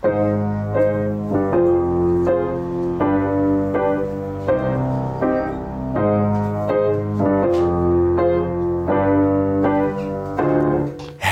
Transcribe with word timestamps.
Thank 0.00 0.52
you. 0.52 0.57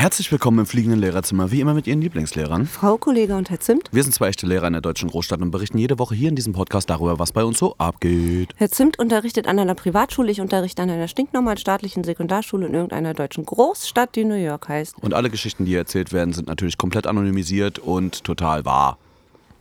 Herzlich 0.07 0.31
willkommen 0.31 0.61
im 0.61 0.67
fliegenden 0.67 1.01
Lehrerzimmer, 1.01 1.51
wie 1.51 1.61
immer 1.61 1.75
mit 1.75 1.89
Ihren 1.89 2.01
Lieblingslehrern. 2.01 2.69
Frau 2.69 2.97
Kollege 2.97 3.35
und 3.35 3.51
Herr 3.51 3.59
Zimt. 3.59 3.89
Wir 3.91 4.05
sind 4.05 4.13
zwei 4.13 4.29
echte 4.29 4.47
Lehrer 4.47 4.69
in 4.69 4.73
der 4.73 4.81
deutschen 4.81 5.11
Großstadt 5.11 5.41
und 5.41 5.51
berichten 5.51 5.79
jede 5.79 5.99
Woche 5.99 6.15
hier 6.15 6.29
in 6.29 6.37
diesem 6.37 6.53
Podcast 6.53 6.89
darüber, 6.89 7.19
was 7.19 7.33
bei 7.33 7.43
uns 7.43 7.59
so 7.59 7.75
abgeht. 7.79 8.51
Herr 8.55 8.71
Zimt 8.71 9.01
unterrichtet 9.01 9.49
an 9.49 9.59
einer 9.59 9.75
Privatschule, 9.75 10.31
ich 10.31 10.41
unterrichte 10.41 10.81
an 10.81 10.91
einer 10.91 11.09
stinknormalen 11.09 11.59
staatlichen 11.59 12.05
Sekundarschule 12.05 12.69
in 12.69 12.75
irgendeiner 12.75 13.15
deutschen 13.15 13.45
Großstadt, 13.47 14.15
die 14.15 14.23
New 14.23 14.37
York 14.37 14.69
heißt. 14.69 14.95
Und 15.01 15.13
alle 15.13 15.29
Geschichten, 15.29 15.65
die 15.65 15.71
hier 15.71 15.81
erzählt 15.81 16.13
werden, 16.13 16.33
sind 16.33 16.47
natürlich 16.47 16.79
komplett 16.79 17.09
anonymisiert 17.09 17.81
und 17.81 18.23
total 18.23 18.65
wahr. 18.65 18.99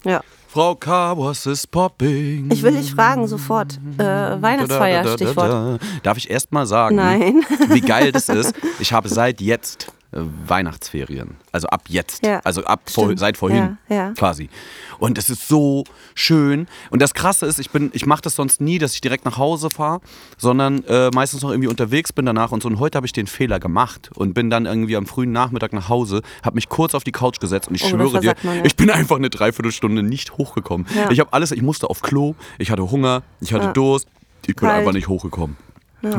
Ja. 0.04 0.22
Frau 0.48 0.76
K., 0.76 1.18
was 1.18 1.48
is 1.48 1.66
popping? 1.66 2.52
Ich 2.52 2.62
will 2.62 2.74
dich 2.74 2.92
fragen, 2.92 3.28
sofort. 3.28 3.80
Äh, 3.98 4.04
Weihnachtsfeier, 4.04 5.08
Stichwort. 5.08 5.82
Darf 6.04 6.18
ich 6.18 6.30
erst 6.30 6.52
mal 6.52 6.68
sagen, 6.68 6.98
Nein. 6.98 7.44
wie 7.70 7.82
geil 7.82 8.12
das 8.12 8.30
ist? 8.30 8.54
Ich 8.80 8.94
habe 8.94 9.10
seit 9.10 9.42
jetzt 9.42 9.92
Weihnachtsferien. 10.16 11.36
Also 11.52 11.68
ab 11.68 11.84
jetzt. 11.88 12.26
Ja, 12.26 12.40
also 12.44 12.64
ab 12.66 12.82
vor, 12.90 13.16
seit 13.18 13.38
vorhin 13.38 13.78
Ja, 13.90 13.96
ja. 13.96 14.12
quasi. 14.12 14.50
Und 14.98 15.18
es 15.18 15.30
ist 15.30 15.48
so 15.48 15.84
schön. 16.14 16.68
Und 16.90 17.02
das 17.02 17.14
Krasse 17.14 17.46
ist, 17.46 17.60
ich 17.60 17.70
bin, 17.70 17.92
ich 17.94 18.06
mache 18.06 18.22
das 18.22 18.36
sonst 18.36 18.62
nie, 18.62 18.78
dass 18.80 18.94
ich 18.94 19.02
direkt 19.02 19.26
nach 19.26 19.38
Hause 19.38 19.70
fahre, 19.70 20.02
sondern 20.38 20.84
äh, 20.86 21.10
meistens 21.14 21.42
noch 21.42 21.50
irgendwie 21.52 21.68
unterwegs 21.68 22.14
bin 22.14 22.26
danach 22.26 22.52
und 22.52 22.64
so. 22.64 22.70
Und 22.70 22.80
heute 22.80 22.96
habe 22.98 23.06
ich 23.06 23.14
den 23.14 23.28
Fehler 23.28 23.60
gemacht 23.60 24.10
und 24.16 24.34
bin 24.34 24.50
dann 24.50 24.66
irgendwie 24.66 24.96
am 24.96 25.06
frühen 25.06 25.32
Nachmittag 25.32 25.74
nach 25.74 25.90
Hause, 25.90 26.22
habe 26.44 26.56
mich 26.56 26.70
kurz 26.70 26.96
auf 26.96 27.04
die 27.04 27.12
Couch 27.12 27.40
gesetzt 27.40 27.68
und 27.68 27.76
ich 27.76 27.84
Oh, 27.84 27.90
schwöre 27.90 28.20
dir, 28.22 28.36
man, 28.44 28.64
ich 28.66 28.76
bin 28.76 28.90
einfach 28.90 29.18
eine 29.18 29.30
Dreiviertelstunde 29.30 30.02
nicht 30.02 30.38
hochgekommen. 30.38 30.88
Ich 31.10 31.20
habe 31.20 31.34
alles, 31.34 31.52
ich 31.52 31.62
musste 31.62 31.90
auf 31.90 32.02
Klo, 32.02 32.36
ich 32.58 32.72
hatte 32.72 32.90
Hunger, 32.90 33.24
ich 33.42 33.54
hatte. 33.54 33.74
Durst, 33.74 34.08
ich 34.48 34.56
bin 34.56 34.70
einfach 34.70 34.94
nicht 34.94 35.08
hochgekommen. 35.08 35.58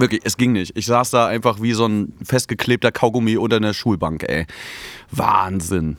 Wirklich, 0.01 0.21
es 0.25 0.37
ging 0.37 0.53
nicht. 0.53 0.77
Ich 0.77 0.87
saß 0.87 1.11
da 1.11 1.27
einfach 1.27 1.61
wie 1.63 1.73
so 1.73 1.87
ein 1.87 2.13
festgeklebter 2.25 2.93
Kaugummi 2.93 3.37
unter 3.37 3.57
einer 3.57 3.75
Schulbank, 3.75 4.25
ey. 4.29 4.47
Wahnsinn. 5.11 5.97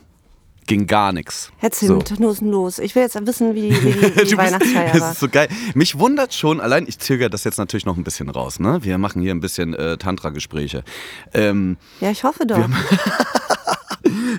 Ging 0.66 0.85
gar 0.85 1.13
nichts. 1.13 1.49
Herr 1.59 1.71
Zimt, 1.71 2.19
los, 2.19 2.41
los. 2.41 2.77
Ich 2.80 2.93
will 2.93 3.02
jetzt 3.03 3.15
wissen, 3.25 3.55
wie, 3.55 3.71
wie, 3.71 3.95
wie 3.95 4.25
die 4.25 4.38
Weihnachtsfeier 4.38 4.91
Das 4.91 5.02
war. 5.02 5.11
ist 5.13 5.19
so 5.21 5.30
geil. 5.30 5.47
Mich 5.75 5.97
wundert 5.97 6.33
schon, 6.33 6.59
allein 6.59 6.85
ich 6.88 6.99
zögere 6.99 7.30
das 7.30 7.45
jetzt 7.45 7.58
natürlich 7.58 7.85
noch 7.85 7.95
ein 7.95 8.03
bisschen 8.03 8.27
raus. 8.30 8.59
Ne? 8.59 8.80
Wir 8.83 8.97
machen 8.97 9.21
hier 9.21 9.33
ein 9.33 9.39
bisschen 9.39 9.73
äh, 9.73 9.97
Tantra-Gespräche. 9.97 10.83
Ähm, 11.33 11.77
Ja, 12.02 12.11
ich 12.11 12.25
hoffe 12.25 12.45
doch. 12.45 12.58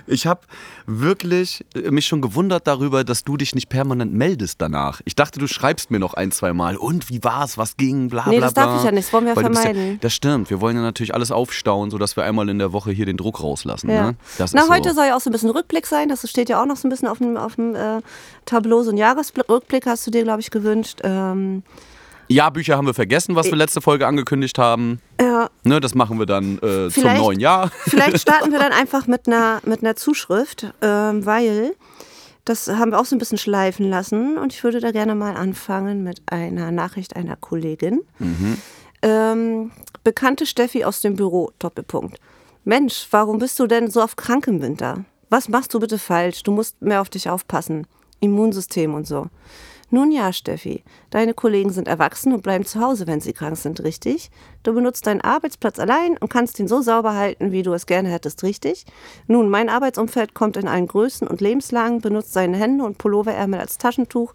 ich 0.08 0.26
habe 0.26 0.40
wirklich 0.86 1.64
äh, 1.74 1.90
mich 1.90 2.06
schon 2.06 2.20
gewundert 2.20 2.66
darüber, 2.66 3.04
dass 3.04 3.24
du 3.24 3.36
dich 3.36 3.54
nicht 3.54 3.68
permanent 3.68 4.12
meldest 4.12 4.60
danach. 4.60 5.00
Ich 5.04 5.14
dachte, 5.14 5.38
du 5.38 5.46
schreibst 5.46 5.90
mir 5.90 5.98
noch 5.98 6.14
ein, 6.14 6.32
zwei 6.32 6.52
Mal. 6.52 6.76
Und 6.76 7.08
wie 7.10 7.22
war's? 7.22 7.58
Was 7.58 7.76
ging? 7.76 8.08
Bla, 8.08 8.22
bla, 8.22 8.32
Nee, 8.32 8.40
das 8.40 8.54
bla. 8.54 8.66
darf 8.66 8.78
ich 8.78 8.84
ja 8.84 8.92
nicht. 8.92 9.06
Das 9.06 9.12
wollen 9.12 9.26
wir 9.26 9.36
Weil 9.36 9.44
vermeiden. 9.52 9.92
Ja, 9.92 9.98
das 10.00 10.14
stimmt. 10.14 10.50
Wir 10.50 10.60
wollen 10.60 10.76
ja 10.76 10.82
natürlich 10.82 11.14
alles 11.14 11.30
aufstauen, 11.30 11.90
sodass 11.90 12.16
wir 12.16 12.24
einmal 12.24 12.48
in 12.48 12.58
der 12.58 12.72
Woche 12.72 12.90
hier 12.90 13.06
den 13.06 13.16
Druck 13.16 13.42
rauslassen. 13.42 13.90
Ja. 13.90 14.10
Ne? 14.10 14.16
Das 14.38 14.52
Na, 14.52 14.62
ist 14.62 14.66
so. 14.66 14.74
heute 14.74 14.94
soll 14.94 15.06
ja 15.06 15.16
auch 15.16 15.20
so 15.20 15.30
ein 15.30 15.32
bisschen 15.32 15.50
Rückblick 15.50 15.86
sein. 15.86 16.08
Das 16.08 16.28
steht 16.28 16.48
ja 16.48 16.60
auch 16.62 16.66
noch 16.66 16.76
so 16.76 16.88
ein 16.88 16.90
bisschen 16.90 17.08
auf 17.08 17.18
dem, 17.18 17.36
auf 17.36 17.56
dem 17.56 17.74
äh, 17.74 18.00
Tableau. 18.44 18.82
So 18.82 18.90
ein 18.90 18.96
Jahresrückblick 18.96 19.86
hast 19.86 20.06
du 20.06 20.10
dir, 20.10 20.24
glaube 20.24 20.40
ich, 20.40 20.50
gewünscht. 20.50 21.00
Ähm, 21.04 21.62
Ja, 22.28 22.50
Bücher 22.50 22.76
haben 22.76 22.86
wir 22.86 22.94
vergessen, 22.94 23.34
was 23.36 23.46
wir 23.46 23.56
letzte 23.56 23.80
Folge 23.80 24.06
angekündigt 24.06 24.58
haben. 24.58 25.00
ja, 25.20 25.48
Ne, 25.64 25.80
das 25.80 25.94
machen 25.94 26.18
wir 26.18 26.26
dann 26.26 26.58
äh, 26.58 26.90
zum 26.90 27.14
neuen 27.16 27.40
Jahr. 27.40 27.70
Vielleicht 27.86 28.20
starten 28.20 28.52
wir 28.52 28.58
dann 28.58 28.72
einfach 28.72 29.06
mit 29.06 29.26
einer, 29.26 29.60
mit 29.64 29.82
einer 29.82 29.96
Zuschrift, 29.96 30.66
ähm, 30.82 31.24
weil 31.24 31.74
das 32.44 32.68
haben 32.68 32.90
wir 32.92 32.98
auch 33.00 33.04
so 33.04 33.14
ein 33.14 33.18
bisschen 33.18 33.38
schleifen 33.38 33.88
lassen. 33.88 34.38
Und 34.38 34.52
ich 34.52 34.62
würde 34.64 34.80
da 34.80 34.90
gerne 34.90 35.14
mal 35.14 35.36
anfangen 35.36 36.02
mit 36.02 36.22
einer 36.26 36.70
Nachricht 36.70 37.16
einer 37.16 37.36
Kollegin. 37.36 38.00
Ähm, 39.02 39.70
bekannte 40.04 40.46
Steffi 40.46 40.84
aus 40.84 41.00
dem 41.00 41.16
Büro, 41.16 41.50
Doppelpunkt. 41.58 42.18
Mensch, 42.64 43.06
warum 43.10 43.38
bist 43.38 43.58
du 43.60 43.66
denn 43.66 43.90
so 43.90 44.02
oft 44.02 44.16
krank 44.16 44.46
im 44.46 44.60
Winter? 44.60 45.04
Was 45.30 45.48
machst 45.48 45.72
du 45.74 45.78
bitte 45.80 45.98
falsch? 45.98 46.42
Du 46.42 46.52
musst 46.52 46.80
mehr 46.82 47.00
auf 47.00 47.08
dich 47.10 47.28
aufpassen. 47.30 47.86
Immunsystem 48.20 48.94
und 48.94 49.06
so. 49.06 49.26
Nun 49.90 50.12
ja, 50.12 50.34
Steffi, 50.34 50.84
deine 51.08 51.32
Kollegen 51.32 51.70
sind 51.70 51.88
erwachsen 51.88 52.34
und 52.34 52.42
bleiben 52.42 52.66
zu 52.66 52.78
Hause, 52.78 53.06
wenn 53.06 53.22
sie 53.22 53.32
krank 53.32 53.56
sind, 53.56 53.82
richtig? 53.82 54.30
Du 54.62 54.74
benutzt 54.74 55.06
deinen 55.06 55.22
Arbeitsplatz 55.22 55.78
allein 55.78 56.18
und 56.18 56.28
kannst 56.28 56.58
ihn 56.58 56.68
so 56.68 56.82
sauber 56.82 57.14
halten, 57.14 57.52
wie 57.52 57.62
du 57.62 57.72
es 57.72 57.86
gerne 57.86 58.10
hättest, 58.10 58.42
richtig? 58.42 58.84
Nun, 59.28 59.48
mein 59.48 59.70
Arbeitsumfeld 59.70 60.34
kommt 60.34 60.58
in 60.58 60.68
allen 60.68 60.88
Größen 60.88 61.26
und 61.26 61.40
Lebenslagen, 61.40 62.02
benutzt 62.02 62.34
seine 62.34 62.58
Hände 62.58 62.84
und 62.84 62.98
Pulloverärmel 62.98 63.60
als 63.60 63.78
Taschentuch, 63.78 64.34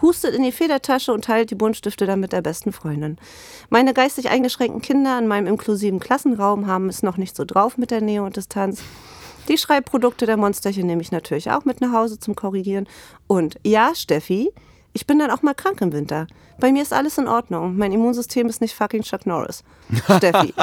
hustet 0.00 0.34
in 0.34 0.42
die 0.42 0.52
Federtasche 0.52 1.12
und 1.12 1.26
teilt 1.26 1.50
die 1.50 1.54
Buntstifte 1.54 2.06
dann 2.06 2.20
mit 2.20 2.32
der 2.32 2.40
besten 2.40 2.72
Freundin. 2.72 3.18
Meine 3.68 3.92
geistig 3.92 4.30
eingeschränkten 4.30 4.80
Kinder 4.80 5.18
in 5.18 5.26
meinem 5.26 5.48
inklusiven 5.48 6.00
Klassenraum 6.00 6.66
haben 6.66 6.88
es 6.88 7.02
noch 7.02 7.18
nicht 7.18 7.36
so 7.36 7.44
drauf 7.44 7.76
mit 7.76 7.90
der 7.90 8.00
Nähe 8.00 8.22
und 8.22 8.36
Distanz. 8.36 8.82
Die 9.48 9.58
Schreibprodukte 9.58 10.24
der 10.24 10.38
Monsterchen 10.38 10.86
nehme 10.86 11.02
ich 11.02 11.12
natürlich 11.12 11.50
auch 11.50 11.66
mit 11.66 11.82
nach 11.82 11.92
Hause 11.92 12.18
zum 12.18 12.34
Korrigieren. 12.34 12.88
Und 13.26 13.58
ja, 13.62 13.94
Steffi, 13.94 14.50
ich 14.94 15.06
bin 15.06 15.18
dann 15.18 15.30
auch 15.30 15.42
mal 15.42 15.54
krank 15.54 15.80
im 15.82 15.92
Winter. 15.92 16.26
Bei 16.58 16.72
mir 16.72 16.80
ist 16.82 16.92
alles 16.92 17.18
in 17.18 17.28
Ordnung. 17.28 17.76
Mein 17.76 17.92
Immunsystem 17.92 18.46
ist 18.46 18.60
nicht 18.60 18.74
fucking 18.74 19.02
Chuck 19.02 19.26
Norris. 19.26 19.62
Steffi. 20.16 20.54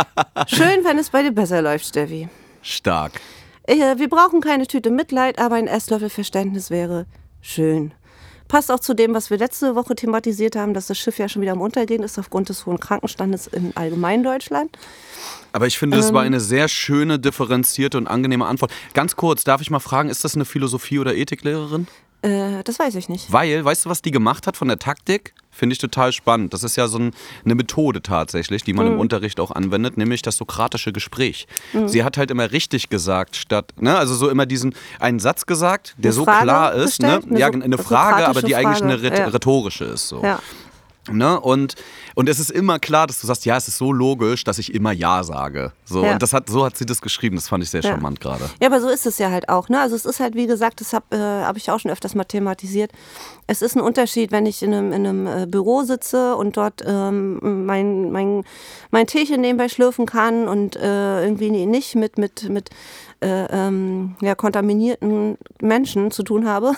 Schön, 0.46 0.84
wenn 0.84 0.96
es 0.98 1.10
bei 1.10 1.22
dir 1.22 1.32
besser 1.32 1.60
läuft, 1.60 1.84
Steffi. 1.86 2.28
Stark. 2.62 3.20
Äh, 3.64 3.98
Wir 3.98 4.08
brauchen 4.08 4.40
keine 4.40 4.66
Tüte 4.66 4.90
Mitleid, 4.90 5.38
aber 5.38 5.56
ein 5.56 5.66
Esslöffel 5.66 6.08
Verständnis 6.08 6.70
wäre 6.70 7.06
schön. 7.42 7.92
Passt 8.48 8.70
auch 8.72 8.80
zu 8.80 8.94
dem, 8.94 9.14
was 9.14 9.30
wir 9.30 9.38
letzte 9.38 9.76
Woche 9.76 9.94
thematisiert 9.94 10.56
haben, 10.56 10.74
dass 10.74 10.88
das 10.88 10.98
Schiff 10.98 11.18
ja 11.18 11.28
schon 11.28 11.40
wieder 11.42 11.52
am 11.52 11.60
Untergehen 11.60 12.02
ist 12.02 12.18
aufgrund 12.18 12.48
des 12.48 12.66
hohen 12.66 12.80
Krankenstandes 12.80 13.46
in 13.46 13.76
allgemein 13.76 14.24
Deutschland. 14.24 14.76
Aber 15.52 15.66
ich 15.68 15.78
finde, 15.78 15.96
das 15.98 16.08
Ähm. 16.08 16.14
war 16.14 16.22
eine 16.22 16.40
sehr 16.40 16.66
schöne, 16.68 17.18
differenzierte 17.20 17.96
und 17.96 18.08
angenehme 18.08 18.46
Antwort. 18.46 18.72
Ganz 18.92 19.14
kurz, 19.14 19.44
darf 19.44 19.60
ich 19.60 19.70
mal 19.70 19.78
fragen, 19.78 20.08
ist 20.10 20.24
das 20.24 20.34
eine 20.34 20.44
Philosophie- 20.44 20.98
oder 20.98 21.14
Ethiklehrerin? 21.14 21.86
Äh, 22.22 22.62
das 22.64 22.78
weiß 22.78 22.94
ich 22.96 23.08
nicht. 23.08 23.32
Weil, 23.32 23.64
weißt 23.64 23.86
du, 23.86 23.88
was 23.90 24.02
die 24.02 24.10
gemacht 24.10 24.46
hat 24.46 24.56
von 24.56 24.68
der 24.68 24.78
Taktik? 24.78 25.32
Finde 25.52 25.72
ich 25.72 25.78
total 25.78 26.12
spannend. 26.12 26.52
Das 26.54 26.62
ist 26.62 26.76
ja 26.76 26.86
so 26.86 26.98
ein, 26.98 27.12
eine 27.44 27.54
Methode 27.54 28.02
tatsächlich, 28.02 28.62
die 28.62 28.72
man 28.72 28.86
Mhm. 28.86 28.92
im 28.92 28.98
Unterricht 29.00 29.40
auch 29.40 29.50
anwendet, 29.50 29.96
nämlich 29.96 30.22
das 30.22 30.36
sokratische 30.36 30.92
Gespräch. 30.92 31.48
Sie 31.86 32.04
hat 32.04 32.16
halt 32.18 32.30
immer 32.30 32.52
richtig 32.52 32.88
gesagt, 32.88 33.36
statt, 33.36 33.72
ne, 33.80 33.96
also 33.98 34.14
so 34.14 34.28
immer 34.28 34.46
diesen 34.46 34.74
einen 35.00 35.18
Satz 35.18 35.46
gesagt, 35.46 35.94
der 35.98 36.10
Eine 36.10 36.12
so 36.12 36.24
Frage 36.24 36.42
klar 36.44 36.74
ist, 36.74 37.00
ne? 37.02 37.08
gestellt? 37.08 37.24
Eine 37.30 37.38
ja, 37.40 37.52
so- 37.52 37.60
eine 37.64 37.78
Frage, 37.78 38.26
aber 38.28 38.42
die 38.42 38.52
sokratische 38.52 38.56
eigentlich 38.68 38.82
eine 38.82 38.98
Frage, 38.98 39.14
rhet- 39.14 39.18
ja. 39.18 39.26
rhetorische 39.28 39.84
ist. 39.86 40.08
So. 40.08 40.22
Ja. 40.22 40.38
Ne? 41.10 41.40
Und, 41.40 41.76
und 42.14 42.28
es 42.28 42.38
ist 42.38 42.50
immer 42.50 42.78
klar, 42.78 43.06
dass 43.06 43.20
du 43.20 43.26
sagst, 43.26 43.46
ja, 43.46 43.56
es 43.56 43.68
ist 43.68 43.78
so 43.78 43.90
logisch, 43.92 44.44
dass 44.44 44.58
ich 44.58 44.74
immer 44.74 44.92
Ja 44.92 45.24
sage. 45.24 45.72
So, 45.84 46.04
Ja. 46.04 46.12
Und 46.12 46.22
das 46.22 46.32
hat, 46.32 46.48
so 46.50 46.64
hat 46.64 46.76
sie 46.76 46.84
das 46.84 47.00
geschrieben, 47.00 47.36
das 47.36 47.48
fand 47.48 47.64
ich 47.64 47.70
sehr 47.70 47.80
Ja. 47.80 47.90
charmant 47.92 48.20
gerade. 48.20 48.50
Ja, 48.60 48.68
aber 48.68 48.80
so 48.80 48.88
ist 48.88 49.06
es 49.06 49.18
ja 49.18 49.30
halt 49.30 49.48
auch. 49.48 49.68
Ne? 49.70 49.80
Also 49.80 49.96
es 49.96 50.04
ist 50.04 50.20
halt, 50.20 50.34
wie 50.34 50.46
gesagt, 50.46 50.80
das 50.80 50.92
habe 50.92 51.16
äh, 51.16 51.18
hab 51.18 51.56
ich 51.56 51.70
auch 51.70 51.80
schon 51.80 51.90
öfters 51.90 52.14
mal 52.14 52.24
thematisiert. 52.24 52.92
Es 53.46 53.62
ist 53.62 53.76
ein 53.76 53.80
Unterschied, 53.80 54.30
wenn 54.30 54.44
ich 54.46 54.62
in 54.62 54.74
einem, 54.74 54.92
in 54.92 55.06
einem 55.06 55.26
äh, 55.26 55.46
Büro 55.46 55.82
sitze 55.84 56.36
und 56.36 56.56
dort 56.56 56.82
ähm, 56.86 57.64
mein, 57.64 58.12
mein, 58.12 58.44
mein 58.90 59.06
Teechen 59.06 59.40
nebenbei 59.40 59.68
schlürfen 59.68 60.04
kann 60.06 60.48
und 60.48 60.76
äh, 60.76 61.24
irgendwie 61.24 61.50
nicht 61.66 61.94
mit, 61.94 62.18
mit, 62.18 62.48
mit 62.50 62.70
äh, 63.22 63.44
ähm, 63.50 64.16
ja, 64.20 64.34
kontaminierten 64.34 65.36
Menschen 65.60 66.10
zu 66.10 66.22
tun 66.22 66.48
habe 66.48 66.72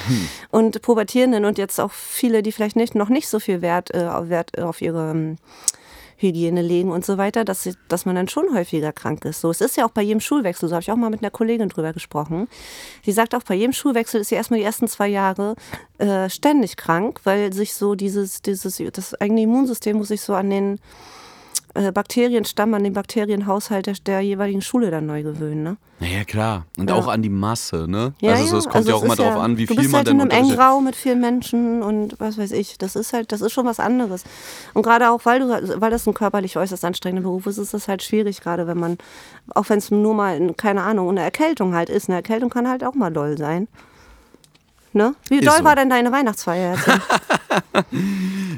und 0.50 0.82
Pubertierenden 0.82 1.44
und 1.44 1.58
jetzt 1.58 1.80
auch 1.80 1.90
viele, 1.92 2.42
die 2.42 2.52
vielleicht 2.52 2.76
nicht, 2.76 2.94
noch 2.94 3.08
nicht 3.08 3.28
so 3.28 3.40
viel 3.40 3.60
Wert, 3.62 3.92
äh, 3.94 4.06
auf- 4.06 4.28
Wert 4.28 4.58
auf 4.60 4.80
ihre 4.80 5.10
ähm, 5.10 5.36
Hygiene 6.16 6.60
legen 6.62 6.92
und 6.92 7.04
so 7.04 7.16
weiter, 7.16 7.44
dass, 7.44 7.62
sie, 7.62 7.74
dass 7.88 8.04
man 8.04 8.14
dann 8.14 8.28
schon 8.28 8.54
häufiger 8.54 8.92
krank 8.92 9.24
ist. 9.24 9.40
So, 9.40 9.50
es 9.50 9.60
ist 9.62 9.76
ja 9.76 9.86
auch 9.86 9.90
bei 9.90 10.02
jedem 10.02 10.20
Schulwechsel, 10.20 10.68
so 10.68 10.74
habe 10.74 10.82
ich 10.82 10.92
auch 10.92 10.96
mal 10.96 11.10
mit 11.10 11.22
einer 11.22 11.30
Kollegin 11.30 11.70
drüber 11.70 11.92
gesprochen. 11.94 12.46
Sie 13.04 13.12
sagt 13.12 13.34
auch, 13.34 13.42
bei 13.42 13.54
jedem 13.54 13.72
Schulwechsel 13.72 14.20
ist 14.20 14.28
sie 14.28 14.34
erstmal 14.34 14.60
die 14.60 14.66
ersten 14.66 14.86
zwei 14.86 15.08
Jahre 15.08 15.56
äh, 15.98 16.28
ständig 16.28 16.76
krank, 16.76 17.20
weil 17.24 17.52
sich 17.54 17.74
so 17.74 17.94
dieses, 17.94 18.42
dieses, 18.42 18.82
das 18.92 19.14
eigene 19.20 19.42
Immunsystem 19.42 19.96
muss 19.96 20.08
sich 20.08 20.20
so 20.20 20.34
an 20.34 20.50
den 20.50 20.74
äh, 20.74 20.78
Bakterienstamm, 21.74 22.74
an 22.74 22.84
den 22.84 22.92
Bakterienhaushalt 22.94 23.86
der, 23.86 23.94
der 24.04 24.20
jeweiligen 24.20 24.60
Schule 24.62 24.90
dann 24.90 25.06
neu 25.06 25.22
gewöhnen. 25.22 25.62
Ne? 25.62 25.76
Naja, 26.00 26.24
klar. 26.24 26.66
Und 26.78 26.90
Ja. 26.90 26.96
auch 26.96 27.06
an 27.08 27.22
die 27.22 27.28
Masse, 27.28 27.86
ne? 27.88 28.12
Ja, 28.20 28.32
also 28.32 28.46
so, 28.46 28.56
es 28.58 28.64
ja. 28.64 28.70
kommt 28.70 28.76
Also 28.76 28.90
ja 28.90 28.96
auch 28.96 29.02
immer 29.04 29.14
ja- 29.16 29.40
an, 29.40 29.56
wie 29.56 29.66
du 29.66 29.74
viel 29.74 29.76
bist 29.82 29.92
man 29.92 29.98
halt 29.98 30.08
denn 30.08 30.20
in 30.20 30.30
einem 30.30 30.44
engen. 30.46 30.58
Raum 30.58 30.84
mit 30.84 30.96
vielen 30.96 31.20
Menschen 31.20 31.82
und 31.82 32.18
was 32.18 32.38
weiß 32.38 32.52
ich. 32.52 32.78
Das 32.78 32.96
ist 32.96 33.12
halt, 33.12 33.30
das 33.32 33.40
ist 33.40 33.52
schon 33.52 33.66
was 33.66 33.78
anderes. 33.80 34.24
Und 34.74 34.82
gerade 34.82 35.10
auch, 35.10 35.20
weil 35.24 35.40
du, 35.40 35.80
weil 35.80 35.90
das 35.90 36.06
ein 36.06 36.14
körperlich 36.14 36.56
äußerst 36.56 36.84
anstrengender 36.84 37.22
Beruf 37.28 37.46
ist, 37.46 37.58
ist 37.58 37.72
das 37.74 37.86
halt 37.88 38.02
schwierig, 38.02 38.40
gerade 38.40 38.66
wenn 38.66 38.78
man, 38.78 38.98
auch 39.54 39.68
wenn 39.68 39.78
es 39.78 39.90
nur 39.90 40.14
mal, 40.14 40.52
keine 40.54 40.82
Ahnung, 40.82 41.08
eine 41.10 41.20
Erkältung 41.20 41.74
halt 41.74 41.90
ist. 41.90 42.08
Eine 42.08 42.16
Erkältung 42.16 42.50
kann 42.50 42.68
halt 42.68 42.82
auch 42.84 42.94
mal 42.94 43.10
doll 43.10 43.38
sein. 43.38 43.68
Ne? 44.92 45.14
Wie 45.28 45.36
Ist 45.38 45.46
doll 45.46 45.58
so. 45.58 45.64
war 45.64 45.76
denn 45.76 45.88
deine 45.90 46.10
Weihnachtsfeier? 46.12 46.76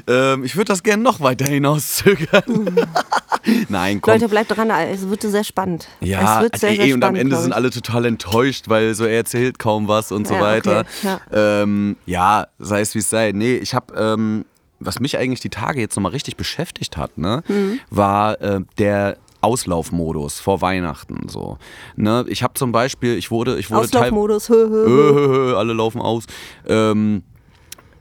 Ähm, 0.07 0.43
ich 0.43 0.55
würde 0.55 0.65
das 0.65 0.83
gerne 0.83 1.01
noch 1.03 1.21
weiter 1.21 1.45
hinauszögern. 1.45 2.43
Nein, 3.69 4.01
komm. 4.01 4.13
Leute, 4.15 4.27
bleibt 4.29 4.55
dran, 4.55 4.69
es 4.69 5.07
wird 5.09 5.21
sehr 5.21 5.43
spannend. 5.43 5.87
Ja, 6.01 6.37
es 6.37 6.41
wird 6.43 6.57
sehr, 6.59 6.69
ey, 6.71 6.75
sehr 6.87 6.95
und 6.95 7.03
am 7.03 7.15
Ende 7.15 7.37
sind 7.37 7.53
alle 7.53 7.69
total 7.69 8.05
enttäuscht, 8.05 8.65
weil 8.67 8.93
so 8.95 9.05
er 9.05 9.15
erzählt 9.17 9.59
kaum 9.59 9.87
was 9.87 10.11
und 10.11 10.27
so 10.27 10.33
Ja, 10.35 10.41
weiter. 10.41 10.79
okay, 10.81 10.89
ja. 11.31 11.61
Ähm, 11.61 11.95
ja, 12.05 12.47
sei 12.59 12.81
es 12.81 12.93
wie 12.95 12.99
es 12.99 13.09
sei. 13.09 13.31
Nee, 13.33 13.55
ich 13.55 13.73
habe, 13.73 13.93
ähm, 13.97 14.45
was 14.79 14.99
mich 14.99 15.17
eigentlich 15.17 15.39
die 15.39 15.49
Tage 15.49 15.79
jetzt 15.79 15.95
nochmal 15.95 16.11
richtig 16.11 16.35
beschäftigt 16.35 16.97
hat, 16.97 17.17
ne, 17.17 17.43
Mhm. 17.47 17.79
war 17.89 18.41
äh, 18.41 18.61
der 18.77 19.17
Auslaufmodus 19.43 20.39
vor 20.39 20.61
Weihnachten. 20.61 21.27
So, 21.27 21.57
ne, 21.95 22.25
ich 22.27 22.43
habe 22.43 22.53
zum 22.53 22.71
Beispiel, 22.71 23.17
ich 23.17 23.31
wurde, 23.31 23.57
ich 23.59 23.69
wurde 23.69 23.81
Auslaufmodus, 23.81 24.49
hö, 24.49 24.69
hö, 24.69 24.87
hö. 24.87 25.55
alle 25.55 25.73
laufen 25.73 26.01
aus. 26.01 26.25
Ähm, 26.67 27.23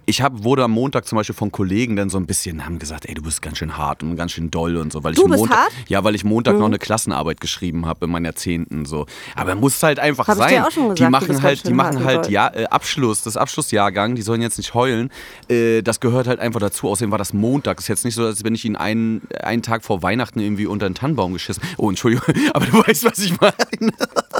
ich 0.06 0.20
hab, 0.22 0.43
wurde 0.43 0.64
am 0.64 0.72
Montag 0.72 1.06
zum 1.06 1.16
Beispiel 1.16 1.34
von 1.34 1.52
Kollegen 1.52 1.94
dann 1.96 2.10
so 2.10 2.19
ein 2.19 2.26
bisschen, 2.26 2.64
haben 2.66 2.78
gesagt, 2.78 3.06
ey, 3.06 3.14
du 3.14 3.22
bist 3.22 3.40
ganz 3.40 3.58
schön 3.58 3.76
hart 3.76 4.02
und 4.02 4.16
ganz 4.16 4.32
schön 4.32 4.50
doll 4.50 4.76
und 4.76 4.93
so. 4.93 5.04
Weil 5.04 5.14
Du 5.14 5.22
ich 5.22 5.28
bist 5.28 5.38
Montag, 5.40 5.56
hart? 5.56 5.72
Mhm. 5.72 5.84
Ja, 5.88 6.04
weil 6.04 6.14
ich 6.14 6.25
Montag 6.25 6.58
noch 6.58 6.66
eine 6.66 6.78
Klassenarbeit 6.78 7.40
geschrieben 7.40 7.87
habe 7.87 8.06
in 8.06 8.10
meiner 8.10 8.34
Zehnten. 8.34 8.84
So. 8.84 9.06
Aber 9.37 9.54
muss 9.54 9.82
halt 9.82 9.99
einfach 10.00 10.26
Hab 10.26 10.37
ich 10.37 10.43
sein. 10.43 10.50
dir 10.54 10.66
auch 10.66 10.70
schon 10.70 10.94
gesagt, 10.94 10.99
die 10.99 11.10
machen 11.10 11.43
halt, 11.43 11.66
die 11.69 11.72
machen 11.72 12.04
halt 12.04 12.28
ja, 12.28 12.49
äh, 12.49 12.64
Abschluss, 12.66 13.22
das 13.22 13.37
Abschlussjahrgang, 13.37 14.14
die 14.14 14.22
sollen 14.22 14.43
jetzt 14.43 14.58
nicht 14.58 14.75
heulen. 14.75 15.10
Äh, 15.49 15.82
das 15.82 16.00
gehört 16.00 16.26
halt 16.26 16.40
einfach 16.40 16.60
dazu. 16.60 16.88
Außerdem 16.88 17.10
war 17.10 17.19
das 17.19 17.32
Montag. 17.32 17.78
Ist 17.78 17.88
jetzt 17.88 18.05
nicht 18.05 18.14
so, 18.14 18.25
als 18.25 18.43
wenn 18.44 18.55
ich 18.55 18.64
ihnen 18.64 18.76
einen, 18.76 19.22
einen 19.43 19.62
Tag 19.62 19.84
vor 19.84 20.02
Weihnachten 20.02 20.40
irgendwie 20.40 20.66
unter 20.66 20.88
den 20.88 20.94
Tannenbaum 20.94 21.32
geschissen. 21.32 21.62
Oh, 21.76 21.88
Entschuldigung, 21.88 22.34
aber 22.55 22.66
du 22.66 22.78
weißt, 22.87 23.05
was 23.05 23.19
ich 23.20 23.40
meine. 23.40 23.93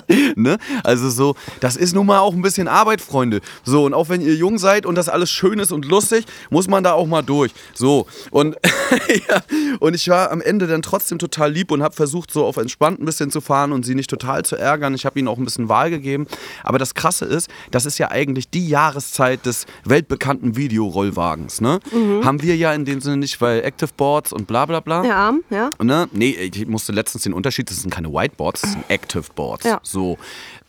ne? 0.37 0.59
Also 0.85 1.11
so, 1.11 1.35
das 1.61 1.77
ist 1.77 1.95
nun 1.95 2.07
mal 2.07 2.21
auch 2.21 2.35
ein 2.35 2.43
bisschen 2.43 2.69
Arbeit, 2.69 3.01
Freunde. 3.01 3.41
So, 3.65 3.85
und 3.85 3.95
auch 3.95 4.09
wenn 4.09 4.21
ihr 4.21 4.35
jung 4.35 4.59
seid 4.59 4.87
und 4.87 4.95
das 4.95 5.09
alles 5.09 5.31
schön 5.31 5.59
ist 5.59 5.73
und 5.73 5.85
lustig, 5.85 6.25
muss 6.51 6.69
man 6.69 6.85
da 6.85 6.93
auch 6.93 7.07
mal 7.07 7.23
durch. 7.23 7.53
So, 7.75 8.07
und, 8.31 8.57
ja, 9.29 9.43
und 9.81 9.95
ich 9.95 10.09
war 10.09 10.31
am 10.31 10.41
Ende 10.41 10.67
dann 10.67 10.83
trotzdem 10.83 11.19
total 11.19 11.53
lieb 11.53 11.71
und 11.71 11.83
habe 11.83 11.95
versucht, 11.95 12.31
so 12.31 12.45
auf 12.45 12.57
entspannt 12.57 13.01
ein 13.01 13.05
bisschen 13.05 13.31
zu 13.31 13.41
fahren 13.41 13.73
und 13.73 13.85
sie 13.85 13.95
nicht 13.95 14.11
total 14.11 14.45
zu 14.45 14.57
ärgern. 14.57 14.95
Ich 14.95 15.05
habe 15.07 15.19
ihnen 15.19 15.29
auch 15.29 15.39
ein 15.39 15.45
bisschen 15.45 15.69
Wahl 15.69 15.91
gegeben. 15.91 16.27
Aber 16.65 16.79
das 16.79 16.95
Krasse 16.95 17.25
ist, 17.25 17.51
das 17.71 17.87
ist 17.87 17.99
ja 17.99 18.11
eigentlich 18.11 18.49
die 18.51 18.69
Jahreszeit 18.69 19.45
des 19.47 19.67
weltbekannten 19.85 20.57
Videorollwagens. 20.57 21.61
Ne? 21.61 21.81
Haben 22.25 22.43
wir 22.43 22.57
ja 22.57 22.73
in 22.73 22.85
dem 22.85 23.01
Sinne 23.01 23.19
nicht, 23.19 23.41
weil 23.41 23.63
Active 23.63 23.91
Boards 23.97 24.33
und 24.33 24.47
bla 24.47 24.67
bla 24.67 24.81
bla. 24.81 25.03
Arm, 25.23 25.43
ja. 25.51 25.71
Ne? 25.83 26.09
Nee, 26.13 26.31
ich 26.31 26.67
musste 26.67 26.93
letztens 26.93 27.25
den 27.25 27.33
Unterschied, 27.33 27.71
das 27.71 27.83
sind 27.83 27.91
keine 27.91 28.13
Whiteboards, 28.13 28.63
das 28.63 28.73
sind 28.73 28.85
Active 28.89 29.25
Boards. 29.35 29.65
Ja. 29.65 29.81
So. 29.93 30.17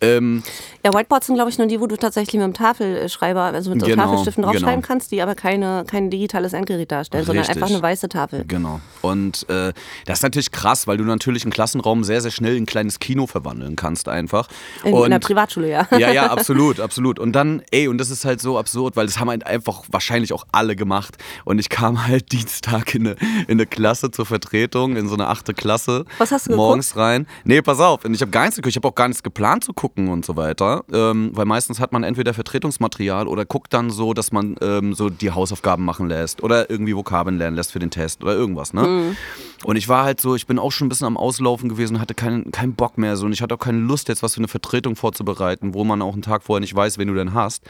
Ähm, 0.04 0.44
Ja, 0.86 0.94
Whiteboards 0.94 1.28
sind, 1.28 1.36
glaube 1.36 1.50
ich, 1.50 1.58
nur 1.58 1.68
die, 1.68 1.80
wo 1.80 1.88
du 1.88 1.96
tatsächlich 1.96 2.34
mit 2.34 2.44
dem 2.44 2.54
Tafelschreiber, 2.54 3.42
also 3.42 3.70
mit 3.70 3.80
so 3.80 3.86
Genau, 3.88 4.04
Tafelstiften 4.04 4.44
draufschreiben 4.44 4.82
genau. 4.82 4.88
kannst, 4.88 5.12
die 5.12 5.22
aber 5.22 5.34
keine, 5.34 5.86
kein 5.88 6.10
digitales 6.10 6.54
Endgerät 6.54 6.92
darstellen, 6.92 7.26
sondern 7.26 7.46
Richtig. 7.46 7.62
einfach 7.64 7.74
eine 7.74 7.82
weiße 7.82 8.10
Tafel. 8.10 8.44
Genau. 8.48 8.82
Und 9.02 9.48
äh, 9.50 9.72
das 10.06 10.20
ist 10.20 10.24
natürlich 10.24 10.52
krass, 10.52 10.86
weil 10.88 10.98
du 10.98 11.06
natürlich 11.06 11.44
einen 11.44 11.54
Klassenraum 11.54 12.04
sehr, 12.04 12.22
sehr 12.22 12.32
schnell 12.32 12.58
in 12.58 12.64
ein 12.64 12.66
kleines 12.66 13.00
Kino 13.00 13.28
verwandeln 13.28 13.76
kannst 13.76 14.10
einfach. 14.10 14.48
In, 14.84 14.94
und 14.94 15.06
in 15.06 15.12
der 15.12 15.20
Privatschule, 15.20 15.70
ja. 15.70 15.88
ja, 15.98 16.12
ja, 16.12 16.28
absolut, 16.32 16.80
absolut. 16.82 17.18
Und 17.18 17.32
dann, 17.34 17.64
ey, 17.72 17.88
und 17.88 17.98
das 17.98 18.10
ist 18.10 18.26
halt 18.26 18.42
so 18.42 18.58
absurd, 18.58 18.98
weil 18.98 19.06
das 19.06 19.20
haben 19.20 19.30
halt 19.30 19.48
einfach 19.48 19.84
wahrscheinlich 19.90 20.34
auch 20.34 20.46
alle 20.52 20.76
gemacht. 20.76 21.18
Und 21.46 21.60
ich 21.60 21.70
kam 21.70 22.08
halt 22.08 22.32
Dienstag 22.34 22.94
in 22.96 23.08
eine, 23.08 23.16
in 23.48 23.52
eine 23.52 23.66
Klasse 23.66 24.12
zur 24.12 24.26
Vertretung, 24.26 24.98
in 24.98 25.08
so 25.08 25.14
eine 25.14 25.28
achte 25.28 25.54
Klasse. 25.54 26.04
Was 26.18 26.32
hast 26.32 26.48
du 26.48 26.50
geguckt? 26.52 26.68
Morgens 26.68 26.98
rein. 26.98 27.26
Nee, 27.46 27.62
pass 27.62 27.80
auf, 27.80 28.04
und 28.04 28.14
ich 28.14 28.22
habe 28.22 28.32
gar 28.32 28.42
nichts 28.42 28.58
geguckt. 28.58 28.72
Ich 28.72 28.76
habe 28.76 28.88
auch 28.88 28.96
gar 28.96 29.08
nichts 29.08 29.24
geplant 29.24 29.64
zu 29.64 29.72
gucken 29.72 29.93
und 29.98 30.26
so 30.26 30.36
weiter. 30.36 30.84
Ähm, 30.92 31.32
weil 31.34 31.46
meistens 31.46 31.80
hat 31.80 31.92
man 31.92 32.04
entweder 32.04 32.34
Vertretungsmaterial 32.34 33.28
oder 33.28 33.46
guckt 33.46 33.74
dann 33.74 33.90
so, 33.90 34.14
dass 34.14 34.32
man 34.32 34.56
ähm, 34.62 34.94
so 34.94 35.10
die 35.10 35.32
Hausaufgaben 35.32 35.86
machen 35.86 36.08
lässt 36.08 36.44
oder 36.44 36.70
irgendwie 36.70 36.96
Vokabeln 36.96 37.38
lernen 37.38 37.56
lässt 37.56 37.72
für 37.72 37.80
den 37.80 37.92
Test 37.92 38.24
oder 38.24 38.34
irgendwas, 38.34 38.74
ne? 38.74 38.84
Mhm. 38.84 39.18
Und 39.64 39.78
ich 39.78 39.88
war 39.88 40.04
halt 40.04 40.20
so, 40.20 40.36
ich 40.36 40.46
bin 40.46 40.60
auch 40.60 40.72
schon 40.72 40.88
ein 40.88 40.90
bisschen 40.90 41.08
am 41.08 41.18
Auslaufen 41.18 41.70
gewesen, 41.70 42.00
hatte 42.00 42.14
keinen, 42.14 42.52
keinen 42.52 42.74
Bock 42.74 42.98
mehr 42.98 43.16
so 43.16 43.26
und 43.26 43.32
ich 43.32 43.42
hatte 43.42 43.56
auch 43.56 43.60
keine 43.60 43.80
Lust 43.80 44.10
jetzt 44.10 44.24
was 44.24 44.34
für 44.34 44.40
eine 44.40 44.48
Vertretung 44.48 44.96
vorzubereiten, 44.96 45.74
wo 45.74 45.84
man 45.84 46.02
auch 46.02 46.14
einen 46.14 46.22
Tag 46.22 46.44
vorher 46.44 46.60
nicht 46.60 46.76
weiß, 46.76 46.98
wen 46.98 47.08
du 47.08 47.14
denn 47.14 47.34
hast. 47.34 47.64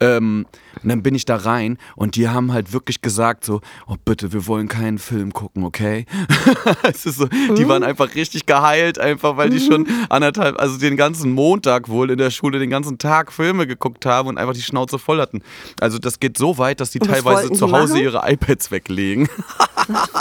Ähm, 0.00 0.46
und 0.82 0.88
dann 0.88 1.02
bin 1.02 1.14
ich 1.14 1.26
da 1.26 1.36
rein 1.36 1.76
und 1.94 2.16
die 2.16 2.28
haben 2.28 2.52
halt 2.52 2.72
wirklich 2.72 3.02
gesagt 3.02 3.44
so, 3.44 3.60
oh 3.86 3.96
bitte, 4.02 4.32
wir 4.32 4.46
wollen 4.46 4.66
keinen 4.66 4.98
Film 4.98 5.32
gucken, 5.32 5.64
okay? 5.64 6.06
so, 6.94 7.26
die 7.26 7.68
waren 7.68 7.82
einfach 7.82 8.14
richtig 8.14 8.46
geheilt, 8.46 8.98
einfach 8.98 9.36
weil 9.36 9.50
die 9.50 9.60
schon 9.60 9.86
anderthalb, 10.08 10.58
also 10.58 10.78
den 10.78 10.96
ganzen 10.96 11.32
Montag 11.32 11.88
wohl 11.88 12.10
in 12.10 12.18
der 12.18 12.30
Schule 12.30 12.58
den 12.58 12.70
ganzen 12.70 12.98
Tag 12.98 13.32
Filme 13.32 13.66
geguckt 13.66 14.06
haben 14.06 14.28
und 14.28 14.38
einfach 14.38 14.54
die 14.54 14.62
Schnauze 14.62 14.98
voll 14.98 15.20
hatten. 15.20 15.42
Also 15.80 15.98
das 15.98 16.18
geht 16.18 16.38
so 16.38 16.56
weit, 16.56 16.80
dass 16.80 16.90
die 16.90 16.98
teilweise 16.98 17.52
zu 17.52 17.70
Hause 17.70 17.94
machen? 17.94 18.02
ihre 18.02 18.22
iPads 18.32 18.70
weglegen. 18.70 19.28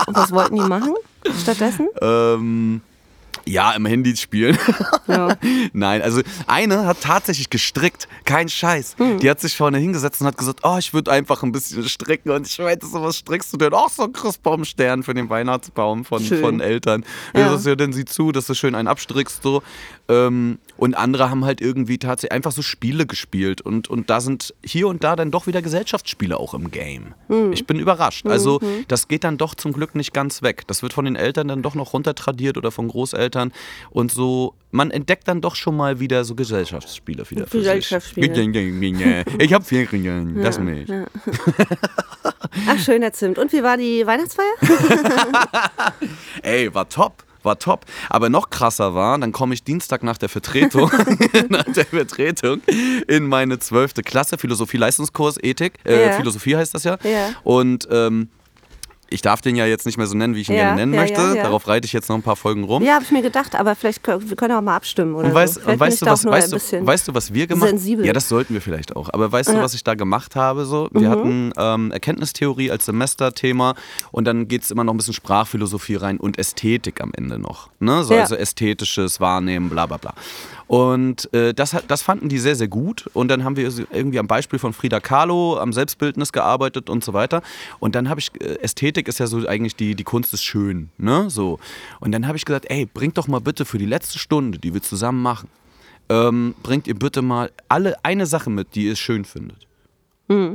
Und 0.08 0.16
was 0.16 0.32
wollten 0.32 0.56
die 0.56 0.62
machen 0.62 0.96
stattdessen? 1.42 1.90
ähm, 2.02 2.82
ja, 3.50 3.72
im 3.72 3.86
Handy 3.86 4.16
spielen. 4.16 4.58
Ja. 5.08 5.36
Nein, 5.74 6.02
also 6.02 6.22
eine 6.48 6.86
hat 6.86 7.02
tatsächlich 7.02 7.50
gestrickt, 7.50 8.08
kein 8.26 8.48
Scheiß. 8.48 8.96
Hm. 8.98 9.20
Die 9.20 9.30
hat 9.30 9.40
sich 9.40 9.58
vorne 9.58 9.80
hingesetzt 9.80 10.22
und 10.22 10.28
hat 10.28 10.38
gesagt, 10.38 10.60
oh, 10.64 10.78
ich 10.78 10.94
würde 10.94 11.12
einfach 11.12 11.44
ein 11.44 11.52
bisschen 11.52 11.88
stricken. 11.90 12.30
Und 12.32 12.48
ich 12.48 12.60
meinte 12.60 12.86
so, 12.86 13.02
was 13.02 13.18
strickst 13.18 13.52
du 13.54 13.58
denn? 13.58 13.74
Auch 13.74 13.90
so 13.90 14.04
einen 14.04 14.14
Christbaumstern 14.14 15.04
für 15.04 15.14
den 15.14 15.30
Weihnachtsbaum 15.30 16.06
von, 16.06 16.24
Schön. 16.24 16.42
von 16.42 16.60
Eltern. 16.60 17.04
Ja. 17.34 17.42
Ja. 17.42 17.52
Das 17.52 17.66
ja, 17.66 17.76
dann 17.76 17.94
sieh 17.94 18.06
zu, 18.06 18.32
dass 18.32 18.48
du 18.48 18.54
schön 18.54 18.76
einen 18.76 18.88
abstrickst 18.88 19.42
so. 19.42 19.64
Ähm, 20.08 20.60
und 20.80 20.96
andere 20.96 21.30
haben 21.30 21.44
halt 21.44 21.60
irgendwie 21.60 21.98
tatsächlich 21.98 22.32
einfach 22.32 22.54
so 22.54 22.62
Spiele 22.62 23.06
gespielt. 23.06 23.60
Und, 23.60 23.90
und 23.90 24.10
da 24.10 24.22
sind 24.22 24.54
hier 24.64 24.88
und 24.88 25.04
da 25.04 25.18
dann 25.18 25.30
doch 25.30 25.46
wieder 25.46 25.62
Gesellschaftsspiele 25.62 26.40
auch 26.40 26.54
im 26.54 26.72
Game. 26.72 27.14
Hm. 27.28 27.52
Ich 27.52 27.68
bin 27.68 27.78
überrascht. 27.78 28.26
Also 28.26 28.62
das 28.88 29.10
geht 29.10 29.26
dann 29.26 29.38
doch 29.38 29.56
zum 29.56 29.74
Glück 29.74 29.94
nicht 29.94 30.14
ganz 30.14 30.42
weg. 30.42 30.64
Das 30.68 30.82
wird 30.82 30.94
von 30.94 31.04
den 31.04 31.18
Eltern 31.18 31.50
dann 31.50 31.62
doch 31.62 31.76
noch 31.76 31.92
runtertradiert 31.92 32.58
oder 32.58 32.72
von 32.72 32.88
Großeltern. 32.88 33.52
Und 33.90 34.14
so, 34.14 34.54
man 34.72 34.90
entdeckt 34.90 35.28
dann 35.28 35.42
doch 35.42 35.56
schon 35.56 35.76
mal 35.76 36.00
wieder 36.00 36.24
so 36.24 36.34
Gesellschaftsspiele 36.36 37.30
wieder 37.30 37.46
Gesellschaftsspiele. 37.46 38.28
Ich 39.38 39.54
habe 39.54 39.66
Ferien, 39.66 40.42
lass 40.42 40.60
mich. 40.60 40.90
Ach, 42.68 42.80
schöner 42.80 43.12
Zimt. 43.12 43.38
Und 43.38 43.52
wie 43.52 43.64
war 43.64 43.76
die 43.76 44.08
Weihnachtsfeier? 44.08 44.54
Ey, 46.42 46.74
war 46.74 46.88
top. 46.88 47.26
War 47.44 47.58
top. 47.60 47.86
Aber 48.10 48.30
noch 48.30 48.50
krasser 48.50 48.94
war, 48.96 49.18
dann 49.18 49.32
komme 49.32 49.54
ich 49.54 49.64
Dienstag 49.64 50.04
nach 50.04 50.18
der 50.18 50.30
Vertretung, 50.30 50.92
nach 51.50 51.64
der 51.64 51.86
Vertretung 51.86 52.62
in 53.08 53.28
meine 53.28 53.60
zwölfte 53.60 54.02
Klasse, 54.04 54.38
Philosophie-Leistungskurs, 54.38 55.38
Ethik. 55.42 55.74
Äh, 55.86 56.08
Ja. 56.08 56.12
Philosophie 56.14 56.56
heißt 56.56 56.74
das 56.74 56.84
ja. 56.84 56.98
Ja. 57.04 57.30
Und 57.44 57.88
ähm, 57.92 58.30
ich 59.10 59.22
darf 59.22 59.42
den 59.42 59.56
ja 59.56 59.66
jetzt 59.66 59.86
nicht 59.86 59.98
mehr 59.98 60.08
so 60.08 60.16
nennen, 60.16 60.36
wie 60.36 60.42
ich 60.42 60.50
ihn 60.50 60.56
Ja, 60.56 60.64
gerne 60.76 60.78
nennen 60.82 60.94
ja, 60.94 61.02
möchte. 61.02 61.22
ja. 61.36 61.44
Darauf 61.44 61.68
reite 61.68 61.86
ich 61.86 61.94
jetzt 61.94 62.10
noch 62.10 62.16
ein 62.16 62.22
paar 62.22 62.36
Folgen 62.36 62.64
rum. 62.64 62.84
Ja, 62.84 62.94
habe 62.94 63.04
ich 63.04 63.12
mir 63.12 63.22
gedacht, 63.22 63.56
aber 63.56 63.76
vielleicht 63.76 64.04
können 64.04 64.30
wir 64.30 64.36
können 64.36 64.54
auch 64.56 64.62
mal 64.62 64.76
abstimmen 64.76 65.16
oder 65.16 65.28
Und 65.28 65.34
weißt, 65.34 65.56
so. 65.56 65.70
und 65.70 65.80
weißt 65.80 66.02
du, 66.02 66.06
was, 66.06 66.26
weißt, 66.26 66.54
du, 66.54 66.86
weißt 66.86 67.08
du, 67.08 67.14
was 67.14 67.34
wir 67.34 67.48
gemacht 67.48 67.70
sensibel. 67.70 68.06
Ja, 68.06 68.14
das 68.14 68.30
sollten 68.30 68.54
wir 68.54 68.62
vielleicht 68.62 68.96
auch. 68.96 69.10
Aber 69.14 69.32
weißt 69.32 69.50
du, 69.50 69.62
was 69.62 69.74
ich 69.74 69.84
da 69.84 69.96
gemacht 69.96 70.36
habe? 70.36 70.66
So? 70.66 70.90
Wir 70.92 71.10
hatten 71.10 71.52
ähm, 71.58 71.92
Erkenntnistheorie 71.92 72.72
als 72.72 72.86
Semesterthema 72.86 73.76
und 74.12 74.26
dann 74.26 74.48
geht 74.48 74.64
es 74.64 74.72
immer 74.72 74.84
noch 74.84 74.94
ein 74.94 74.98
bisschen 74.98 75.14
Sprachphilosophie 75.14 75.96
rein 75.96 76.18
und 76.18 76.38
Ästhetik 76.38 77.02
am 77.02 77.12
Ende 77.16 77.40
noch. 77.40 77.70
Ne? 77.80 78.04
So. 78.04 78.14
Also 78.16 78.36
ästhetisches 78.36 79.20
Wahrnehmen, 79.20 79.70
bla 79.70 79.86
bla 79.86 79.98
bla. 79.98 80.14
Und 80.68 81.34
äh, 81.34 81.52
das, 81.56 81.76
das 81.88 82.04
fanden 82.04 82.30
die 82.30 82.38
sehr, 82.38 82.56
sehr 82.56 82.68
gut. 82.68 83.10
Und 83.14 83.30
dann 83.30 83.44
haben 83.44 83.56
wir 83.56 83.72
irgendwie 83.92 84.20
am 84.20 84.28
Beispiel 84.28 84.60
von 84.60 84.72
Frida 84.72 85.00
Kahlo 85.00 85.58
am 85.58 85.74
Selbstbildnis 85.74 86.32
gearbeitet 86.32 86.92
und 86.92 87.04
so 87.04 87.14
weiter. 87.14 87.42
Und 87.80 87.96
dann 87.96 88.08
habe 88.08 88.20
ich, 88.20 88.30
äh, 88.40 88.60
Ästhetik 89.00 89.08
ist 89.08 89.20
ja 89.20 89.28
so 89.28 89.48
eigentlich 89.48 89.76
die, 89.76 89.96
die 89.96 90.04
Kunst 90.04 90.34
des 90.34 90.44
Schönen. 90.44 90.90
Ne? 90.98 91.30
So. 91.30 91.60
Und 92.00 92.12
dann 92.12 92.28
habe 92.28 92.38
ich 92.38 92.46
gesagt, 92.46 92.66
ey, 92.70 92.86
bringt 92.86 93.18
doch 93.18 93.28
mal 93.28 93.40
bitte 93.40 93.66
für 93.66 93.78
die 93.78 93.86
letzte 93.86 94.20
Stunde, 94.20 94.60
die 94.60 94.74
wir 94.74 94.82
zusammen 94.82 95.22
machen, 95.22 95.48
ähm, 96.10 96.56
bringt 96.64 96.88
ihr 96.88 96.96
bitte 96.96 97.22
mal 97.22 97.52
alle 97.68 97.96
eine 98.04 98.26
Sache 98.26 98.50
mit, 98.50 98.76
die 98.76 98.86
ihr 98.86 98.96
schön 98.96 99.26
findet. 99.26 99.68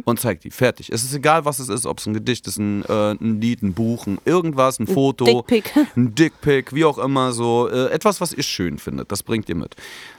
Und 0.04 0.20
zeigt 0.20 0.44
die. 0.44 0.50
Fertig. 0.52 0.90
Es 0.92 1.02
ist 1.02 1.14
egal, 1.14 1.44
was 1.44 1.58
es 1.58 1.68
ist, 1.68 1.84
ob 1.84 1.98
es 1.98 2.06
ein 2.06 2.14
Gedicht 2.14 2.46
ist, 2.46 2.58
ein, 2.58 2.84
äh, 2.84 3.12
ein 3.12 3.40
Lied, 3.40 3.62
ein 3.62 3.74
Buch, 3.74 4.06
ein 4.06 4.18
irgendwas, 4.24 4.78
ein 4.78 4.86
Foto. 4.86 5.24
Dickpick. 5.24 5.72
Ein 5.96 6.14
Dickpick, 6.14 6.72
wie 6.72 6.84
auch 6.84 6.98
immer 6.98 7.32
so. 7.32 7.68
Äh, 7.68 7.90
etwas, 7.90 8.20
was 8.20 8.32
ihr 8.32 8.44
schön 8.44 8.78
findet, 8.78 9.10
das 9.10 9.24
bringt 9.24 9.48
ihr 9.48 9.56
mit. 9.56 9.74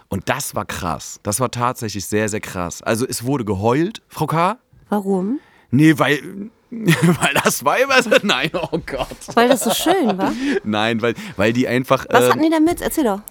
Und 0.09 0.27
das 0.27 0.55
war 0.55 0.65
krass. 0.65 1.21
Das 1.23 1.39
war 1.39 1.51
tatsächlich 1.51 2.05
sehr, 2.05 2.27
sehr 2.27 2.41
krass. 2.41 2.81
Also 2.81 3.05
es 3.07 3.23
wurde 3.23 3.45
geheult, 3.45 4.01
Frau 4.09 4.27
K. 4.27 4.57
Warum? 4.89 5.39
Nee, 5.71 5.97
weil, 5.97 6.49
weil 7.21 7.33
das 7.43 7.63
Weiber 7.63 8.01
sind. 8.01 8.23
Nein, 8.23 8.51
oh 8.53 8.79
Gott. 8.85 9.07
Weil 9.33 9.49
das 9.49 9.63
so 9.63 9.71
schön 9.71 10.17
war. 10.17 10.33
Nein, 10.63 11.01
weil, 11.01 11.15
weil 11.37 11.53
die 11.53 11.67
einfach. 11.67 12.05
Was 12.09 12.25
ähm, 12.25 12.31
hatten 12.31 12.43
die 12.43 12.49
denn 12.49 12.63
mit? 12.63 12.81
Erzähl 12.81 13.03
doch. 13.03 13.21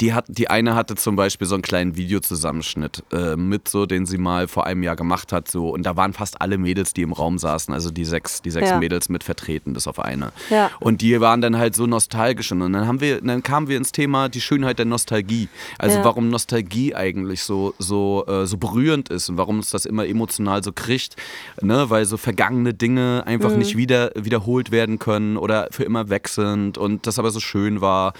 Die, 0.00 0.12
hat, 0.12 0.26
die 0.28 0.50
eine 0.50 0.74
hatte 0.74 0.96
zum 0.96 1.16
Beispiel 1.16 1.46
so 1.46 1.54
einen 1.54 1.62
kleinen 1.62 1.96
Videozusammenschnitt 1.96 3.02
äh, 3.12 3.36
mit, 3.36 3.68
so, 3.68 3.86
den 3.86 4.04
sie 4.06 4.18
mal 4.18 4.46
vor 4.48 4.66
einem 4.66 4.82
Jahr 4.82 4.96
gemacht 4.96 5.32
hat. 5.32 5.48
So, 5.50 5.70
und 5.70 5.84
da 5.84 5.96
waren 5.96 6.12
fast 6.12 6.40
alle 6.42 6.58
Mädels, 6.58 6.92
die 6.92 7.02
im 7.02 7.12
Raum 7.12 7.38
saßen, 7.38 7.72
also 7.72 7.90
die 7.90 8.04
sechs, 8.04 8.42
die 8.42 8.50
sechs 8.50 8.68
Ja. 8.70 8.78
Mädels 8.78 9.08
mit 9.08 9.24
vertreten, 9.24 9.72
bis 9.72 9.86
auf 9.86 9.98
eine. 9.98 10.32
Ja. 10.50 10.70
Und 10.80 11.00
die 11.00 11.18
waren 11.20 11.40
dann 11.40 11.56
halt 11.56 11.74
so 11.74 11.86
nostalgisch. 11.86 12.52
Und 12.52 12.60
dann 12.60 12.86
haben 12.86 13.00
wir, 13.00 13.20
dann 13.22 13.42
kamen 13.42 13.68
wir 13.68 13.76
ins 13.78 13.92
Thema 13.92 14.28
die 14.28 14.40
Schönheit 14.42 14.78
der 14.78 14.86
Nostalgie. 14.86 15.48
Also 15.78 15.98
Ja. 15.98 16.04
warum 16.04 16.28
Nostalgie 16.28 16.94
eigentlich 16.94 17.42
so, 17.42 17.74
so, 17.78 18.24
äh, 18.26 18.46
so 18.46 18.58
berührend 18.58 19.08
ist 19.08 19.28
und 19.30 19.38
warum 19.38 19.56
uns 19.56 19.70
das 19.70 19.86
immer 19.86 20.06
emotional 20.06 20.62
so 20.62 20.72
kriegt. 20.72 21.16
Ne? 21.62 21.88
Weil 21.88 22.04
so 22.04 22.16
vergangene 22.18 22.74
Dinge 22.74 23.22
einfach 23.26 23.52
Mhm. 23.52 23.58
nicht 23.58 23.76
wieder, 23.76 24.10
wiederholt 24.14 24.70
werden 24.70 24.98
können 24.98 25.36
oder 25.38 25.68
für 25.70 25.84
immer 25.84 26.10
weg 26.10 26.28
sind 26.28 26.76
und 26.76 27.06
das 27.06 27.18
aber 27.18 27.30
so 27.30 27.40
schön 27.40 27.80
war. 27.80 28.12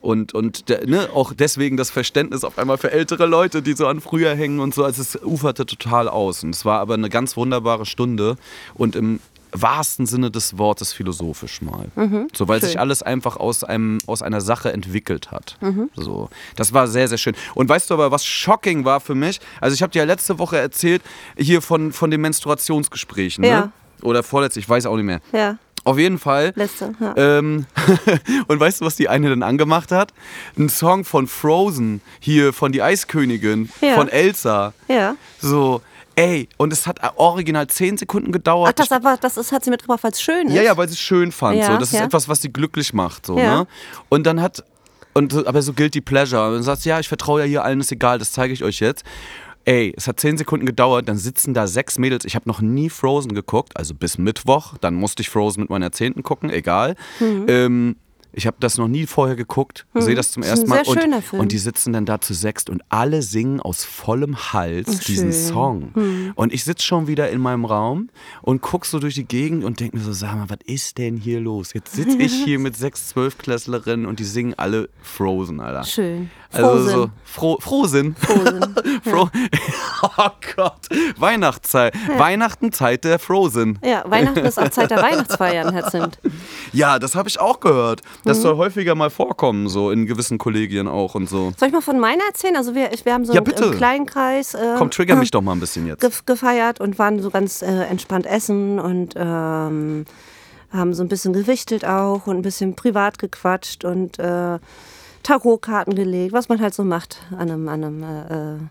Und, 0.00 0.34
und 0.34 0.68
ne, 0.86 1.08
auch 1.14 1.32
deswegen 1.32 1.76
das 1.76 1.90
Verständnis 1.90 2.44
auf 2.44 2.58
einmal 2.58 2.78
für 2.78 2.90
ältere 2.90 3.26
Leute, 3.26 3.62
die 3.62 3.74
so 3.74 3.86
an 3.86 4.00
früher 4.00 4.34
hängen 4.34 4.60
und 4.60 4.74
so. 4.74 4.84
Also 4.84 5.02
es 5.02 5.16
uferte 5.22 5.66
total 5.66 6.08
aus. 6.08 6.42
Und 6.42 6.54
es 6.54 6.64
war 6.64 6.80
aber 6.80 6.94
eine 6.94 7.08
ganz 7.10 7.36
wunderbare 7.36 7.86
Stunde 7.86 8.36
und 8.74 8.96
im 8.96 9.20
wahrsten 9.56 10.04
Sinne 10.06 10.32
des 10.32 10.58
Wortes 10.58 10.92
philosophisch 10.92 11.62
mal. 11.62 11.86
so, 12.34 12.48
weil 12.48 12.60
sich 12.60 12.70
Mhm. 12.70 12.72
schön. 12.72 12.80
alles 12.80 13.02
einfach 13.04 13.36
aus, 13.36 13.62
einem, 13.62 13.98
aus 14.06 14.20
einer 14.20 14.40
Sache 14.40 14.72
entwickelt 14.72 15.30
hat. 15.30 15.56
Mhm. 15.60 15.90
So, 15.94 16.28
das 16.56 16.72
war 16.72 16.88
sehr, 16.88 17.06
sehr 17.06 17.18
schön. 17.18 17.36
Und 17.54 17.68
weißt 17.68 17.88
du 17.88 17.94
aber, 17.94 18.10
was 18.10 18.24
shocking 18.26 18.84
war 18.84 18.98
für 18.98 19.14
mich? 19.14 19.40
Also 19.60 19.74
ich 19.74 19.82
habe 19.82 19.92
dir 19.92 20.00
ja 20.00 20.04
letzte 20.06 20.40
Woche 20.40 20.58
erzählt, 20.58 21.02
hier 21.38 21.62
von, 21.62 21.92
von 21.92 22.10
den 22.10 22.20
Menstruationsgesprächen. 22.22 23.44
Ja. 23.44 23.60
Ne? 23.60 23.72
Oder 24.02 24.22
vorletzte, 24.24 24.58
ich 24.60 24.68
weiß 24.68 24.86
auch 24.86 24.96
nicht 24.96 25.04
mehr. 25.04 25.20
Ja, 25.32 25.56
Auf 25.84 25.98
jeden 25.98 26.18
Fall. 26.18 26.52
letzte. 26.56 26.94
Ja. 27.00 27.14
Ähm, 27.16 27.66
und 28.48 28.58
weißt 28.60 28.80
du, 28.80 28.84
was 28.86 28.96
die 28.96 29.08
eine 29.08 29.28
dann 29.30 29.42
angemacht 29.42 29.92
hat? 29.92 30.12
Ein 30.58 30.68
Song 30.70 31.04
von 31.04 31.26
Frozen, 31.26 32.00
hier 32.20 32.52
von 32.52 32.72
Die 32.72 32.82
Eiskönigin, 32.82 33.68
Ja. 33.80 33.94
von 33.94 34.08
Elsa. 34.08 34.72
ja. 34.88 35.14
So, 35.40 35.82
ey, 36.16 36.48
und 36.56 36.72
es 36.72 36.86
hat 36.86 37.00
original 37.16 37.66
10 37.66 37.98
Sekunden 37.98 38.32
gedauert. 38.32 38.70
Ach, 38.70 38.72
das, 38.74 38.92
aber, 38.92 39.18
das 39.20 39.36
ist, 39.36 39.52
hat 39.52 39.64
sie 39.64 39.70
mitgebracht, 39.70 40.02
weil 40.02 40.12
es 40.12 40.22
schön 40.22 40.46
ist. 40.48 40.54
ja, 40.54 40.62
ja, 40.62 40.76
weil 40.76 40.88
sie 40.88 40.94
es 40.94 41.00
schön 41.00 41.32
fand. 41.32 41.58
Ja, 41.58 41.72
so. 41.72 41.76
Das 41.78 41.92
ist 41.92 42.00
etwas, 42.00 42.28
was 42.28 42.40
sie 42.40 42.52
glücklich 42.52 42.92
macht. 42.94 43.26
So, 43.26 43.38
Ja. 43.38 43.58
ne? 43.60 43.66
Und 44.08 44.24
dann 44.24 44.40
hat, 44.40 44.64
und, 45.12 45.46
aber 45.46 45.60
so 45.60 45.72
gilt 45.74 45.94
die 45.94 46.00
Pleasure. 46.00 46.46
Und 46.48 46.54
dann 46.54 46.62
sagst 46.62 46.84
du, 46.86 46.88
ja, 46.90 46.98
ich 47.00 47.08
vertraue 47.08 47.40
ja 47.42 47.46
hier 47.46 47.62
allen, 47.64 47.80
ist 47.80 47.92
egal, 47.92 48.18
das 48.18 48.32
zeige 48.32 48.52
ich 48.54 48.64
euch 48.64 48.80
jetzt. 48.80 49.04
Ey, 49.66 49.94
es 49.96 50.06
hat 50.08 50.20
10 50.20 50.36
Sekunden 50.38 50.66
gedauert, 50.66 51.08
dann 51.08 51.16
sitzen 51.16 51.54
da 51.54 51.66
sechs 51.66 51.98
Mädels. 51.98 52.24
Ich 52.24 52.34
habe 52.36 52.48
noch 52.48 52.60
nie 52.60 52.90
Frozen 52.90 53.34
geguckt, 53.34 53.76
also 53.76 53.94
bis 53.94 54.18
Mittwoch. 54.18 54.76
Dann 54.78 54.94
musste 54.94 55.22
ich 55.22 55.30
Frozen 55.30 55.60
mit 55.62 55.70
meiner 55.70 55.90
Zehnten 55.92 56.22
gucken, 56.22 56.50
egal. 56.50 56.96
Mhm. 57.20 57.44
Ähm, 57.48 57.96
ich 58.36 58.48
habe 58.48 58.56
das 58.58 58.78
noch 58.78 58.88
nie 58.88 59.06
vorher 59.06 59.36
geguckt, 59.36 59.86
sehe 59.94 60.16
das 60.16 60.32
zum 60.32 60.42
Das 60.42 60.50
ist 60.58 60.68
ersten 60.68 60.72
ein 60.98 61.10
Mal. 61.10 61.18
und, 61.32 61.38
und 61.38 61.52
die 61.52 61.58
sitzen 61.58 61.92
dann 61.92 62.04
da 62.04 62.20
zu 62.20 62.34
sechst 62.34 62.68
und 62.68 62.82
alle 62.88 63.22
singen 63.22 63.60
aus 63.60 63.84
vollem 63.84 64.52
Hals 64.52 64.88
Oh, 64.88 65.04
diesen 65.06 65.32
schön. 65.32 65.46
Song. 65.54 66.32
Und 66.34 66.52
ich 66.52 66.64
sitze 66.64 66.84
schon 66.84 67.06
wieder 67.06 67.30
in 67.30 67.40
meinem 67.40 67.64
Raum 67.64 68.10
und 68.42 68.60
guck 68.60 68.86
so 68.86 68.98
durch 68.98 69.14
die 69.14 69.24
Gegend 69.24 69.62
und 69.62 69.78
denke 69.78 69.96
mir 69.98 70.02
so, 70.02 70.12
sag 70.12 70.34
mal, 70.34 70.50
was 70.50 70.58
ist 70.66 70.98
denn 70.98 71.16
hier 71.16 71.38
los? 71.38 71.74
Jetzt 71.74 71.92
sitze 71.94 72.18
ich 72.18 72.32
hier 72.42 72.58
mit 72.58 72.76
sechs 72.76 73.06
Zwölfklässlerinnen 73.10 74.04
und 74.04 74.18
die 74.18 74.24
singen 74.24 74.54
alle 74.56 74.88
Frozen, 75.00 75.60
Alter. 75.60 75.84
Schön. 75.84 76.28
Also 76.56 76.88
so 76.90 77.10
froh, 77.24 77.56
Frohsinn. 77.60 78.14
Frozen. 78.16 78.74
Fro 79.04 79.28
oh 80.02 80.28
Gott. 80.56 80.88
Weihnachtszeit. 81.18 81.94
Weihnachten, 82.16 82.72
Zeit 82.72 83.04
der 83.04 83.18
Frozen. 83.18 83.78
Ja, 83.84 84.04
Weihnachten 84.06 84.40
ist 84.44 84.58
auch 84.58 84.68
Zeit 84.70 84.90
der 84.90 85.02
Weihnachtsfeiern, 85.02 85.72
Herr 85.72 85.88
Zimt. 85.90 86.18
Ja, 86.72 86.98
das 86.98 87.14
habe 87.14 87.28
ich 87.28 87.38
auch 87.38 87.60
gehört. 87.60 88.00
Das 88.24 88.38
Mhm. 88.38 88.42
soll 88.42 88.56
häufiger 88.56 88.94
mal 88.96 89.10
vorkommen, 89.10 89.68
so 89.68 89.90
in 89.92 90.06
gewissen 90.06 90.38
Kollegien 90.38 90.88
auch 90.88 91.14
und 91.14 91.28
so. 91.28 91.52
Soll 91.56 91.68
ich 91.68 91.74
mal 91.74 91.80
von 91.82 92.00
meiner 92.00 92.24
erzählen? 92.24 92.56
Also 92.56 92.74
wir, 92.74 92.90
wir 93.04 93.12
haben 93.14 93.24
so 93.24 93.32
Ja, 93.32 93.40
bitte. 93.40 93.64
im 93.66 93.70
kleinen 93.76 94.06
Kreis 94.06 94.54
äh, 94.54 94.74
Komm, 94.78 94.90
trigger 94.90 95.14
mich 95.16 95.30
doch 95.30 95.40
mal 95.42 95.52
ein 95.52 95.60
bisschen 95.60 95.86
jetzt. 95.86 96.00
gef 96.00 96.26
gefeiert 96.26 96.80
und 96.80 96.98
waren 96.98 97.20
so 97.22 97.30
ganz 97.30 97.62
äh, 97.62 97.66
entspannt 97.84 98.26
essen 98.26 98.78
und 98.80 99.14
ähm, 99.16 100.04
haben 100.72 100.94
so 100.94 101.04
ein 101.04 101.08
bisschen 101.08 101.32
gewichtelt 101.32 101.84
auch 101.84 102.26
und 102.26 102.36
ein 102.36 102.42
bisschen 102.42 102.74
privat 102.74 103.18
gequatscht 103.20 103.84
und 103.84 104.18
äh, 104.18 104.58
Tarotkarten 105.24 105.94
gelegt, 105.96 106.32
was 106.32 106.48
man 106.48 106.60
halt 106.60 106.74
so 106.74 106.84
macht 106.84 107.20
an 107.32 107.50
einem, 107.50 107.68
an 107.68 107.84
einem 107.84 108.70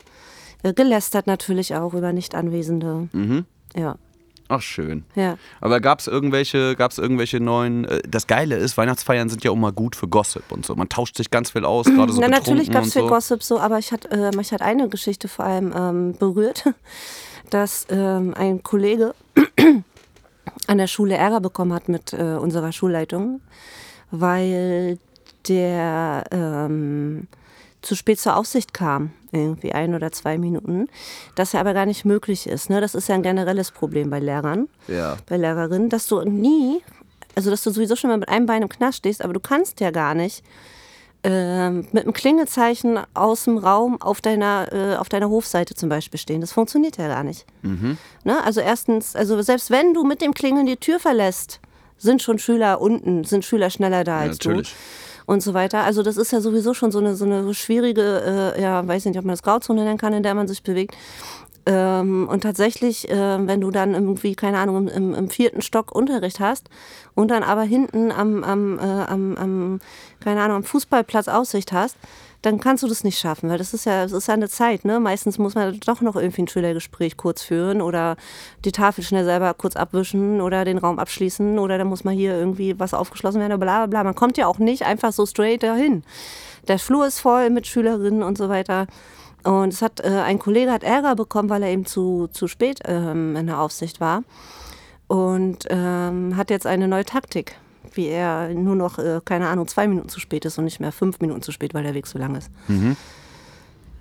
äh, 0.62 0.68
äh, 0.68 0.72
gelästert 0.72 1.26
natürlich 1.26 1.74
auch 1.74 1.92
über 1.92 2.12
Nicht-Anwesende. 2.12 3.08
Mhm. 3.12 3.44
Ja, 3.76 3.96
Ach, 4.48 4.60
schön. 4.60 5.04
ja. 5.14 5.36
Aber 5.60 5.80
gab 5.80 6.00
es 6.00 6.06
irgendwelche, 6.06 6.76
gab's 6.76 6.98
irgendwelche 6.98 7.40
neuen. 7.40 7.84
Äh, 7.86 8.02
das 8.06 8.26
Geile 8.26 8.56
ist, 8.56 8.76
Weihnachtsfeiern 8.76 9.28
sind 9.28 9.42
ja 9.42 9.50
auch 9.50 9.56
mal 9.56 9.72
gut 9.72 9.96
für 9.96 10.06
Gossip 10.06 10.52
und 10.52 10.66
so. 10.66 10.74
Man 10.74 10.88
tauscht 10.88 11.16
sich 11.16 11.30
ganz 11.30 11.50
viel 11.50 11.64
aus, 11.64 11.86
gerade 11.86 12.12
so 12.12 12.20
Na, 12.20 12.28
natürlich 12.28 12.70
gab 12.70 12.84
es 12.84 12.92
viel 12.92 13.02
so. 13.02 13.08
Gossip 13.08 13.42
so, 13.42 13.58
aber 13.58 13.78
ich 13.78 13.92
hat, 13.92 14.06
äh, 14.10 14.30
mich 14.36 14.52
hat 14.52 14.62
eine 14.62 14.88
Geschichte 14.88 15.28
vor 15.28 15.44
allem 15.46 15.72
ähm, 15.76 16.14
berührt, 16.18 16.64
dass 17.50 17.86
ähm, 17.90 18.34
ein 18.36 18.62
Kollege 18.62 19.14
an 20.66 20.78
der 20.78 20.88
Schule 20.88 21.16
Ärger 21.16 21.40
bekommen 21.40 21.72
hat 21.72 21.88
mit 21.88 22.12
äh, 22.12 22.36
unserer 22.36 22.72
Schulleitung, 22.72 23.40
weil 24.10 24.98
der 25.48 26.24
ähm, 26.30 27.26
zu 27.82 27.94
spät 27.94 28.18
zur 28.18 28.36
Aufsicht 28.36 28.72
kam, 28.72 29.10
irgendwie 29.30 29.72
ein 29.72 29.94
oder 29.94 30.10
zwei 30.10 30.38
Minuten, 30.38 30.88
das 31.34 31.52
ja 31.52 31.60
aber 31.60 31.74
gar 31.74 31.84
nicht 31.86 32.04
möglich 32.04 32.46
ist. 32.48 32.70
Ne? 32.70 32.80
Das 32.80 32.94
ist 32.94 33.08
ja 33.08 33.14
ein 33.14 33.22
generelles 33.22 33.70
Problem 33.70 34.08
bei 34.10 34.20
Lehrern 34.20 34.68
Ja. 34.88 35.16
bei 35.28 35.36
Lehrerinnen, 35.36 35.90
dass 35.90 36.06
du 36.06 36.22
nie, 36.22 36.80
also 37.34 37.50
dass 37.50 37.62
du 37.62 37.70
sowieso 37.70 37.94
schon 37.96 38.08
mal 38.10 38.16
mit 38.18 38.28
einem 38.28 38.46
Bein 38.46 38.62
im 38.62 38.68
Knast 38.70 38.98
stehst, 38.98 39.22
aber 39.22 39.34
du 39.34 39.40
kannst 39.40 39.80
ja 39.80 39.90
gar 39.90 40.14
nicht 40.14 40.42
ähm, 41.26 41.86
mit 41.92 42.04
einem 42.04 42.12
Klingelzeichen 42.12 42.98
aus 43.14 43.44
dem 43.44 43.56
Raum 43.58 44.00
auf 44.00 44.20
deiner, 44.20 44.68
äh, 44.72 44.96
auf 44.96 45.08
deiner 45.08 45.30
Hofseite 45.30 45.74
zum 45.74 45.88
Beispiel 45.88 46.20
stehen. 46.20 46.40
Das 46.42 46.52
funktioniert 46.52 46.98
ja 46.98 47.08
gar 47.08 47.22
nicht. 47.24 47.46
Mhm. 47.62 47.96
Ne? 48.24 48.42
Also 48.44 48.60
erstens, 48.60 49.16
also 49.16 49.40
selbst 49.40 49.70
wenn 49.70 49.94
du 49.94 50.04
mit 50.04 50.20
dem 50.20 50.34
Klingeln 50.34 50.66
die 50.66 50.76
Tür 50.76 51.00
verlässt, 51.00 51.60
sind 51.96 52.22
schon 52.22 52.38
Schüler 52.38 52.80
unten, 52.80 53.24
sind 53.24 53.44
Schüler 53.44 53.70
schneller 53.70 54.04
da 54.04 54.16
Ja, 54.22 54.28
als 54.30 54.38
natürlich. 54.38 54.70
du 54.70 54.76
und 55.26 55.42
so 55.42 55.54
weiter. 55.54 55.84
Also 55.84 56.02
das 56.02 56.16
ist 56.16 56.32
ja 56.32 56.40
sowieso 56.40 56.74
schon 56.74 56.92
so 56.92 56.98
eine, 56.98 57.14
so 57.14 57.24
eine 57.24 57.54
schwierige, 57.54 58.54
äh, 58.56 58.62
ja, 58.62 58.86
weiß 58.86 59.04
nicht, 59.06 59.18
ob 59.18 59.24
man 59.24 59.32
das 59.32 59.42
Grauzone 59.42 59.84
nennen 59.84 59.98
kann, 59.98 60.12
in 60.12 60.22
der 60.22 60.34
man 60.34 60.48
sich 60.48 60.62
bewegt. 60.62 60.94
Ähm, 61.66 62.28
und 62.28 62.42
tatsächlich, 62.42 63.08
äh, 63.08 63.46
wenn 63.46 63.60
du 63.60 63.70
dann 63.70 63.94
irgendwie, 63.94 64.34
keine 64.34 64.58
Ahnung, 64.58 64.88
im, 64.88 65.14
im, 65.14 65.30
vierten 65.30 65.62
Stock 65.62 65.94
Unterricht 65.94 66.38
hast 66.38 66.68
und 67.14 67.30
dann 67.30 67.42
aber 67.42 67.62
hinten 67.62 68.12
am, 68.12 68.44
am, 68.44 68.78
äh, 68.78 68.82
am, 68.82 69.36
am, 69.36 69.80
keine 70.20 70.42
Ahnung, 70.42 70.58
am 70.58 70.64
Fußballplatz 70.64 71.28
Aussicht 71.28 71.72
hast, 71.72 71.96
dann 72.42 72.60
kannst 72.60 72.82
du 72.82 72.88
das 72.88 73.04
nicht 73.04 73.18
schaffen, 73.18 73.48
weil 73.48 73.56
das 73.56 73.72
ist 73.72 73.86
ja, 73.86 74.02
das 74.02 74.12
ist 74.12 74.28
ja 74.28 74.34
eine 74.34 74.50
Zeit, 74.50 74.84
ne? 74.84 75.00
Meistens 75.00 75.38
muss 75.38 75.54
man 75.54 75.80
doch 75.80 76.02
noch 76.02 76.16
irgendwie 76.16 76.42
ein 76.42 76.48
Schülergespräch 76.48 77.16
kurz 77.16 77.42
führen 77.42 77.80
oder 77.80 78.16
die 78.66 78.72
Tafel 78.72 79.02
schnell 79.02 79.24
selber 79.24 79.54
kurz 79.54 79.76
abwischen 79.76 80.42
oder 80.42 80.66
den 80.66 80.76
Raum 80.76 80.98
abschließen 80.98 81.58
oder 81.58 81.78
dann 81.78 81.86
muss 81.86 82.04
man 82.04 82.14
hier 82.14 82.34
irgendwie 82.34 82.78
was 82.78 82.92
aufgeschlossen 82.92 83.40
werden, 83.40 83.58
bla 83.58 83.78
bla 83.78 83.86
bla. 83.86 84.04
Man 84.04 84.14
kommt 84.14 84.36
ja 84.36 84.46
auch 84.46 84.58
nicht 84.58 84.84
einfach 84.84 85.14
so 85.14 85.24
straight 85.24 85.62
dahin. 85.62 86.02
Der 86.68 86.78
Flur 86.78 87.06
ist 87.06 87.20
voll 87.20 87.48
mit 87.48 87.66
Schülerinnen 87.66 88.22
und 88.22 88.36
so 88.36 88.50
weiter. 88.50 88.86
Und 89.44 89.72
es 89.72 89.82
hat, 89.82 90.00
äh, 90.00 90.08
ein 90.08 90.38
Kollege 90.38 90.72
hat 90.72 90.82
Ärger 90.82 91.14
bekommen, 91.16 91.50
weil 91.50 91.62
er 91.62 91.70
eben 91.70 91.84
zu, 91.84 92.28
zu 92.32 92.48
spät 92.48 92.80
ähm, 92.84 93.36
in 93.36 93.46
der 93.46 93.60
Aufsicht 93.60 94.00
war. 94.00 94.24
Und 95.06 95.66
ähm, 95.68 96.36
hat 96.36 96.50
jetzt 96.50 96.66
eine 96.66 96.88
neue 96.88 97.04
Taktik, 97.04 97.56
wie 97.92 98.06
er 98.06 98.48
nur 98.54 98.74
noch, 98.74 98.98
äh, 98.98 99.20
keine 99.24 99.48
Ahnung, 99.48 99.68
zwei 99.68 99.86
Minuten 99.86 100.08
zu 100.08 100.18
spät 100.18 100.46
ist 100.46 100.58
und 100.58 100.64
nicht 100.64 100.80
mehr 100.80 100.92
fünf 100.92 101.20
Minuten 101.20 101.42
zu 101.42 101.52
spät, 101.52 101.74
weil 101.74 101.82
der 101.82 101.94
Weg 101.94 102.06
so 102.06 102.18
lang 102.18 102.34
ist. 102.34 102.50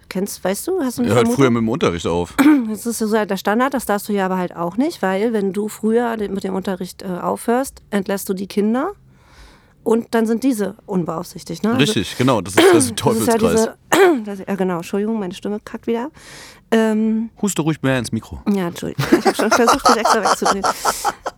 Kennst, 0.07 0.43
weißt 0.43 0.67
du, 0.67 0.79
hast 0.81 0.99
du 0.99 1.03
Ja, 1.03 1.15
hört 1.15 1.27
früher 1.27 1.49
mit 1.49 1.61
dem 1.61 1.69
Unterricht 1.69 2.07
auf. 2.07 2.35
Das 2.69 2.85
ist 2.85 3.01
ja 3.01 3.07
so 3.07 3.25
der 3.25 3.35
Standard, 3.35 3.73
das 3.73 3.85
darfst 3.85 4.07
du 4.07 4.13
ja 4.13 4.25
aber 4.25 4.37
halt 4.37 4.55
auch 4.55 4.77
nicht, 4.77 5.01
weil 5.01 5.33
wenn 5.33 5.51
du 5.51 5.67
früher 5.67 6.15
mit 6.17 6.45
dem 6.45 6.55
Unterricht 6.55 7.01
äh, 7.01 7.07
aufhörst, 7.07 7.81
entlässt 7.91 8.29
du 8.29 8.33
die 8.33 8.47
Kinder 8.47 8.93
und 9.83 10.07
dann 10.11 10.25
sind 10.25 10.43
diese 10.43 10.75
unbeaufsichtigt. 10.85 11.63
Ne? 11.63 11.69
Also 11.71 11.79
Richtig, 11.81 12.17
genau. 12.17 12.41
Das 12.41 12.55
ist, 12.55 12.63
das 12.73 12.75
ist 12.75 12.75
ist 12.83 12.89
ja 12.89 12.95
Teufelskreis. 12.95 13.69
diese, 14.25 14.45
ja 14.47 14.55
genau, 14.55 14.77
Entschuldigung, 14.77 15.19
meine 15.19 15.33
Stimme 15.33 15.59
kackt 15.63 15.87
wieder. 15.87 16.09
Ähm, 16.71 17.29
Huste 17.41 17.61
ruhig 17.61 17.81
mehr 17.83 17.99
ins 17.99 18.11
Mikro. 18.11 18.41
ja, 18.49 18.67
Entschuldigung, 18.67 19.05
ich 19.19 19.25
habe 19.25 19.35
schon 19.35 19.51
versucht, 19.51 19.87
das 19.87 19.97
extra 19.97 20.23
wegzudrehen. 20.23 20.65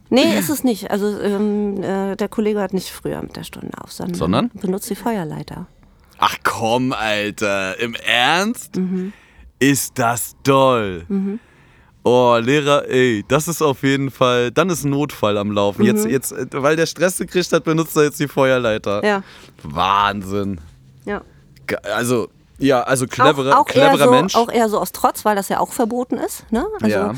Nee, 0.10 0.38
ist 0.38 0.50
es 0.50 0.64
nicht. 0.64 0.92
Also 0.92 1.20
ähm, 1.20 1.84
äh, 1.84 2.16
der 2.16 2.30
Kollege 2.30 2.62
hat 2.62 2.74
nicht 2.74 2.90
früher 2.92 3.22
mit 3.22 3.36
der 3.36 3.44
Stunde 3.44 3.72
auf, 3.82 3.92
sondern, 3.92 4.16
Sondern? 4.16 4.52
benutzt 4.54 4.90
die 4.90 4.96
Feuerleiter. 4.96 5.68
Ach 6.20 6.38
komm, 6.44 6.94
Alter. 6.94 7.78
Im 7.80 7.96
Ernst? 7.96 8.78
Mhm. 8.78 9.12
Ist 9.60 10.00
das 10.00 10.36
doll. 10.44 11.06
Oh, 12.08 12.38
Lehrer, 12.40 12.88
ey, 12.88 13.26
das 13.28 13.48
ist 13.48 13.64
auf 13.64 13.82
jeden 13.82 14.12
Fall, 14.12 14.52
dann 14.52 14.70
ist 14.70 14.84
ein 14.84 14.92
Notfall 14.92 15.40
am 15.40 15.52
Laufen. 15.52 15.82
Mhm. 15.82 15.88
Jetzt, 15.88 16.06
jetzt, 16.06 16.32
äh, 16.34 16.46
weil 16.52 16.76
der 16.76 16.86
Stress 16.86 17.18
gekriegt 17.18 17.52
hat, 17.52 17.64
benutzt 17.64 17.98
er 17.98 18.04
jetzt 18.04 18.20
die 18.20 18.28
Feuerleiter. 18.28 19.04
Ja, 19.04 19.24
Wahnsinn. 19.64 20.62
ja. 21.06 21.22
Also, 21.96 22.28
Ja, 22.60 22.84
also 22.84 23.08
cleverer, 23.08 23.56
auch, 23.56 23.62
auch 23.62 23.66
cleverer 23.66 24.06
so, 24.06 24.12
Mensch. 24.12 24.36
Auch 24.36 24.52
eher 24.52 24.70
so 24.70 24.80
aus 24.80 24.92
Trotz, 24.92 25.26
weil 25.26 25.36
das 25.36 25.50
ja 25.50 25.60
auch 25.60 25.74
verboten 25.74 26.18
ist. 26.18 26.50
Ne? 26.52 26.66
Also, 26.80 26.96
Ja. 26.96 27.14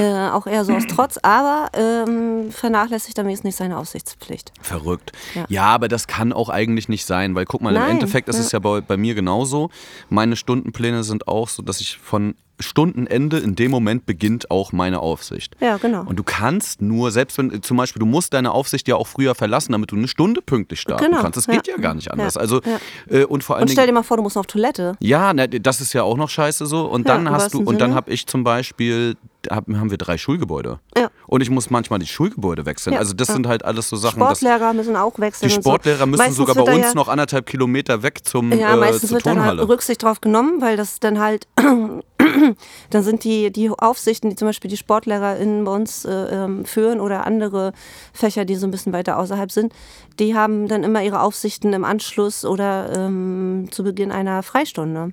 Äh, 0.00 0.30
auch 0.30 0.46
eher 0.46 0.64
so 0.64 0.72
aus 0.74 0.84
Trotz, 0.88 1.18
aber 1.22 1.68
ähm, 1.74 2.50
vernachlässigt 2.50 3.18
am 3.18 3.26
nicht 3.26 3.56
seine 3.56 3.76
Aufsichtspflicht. 3.78 4.52
Verrückt. 4.60 5.12
Ja. 5.34 5.44
Ja. 5.48 5.62
aber 5.64 5.88
das 5.88 6.06
kann 6.06 6.32
auch 6.32 6.48
eigentlich 6.48 6.88
nicht 6.88 7.04
sein, 7.04 7.34
weil 7.34 7.44
guck 7.44 7.60
mal, 7.60 7.74
im 7.74 7.80
Nein, 7.80 7.90
Endeffekt 7.92 8.28
ist 8.28 8.36
ja. 8.36 8.42
es 8.42 8.52
ja 8.52 8.58
bei, 8.58 8.80
bei 8.80 8.96
mir 8.96 9.14
genauso. 9.14 9.70
Meine 10.08 10.36
Stundenpläne 10.36 11.04
sind 11.04 11.28
auch 11.28 11.48
so, 11.48 11.62
dass 11.62 11.80
ich 11.80 11.98
von 11.98 12.34
Stundenende 12.62 13.38
in 13.38 13.56
dem 13.56 13.70
Moment 13.70 14.04
beginnt 14.04 14.50
auch 14.50 14.72
meine 14.72 15.00
Aufsicht. 15.00 15.56
Ja, 15.60 15.78
genau. 15.78 16.02
Und 16.04 16.16
du 16.18 16.22
kannst 16.22 16.82
nur, 16.82 17.10
selbst 17.10 17.38
wenn 17.38 17.62
zum 17.62 17.78
Beispiel, 17.78 18.00
du 18.00 18.06
musst 18.06 18.34
deine 18.34 18.52
Aufsicht 18.52 18.86
ja 18.86 18.96
auch 18.96 19.06
früher 19.06 19.34
verlassen, 19.34 19.72
damit 19.72 19.92
du 19.92 19.96
eine 19.96 20.08
Stunde 20.08 20.42
pünktlich 20.42 20.80
starten 20.80 21.04
Genau, 21.06 21.22
kannst. 21.22 21.38
Das 21.38 21.46
ja. 21.46 21.54
geht 21.54 21.68
ja 21.68 21.76
gar 21.78 21.94
nicht 21.94 22.10
anders. 22.10 22.34
Ja, 22.34 22.40
Also 22.42 22.60
äh, 23.08 23.24
und 23.24 23.42
vor 23.42 23.56
Und 23.56 23.62
Dingen. 23.62 23.72
stell 23.72 23.86
dir 23.86 23.92
mal 23.94 24.02
vor, 24.02 24.18
du 24.18 24.22
musst 24.22 24.36
auf 24.36 24.46
Toilette. 24.46 24.94
Ja, 25.00 25.32
ne, 25.32 25.48
das 25.48 25.80
ist 25.80 25.94
ja 25.94 26.02
auch 26.02 26.16
noch 26.18 26.28
scheiße 26.28 26.66
so. 26.66 26.84
Und 26.84 27.08
Ja, 27.08 27.14
dann 27.14 27.26
im 27.26 27.32
hast 27.32 27.54
du, 27.54 27.62
und 27.62 27.80
dann 27.80 27.94
habe 27.94 28.10
ich 28.10 28.26
zum 28.26 28.44
Beispiel, 28.44 29.16
haben 29.50 29.90
wir 29.90 29.98
drei 29.98 30.18
Schulgebäude. 30.18 30.80
Ja. 30.96 31.10
Und 31.26 31.40
ich 31.40 31.50
muss 31.50 31.70
manchmal 31.70 31.98
die 31.98 32.06
Schulgebäude 32.06 32.66
wechseln. 32.66 32.94
Ja, 32.94 32.98
also 32.98 33.14
das 33.14 33.28
ja. 33.28 33.34
sind 33.34 33.46
halt 33.46 33.64
alles 33.64 33.88
so 33.88 33.96
Sachen. 33.96 34.20
Sportlehrer 34.20 34.72
müssen 34.72 34.96
auch 34.96 35.18
wechseln. 35.18 35.48
die 35.48 35.56
und 35.56 35.62
so. 35.62 35.70
Sportlehrer 35.70 36.06
müssen 36.06 36.18
Meistens 36.18 36.36
sogar 36.36 36.64
bei 36.64 36.74
uns 36.74 36.94
noch 36.94 37.08
anderthalb 37.08 37.46
Kilometer 37.46 38.02
weg 38.02 38.24
zum 38.24 38.52
Ja, 38.52 38.74
äh, 38.74 38.76
meistens 38.76 39.08
zur 39.08 39.16
wird 39.16 39.26
dann 39.26 39.38
halt 39.38 39.50
Turnhalle. 39.50 39.68
Rücksicht 39.68 40.02
drauf 40.02 40.20
genommen, 40.20 40.60
weil 40.60 40.76
das 40.76 41.00
dann 41.00 41.18
halt, 41.20 41.46
dann 42.90 43.02
sind 43.02 43.24
die, 43.24 43.50
die 43.50 43.70
Aufsichten, 43.70 44.30
die 44.30 44.36
zum 44.36 44.48
Beispiel 44.48 44.70
die 44.70 44.76
SportlehrerInnen 44.76 45.64
bei 45.64 45.72
uns 45.72 46.04
äh, 46.04 46.10
ähm, 46.10 46.64
führen 46.64 47.00
oder 47.00 47.26
andere 47.26 47.72
Fächer, 48.12 48.44
die 48.44 48.56
so 48.56 48.66
ein 48.66 48.70
bisschen 48.70 48.92
weiter 48.92 49.18
außerhalb 49.18 49.50
sind, 49.50 49.72
die 50.18 50.34
haben 50.34 50.68
dann 50.68 50.84
immer 50.84 51.02
ihre 51.02 51.20
Aufsichten 51.20 51.72
im 51.72 51.84
Anschluss 51.84 52.44
oder 52.44 52.92
ähm, 52.96 53.68
zu 53.70 53.84
Beginn 53.84 54.12
einer 54.12 54.42
Freistunde. 54.42 55.12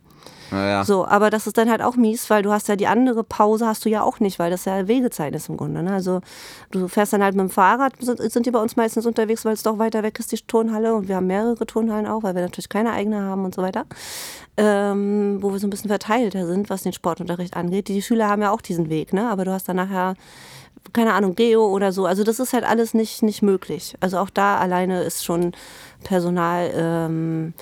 Naja. 0.52 0.84
So, 0.86 1.06
aber 1.06 1.30
das 1.30 1.48
ist 1.48 1.58
dann 1.58 1.70
halt 1.70 1.82
auch 1.82 1.96
mies, 1.96 2.30
weil 2.30 2.44
du 2.44 2.52
hast 2.52 2.68
ja 2.68 2.76
die 2.76 2.88
andere 2.88 3.24
Pause 3.24 3.68
hast 3.68 3.86
du 3.86 3.90
ja 3.90 4.02
auch 4.02 4.20
nicht, 4.20 4.40
weil 4.40 4.50
das 4.50 4.66
ja 4.66 4.88
Wegezeit 4.88 5.36
ist 5.36 5.50
im 5.50 5.58
Grunde. 5.58 5.84
Ne? 5.84 5.92
Also 5.92 6.22
du 6.72 6.88
fährst 6.88 7.14
dann 7.14 7.24
halt 7.24 7.36
mit 7.36 7.44
dem 7.44 7.50
Fahrrad, 7.50 7.94
sind, 8.00 8.20
sind 8.32 8.46
die 8.46 8.52
bei 8.52 8.60
uns 8.60 8.76
meistens 8.76 9.06
unterwegs, 9.06 9.44
weil 9.46 9.54
es 9.54 9.64
doch 9.64 9.78
weiter 9.78 10.04
weg 10.04 10.20
ist, 10.20 10.32
die 10.32 10.38
Turnhalle. 10.38 10.94
Und 10.94 11.08
wir 11.08 11.18
haben 11.18 11.28
mehrere 11.28 11.66
Turnhallen 11.66 12.08
auch, 12.08 12.24
weil 12.24 12.36
wir 12.36 12.42
natürlich 12.42 12.70
keine 12.70 12.92
eigene 12.92 13.22
haben 13.22 13.46
und 13.46 13.56
so 13.56 13.62
weiter. 13.62 13.86
Ähm, 14.56 15.38
wo 15.42 15.52
wir 15.52 15.60
so 15.60 15.68
ein 15.68 15.70
bisschen 15.70 15.90
verteilter 15.90 16.48
sind, 16.48 16.70
was 16.70 16.84
den 16.84 16.94
Sportunterricht 16.94 17.56
angeht. 17.56 17.90
Die 17.90 18.02
Schüler 18.02 18.30
haben 18.30 18.42
ja 18.42 18.52
auch 18.52 18.62
diesen 18.62 18.90
Weg, 18.90 19.14
ne? 19.14 19.30
aber 19.30 19.46
du 19.46 19.52
hast 19.52 19.68
dann 19.70 19.76
nachher 19.76 20.16
keine 20.94 21.14
Ahnung, 21.14 21.36
Geo 21.36 21.68
oder 21.68 21.92
so. 21.92 22.06
Also 22.06 22.24
das 22.24 22.40
ist 22.40 22.54
halt 22.54 22.64
alles 22.64 22.94
nicht, 22.94 23.22
nicht 23.22 23.42
möglich. 23.42 23.96
Also 24.00 24.20
auch 24.20 24.30
da 24.30 24.58
alleine 24.58 25.04
ist 25.04 25.26
schon 25.26 25.52
Personal... 26.04 26.72
Ähm, 26.74 27.54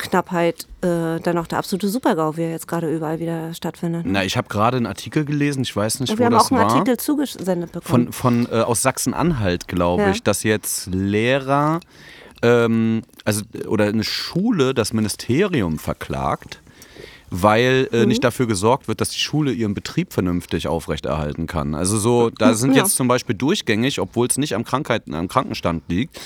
Knappheit 0.00 0.66
äh, 0.82 1.20
dann 1.20 1.38
auch 1.38 1.46
der 1.46 1.58
absolute 1.58 1.88
Supergau, 1.88 2.36
wie 2.36 2.42
er 2.42 2.50
jetzt 2.50 2.66
gerade 2.68 2.92
überall 2.94 3.20
wieder 3.20 3.54
stattfindet. 3.54 4.02
Na, 4.06 4.24
ich 4.24 4.36
habe 4.36 4.48
gerade 4.48 4.76
einen 4.78 4.86
Artikel 4.86 5.24
gelesen, 5.24 5.62
ich 5.62 5.74
weiß 5.76 6.00
nicht, 6.00 6.10
Und 6.10 6.16
wo 6.16 6.20
wir 6.20 6.26
haben 6.26 6.32
das 6.32 6.46
auch 6.46 6.50
einen 6.52 6.60
war. 6.60 6.70
Artikel 6.72 6.96
zugesendet 6.98 7.72
bekommen. 7.72 8.12
von, 8.12 8.46
von 8.46 8.52
äh, 8.58 8.62
aus 8.62 8.82
Sachsen-Anhalt, 8.82 9.68
glaube 9.68 10.02
Ja. 10.02 10.10
ich, 10.10 10.22
dass 10.22 10.42
jetzt 10.42 10.86
Lehrer 10.86 11.80
ähm, 12.42 13.02
also 13.24 13.42
oder 13.68 13.84
eine 13.86 14.04
Schule 14.04 14.72
das 14.74 14.92
Ministerium 14.92 15.78
verklagt, 15.78 16.60
weil 17.30 17.88
Mhm. 17.92 17.98
äh, 17.98 18.06
nicht 18.06 18.24
dafür 18.24 18.46
gesorgt 18.46 18.88
wird, 18.88 19.00
dass 19.00 19.10
die 19.10 19.18
Schule 19.20 19.52
ihren 19.52 19.72
Betrieb 19.74 20.12
vernünftig 20.12 20.66
aufrechterhalten 20.68 21.46
kann. 21.46 21.74
Also 21.74 21.98
so, 21.98 22.30
da 22.30 22.54
sind 22.54 22.74
Ja. 22.74 22.82
jetzt 22.82 22.96
zum 22.96 23.08
Beispiel 23.08 23.34
durchgängig, 23.36 24.00
obwohl 24.00 24.26
es 24.26 24.36
nicht 24.36 24.54
am, 24.54 24.64
Krankheiten, 24.64 25.14
am 25.14 25.28
Krankenstand 25.28 25.84
liegt, 25.88 26.20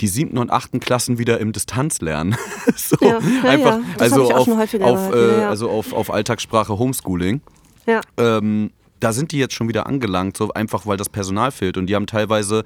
die 0.00 0.06
siebten 0.06 0.38
und 0.38 0.50
achten 0.50 0.80
Klassen 0.80 1.18
wieder 1.18 1.40
im 1.40 1.52
Distanzlernen. 1.52 2.36
so, 2.76 2.96
Ja, 3.00 3.18
ja, 3.42 3.48
einfach, 3.50 3.78
also 3.98 4.30
auf, 4.32 4.48
auf, 4.82 5.14
äh, 5.14 5.44
also 5.44 5.70
auf, 5.70 5.92
auf 5.92 6.10
Alltagssprache 6.10 6.78
Homeschooling 6.78 7.40
ja. 7.86 8.00
ähm, 8.18 8.70
da 9.00 9.12
sind 9.12 9.32
die 9.32 9.38
jetzt 9.38 9.54
schon 9.54 9.68
wieder 9.68 9.86
angelangt, 9.86 10.36
so 10.36 10.52
einfach 10.52 10.86
weil 10.86 10.96
das 10.96 11.08
Personal 11.08 11.50
fehlt. 11.50 11.76
Und 11.76 11.86
die 11.86 11.94
haben 11.94 12.06
teilweise, 12.06 12.64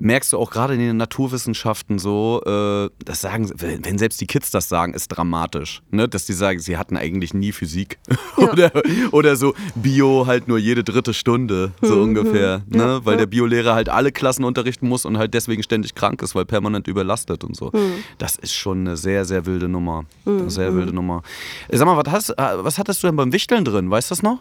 merkst 0.00 0.32
du 0.32 0.38
auch 0.38 0.50
gerade 0.50 0.74
in 0.74 0.80
den 0.80 0.96
Naturwissenschaften 0.96 1.98
so, 1.98 2.42
äh, 2.44 2.90
das 3.04 3.20
sagen, 3.20 3.50
wenn 3.56 3.98
selbst 3.98 4.20
die 4.20 4.26
Kids 4.26 4.50
das 4.50 4.68
sagen, 4.68 4.94
ist 4.94 5.08
dramatisch. 5.08 5.82
Ne? 5.90 6.08
Dass 6.08 6.26
die 6.26 6.32
sagen, 6.32 6.58
sie 6.58 6.76
hatten 6.76 6.96
eigentlich 6.96 7.34
nie 7.34 7.52
Physik. 7.52 7.98
oder, 8.36 8.72
oder 9.12 9.36
so 9.36 9.54
Bio 9.74 10.26
halt 10.26 10.48
nur 10.48 10.58
jede 10.58 10.82
dritte 10.82 11.14
Stunde, 11.14 11.72
so 11.80 11.96
Mhm, 11.96 12.02
ungefähr. 12.02 12.62
Ne? 12.68 13.00
Weil 13.04 13.16
der 13.16 13.26
Biolehrer 13.26 13.74
halt 13.74 13.88
alle 13.88 14.10
Klassen 14.12 14.44
unterrichten 14.44 14.88
muss 14.88 15.04
und 15.04 15.18
halt 15.18 15.34
deswegen 15.34 15.62
ständig 15.62 15.94
krank 15.94 16.22
ist, 16.22 16.34
weil 16.34 16.44
permanent 16.44 16.88
überlastet 16.88 17.44
und 17.44 17.56
so. 17.56 17.70
Mhm. 17.72 18.04
Das 18.18 18.36
ist 18.36 18.54
schon 18.54 18.80
eine 18.80 18.96
sehr, 18.96 19.24
sehr 19.24 19.46
wilde 19.46 19.68
Nummer. 19.68 20.04
Eine 20.24 20.50
sehr 20.50 20.74
wilde 20.74 20.92
Nummer. 20.92 21.22
Sag 21.70 21.86
mal, 21.86 21.96
was, 21.96 22.12
hast, 22.12 22.30
äh, 22.30 22.64
was 22.64 22.78
hattest 22.78 23.02
du 23.02 23.06
denn 23.06 23.16
beim 23.16 23.32
Wichteln 23.32 23.64
drin? 23.64 23.90
Weißt 23.90 24.10
du 24.10 24.14
das 24.14 24.22
noch? 24.22 24.40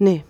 Nee. 0.00 0.24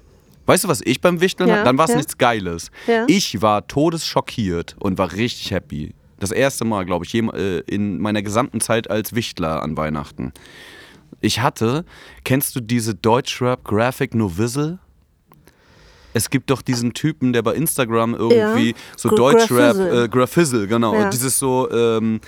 Weißt 0.46 0.64
du, 0.64 0.68
was 0.68 0.80
ich 0.84 1.00
beim 1.00 1.20
Wichteln 1.20 1.48
Ja, 1.48 1.56
hatte? 1.56 1.64
Dann 1.64 1.78
war 1.78 1.84
es 1.86 1.92
ja. 1.92 1.96
nichts 1.98 2.18
Geiles. 2.18 2.70
Ja. 2.86 3.04
Ich 3.08 3.40
war 3.40 3.66
todesschockiert 3.66 4.76
und 4.80 4.98
war 4.98 5.12
richtig 5.12 5.52
happy. 5.52 5.94
Das 6.18 6.32
erste 6.32 6.64
Mal, 6.66 6.84
glaube 6.84 7.04
ich, 7.06 7.14
äh, 7.14 7.60
in 7.60 7.98
meiner 8.00 8.20
gesamten 8.22 8.60
Zeit 8.60 8.90
als 8.90 9.14
Wichtler 9.14 9.62
an 9.62 9.76
Weihnachten. 9.76 10.32
Ich 11.22 11.40
hatte, 11.40 11.84
kennst 12.24 12.54
du 12.56 12.60
diese 12.60 12.94
Deutschrap 12.94 13.64
Graphic 13.64 14.14
Novizzle? 14.14 14.78
Es 16.12 16.28
gibt 16.30 16.50
doch 16.50 16.60
diesen 16.62 16.92
Typen, 16.92 17.32
der 17.32 17.42
bei 17.42 17.54
Instagram 17.54 18.14
irgendwie 18.14 18.70
Ja. 18.70 18.76
so 18.96 19.10
Deutschrap, 19.10 19.48
Graphizzle. 19.76 20.04
äh, 20.04 20.08
Graphizzle, 20.08 20.66
genau, 20.66 20.94
Ja. 20.94 21.08
dieses 21.10 21.38
so 21.38 21.70
ähm, 21.70 22.20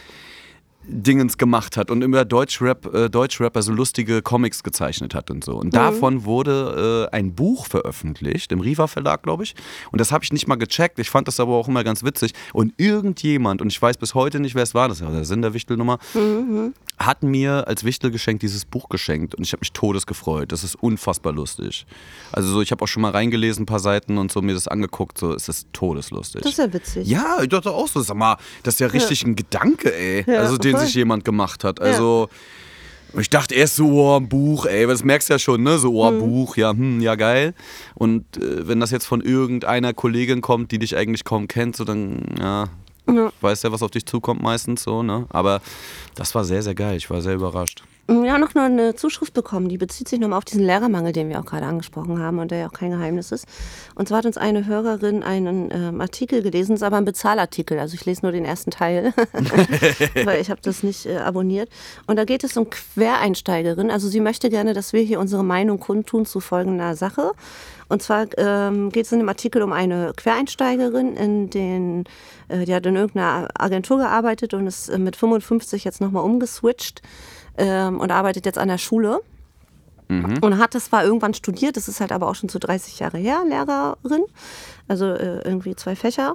Dingens 0.85 1.39
gemacht 1.39 1.77
hat 1.77 1.91
und 1.91 2.03
immer 2.03 2.25
Deutschrap, 2.25 2.93
äh, 2.95 3.09
Deutschrapper 3.09 3.63
so 3.63 3.73
lustige 3.73 4.21
Comics 4.23 4.63
gezeichnet 4.63 5.15
hat 5.15 5.31
und 5.31 5.45
so. 5.45 5.53
Mhm. 5.55 5.59
Und 5.61 5.75
davon 5.75 6.25
wurde 6.25 7.09
äh, 7.13 7.17
ein 7.17 7.35
Buch 7.35 7.67
veröffentlicht, 7.67 8.51
im 8.53 8.61
Riva 8.61 8.87
Verlag, 8.87 9.23
glaube 9.23 9.45
ich. 9.45 9.55
Und 9.93 10.01
das 10.01 10.11
habe 10.13 10.25
ich 10.25 10.33
nicht 10.33 10.49
mal 10.49 10.57
gecheckt. 10.57 10.99
Ich 10.99 11.11
fand 11.11 11.29
das 11.29 11.39
aber 11.41 11.53
auch 11.55 11.69
immer 11.69 11.85
ganz 11.85 12.03
witzig. 12.03 12.33
Und 12.53 12.75
irgendjemand, 12.79 13.63
und 13.63 13.69
ich 13.73 13.81
weiß 13.81 13.97
bis 13.97 14.15
heute 14.15 14.41
nicht, 14.41 14.55
wer 14.55 14.63
es 14.65 14.75
war, 14.75 14.89
das 14.89 15.01
ist 15.01 15.07
ja 15.07 15.11
der 15.13 15.25
Sinn 15.25 15.43
der 15.43 15.55
Wichtelnummer, 15.55 15.99
Mhm. 16.15 16.75
hat 16.99 17.23
mir 17.23 17.67
als 17.69 17.85
Wichtelgeschenk 17.85 18.41
dieses 18.41 18.65
Buch 18.65 18.89
geschenkt. 18.89 19.35
Und 19.35 19.45
ich 19.45 19.53
habe 19.53 19.61
mich 19.61 19.73
todes 19.73 20.07
gefreut. 20.07 20.53
Das 20.53 20.65
ist 20.65 20.75
unfassbar 20.75 21.33
lustig. 21.33 21.87
Also 22.33 22.49
so, 22.53 22.61
ich 22.61 22.71
habe 22.73 22.83
auch 22.83 22.89
schon 22.89 23.03
mal 23.03 23.11
reingelesen, 23.13 23.63
ein 23.63 23.67
paar 23.67 23.79
Seiten 23.81 24.19
und 24.19 24.33
so 24.33 24.43
mir 24.43 24.55
das 24.55 24.69
angeguckt. 24.69 25.19
So, 25.19 25.33
es 25.33 25.49
ist 25.49 25.69
todeslustig. 25.73 26.43
Das 26.43 26.53
ist 26.53 26.59
ja 26.59 26.73
witzig. 26.73 27.07
Ja, 27.09 27.39
ich 27.43 27.49
dachte 27.49 27.71
auch 27.71 27.89
so, 27.89 28.01
sag 28.01 28.17
mal, 28.17 28.37
das 28.63 28.75
ist 28.75 28.81
ja 28.81 28.89
richtig 28.89 29.25
ein 29.25 29.37
Gedanke, 29.37 29.95
ey. 29.95 30.25
Ja, 30.27 30.41
also 30.41 30.57
den 30.59 30.72
voll. 30.77 30.87
sich 30.87 30.95
jemand 30.95 31.25
gemacht 31.25 31.65
hat. 31.65 31.81
Also 31.81 32.29
ich 33.19 33.29
dachte 33.29 33.55
erst 33.55 33.77
so, 33.77 33.89
oh, 33.91 34.17
ein 34.17 34.29
Buch, 34.29 34.65
ey, 34.65 34.87
das 34.87 35.05
merkst 35.05 35.29
du 35.29 35.35
ja 35.35 35.39
schon, 35.39 35.63
ne? 35.63 35.79
So, 35.79 35.95
oh, 36.03 36.11
Mhm. 36.11 36.19
Buch, 36.19 36.57
ja, 36.57 36.71
hm, 36.71 37.01
ja, 37.01 37.15
geil. 37.15 37.53
Und 37.95 38.25
äh, 38.39 38.67
wenn 38.67 38.81
das 38.81 38.91
jetzt 38.91 39.05
von 39.07 39.21
irgendeiner 39.21 39.93
Kollegin 39.93 40.41
kommt, 40.41 40.71
die 40.71 40.79
dich 40.79 40.97
eigentlich 40.97 41.25
kaum 41.25 41.47
kennt, 41.47 41.77
so 41.77 41.85
dann, 41.85 42.23
ja, 42.41 42.69
Ja. 43.07 43.31
weißt 43.43 43.65
ja, 43.65 43.73
was 43.73 43.83
auf 43.83 43.91
dich 43.91 44.07
zukommt 44.07 44.41
meistens 44.43 44.83
so, 44.83 45.03
ne? 45.03 45.27
Aber 45.29 45.61
das 46.15 46.35
war 46.35 46.45
sehr, 46.45 46.63
sehr 46.63 46.75
geil. 46.75 46.97
Ich 46.97 47.11
war 47.11 47.21
sehr 47.21 47.35
überrascht. 47.35 47.83
Wir 48.09 48.33
haben 48.33 48.41
noch 48.41 48.55
eine 48.57 48.97
Zuschrift 48.97 49.33
bekommen, 49.33 49.69
die 49.69 49.79
bezieht 49.79 50.09
sich 50.09 50.19
nochmal 50.19 50.39
auf 50.39 50.45
diesen 50.45 50.65
Lehrermangel, 50.65 51.13
den 51.13 51.29
wir 51.29 51.39
auch 51.39 51.45
gerade 51.45 51.67
angesprochen 51.67 52.19
haben 52.19 52.41
und 52.41 52.51
der 52.51 52.59
ja 52.59 52.67
auch 52.67 52.73
kein 52.73 52.91
Geheimnis 52.91 53.31
ist. 53.31 53.47
Und 53.95 54.09
zwar 54.09 54.19
hat 54.19 54.27
uns 54.27 54.37
eine 54.37 54.67
Hörerin 54.67 55.23
einen 55.23 55.71
ähm, 55.73 56.01
Artikel 56.01 56.43
gelesen, 56.43 56.75
ist 56.75 56.83
aber 56.83 56.97
ein 56.97 57.05
Bezahlartikel, 57.05 57.79
also 57.79 57.95
ich 57.95 58.05
lese 58.05 58.23
nur 58.23 58.33
den 58.33 58.45
ersten 58.45 58.73
Teil, 58.73 59.15
weil 60.25 60.41
ich 60.41 60.51
habe 60.51 60.61
das 60.63 60.83
nicht 60.83 61.07
äh, 61.07 61.19
abonniert. 61.19 61.69
Und 62.09 62.17
da 62.17 62.25
geht 62.25 62.43
es 62.43 62.57
um 62.57 62.69
Quereinsteigerin, 62.71 63.91
also 63.91 64.09
sie 64.09 64.21
möchte 64.21 64.51
gerne, 64.51 64.75
dass 64.75 64.93
wir 64.93 65.03
hier 65.03 65.21
unsere 65.21 65.45
Meinung 65.45 65.79
kundtun 65.79 66.27
zu 66.27 66.41
folgender 66.41 66.97
Sache. 66.97 67.33
Und 67.89 68.03
zwar 68.03 68.27
ähm, 68.37 68.91
geht 68.91 69.07
es 69.07 69.13
in 69.13 69.19
dem 69.19 69.29
Artikel 69.29 69.63
um 69.63 69.73
eine 69.73 70.13
Quereinsteigerin, 70.17 71.17
in 71.17 71.51
den, 71.51 72.05
äh, 72.49 72.65
die 72.65 72.75
hat 72.75 72.85
in 72.87 72.97
irgendeiner 72.97 73.49
Agentur 73.55 73.99
gearbeitet 73.99 74.55
und 74.55 74.67
ist 74.67 74.89
äh, 74.89 74.99
mit 74.99 75.15
55 75.15 75.85
jetzt 75.85 76.01
nochmal 76.01 76.25
umgeswitcht 76.25 77.03
ähm, 77.59 78.01
und 78.01 78.11
arbeitet 78.11 78.47
jetzt 78.47 78.59
an 78.59 78.69
der 78.69 78.79
Schule. 78.79 79.21
Und 80.43 80.59
hat 80.59 80.75
das 80.75 80.87
zwar 80.87 81.05
irgendwann 81.05 81.33
studiert, 81.35 81.77
das 81.77 81.89
ist 81.89 82.01
halt 82.01 82.13
aber 82.13 82.29
auch 82.29 82.35
schon 82.35 82.49
so 82.49 82.59
30 82.59 82.99
Jahre 82.99 83.19
her, 83.19 83.45
Lehrerin, 83.49 84.25
also 84.89 85.07
äh, 85.07 85.41
irgendwie 85.43 85.75
zwei 85.75 85.97
Fächer. 85.97 86.35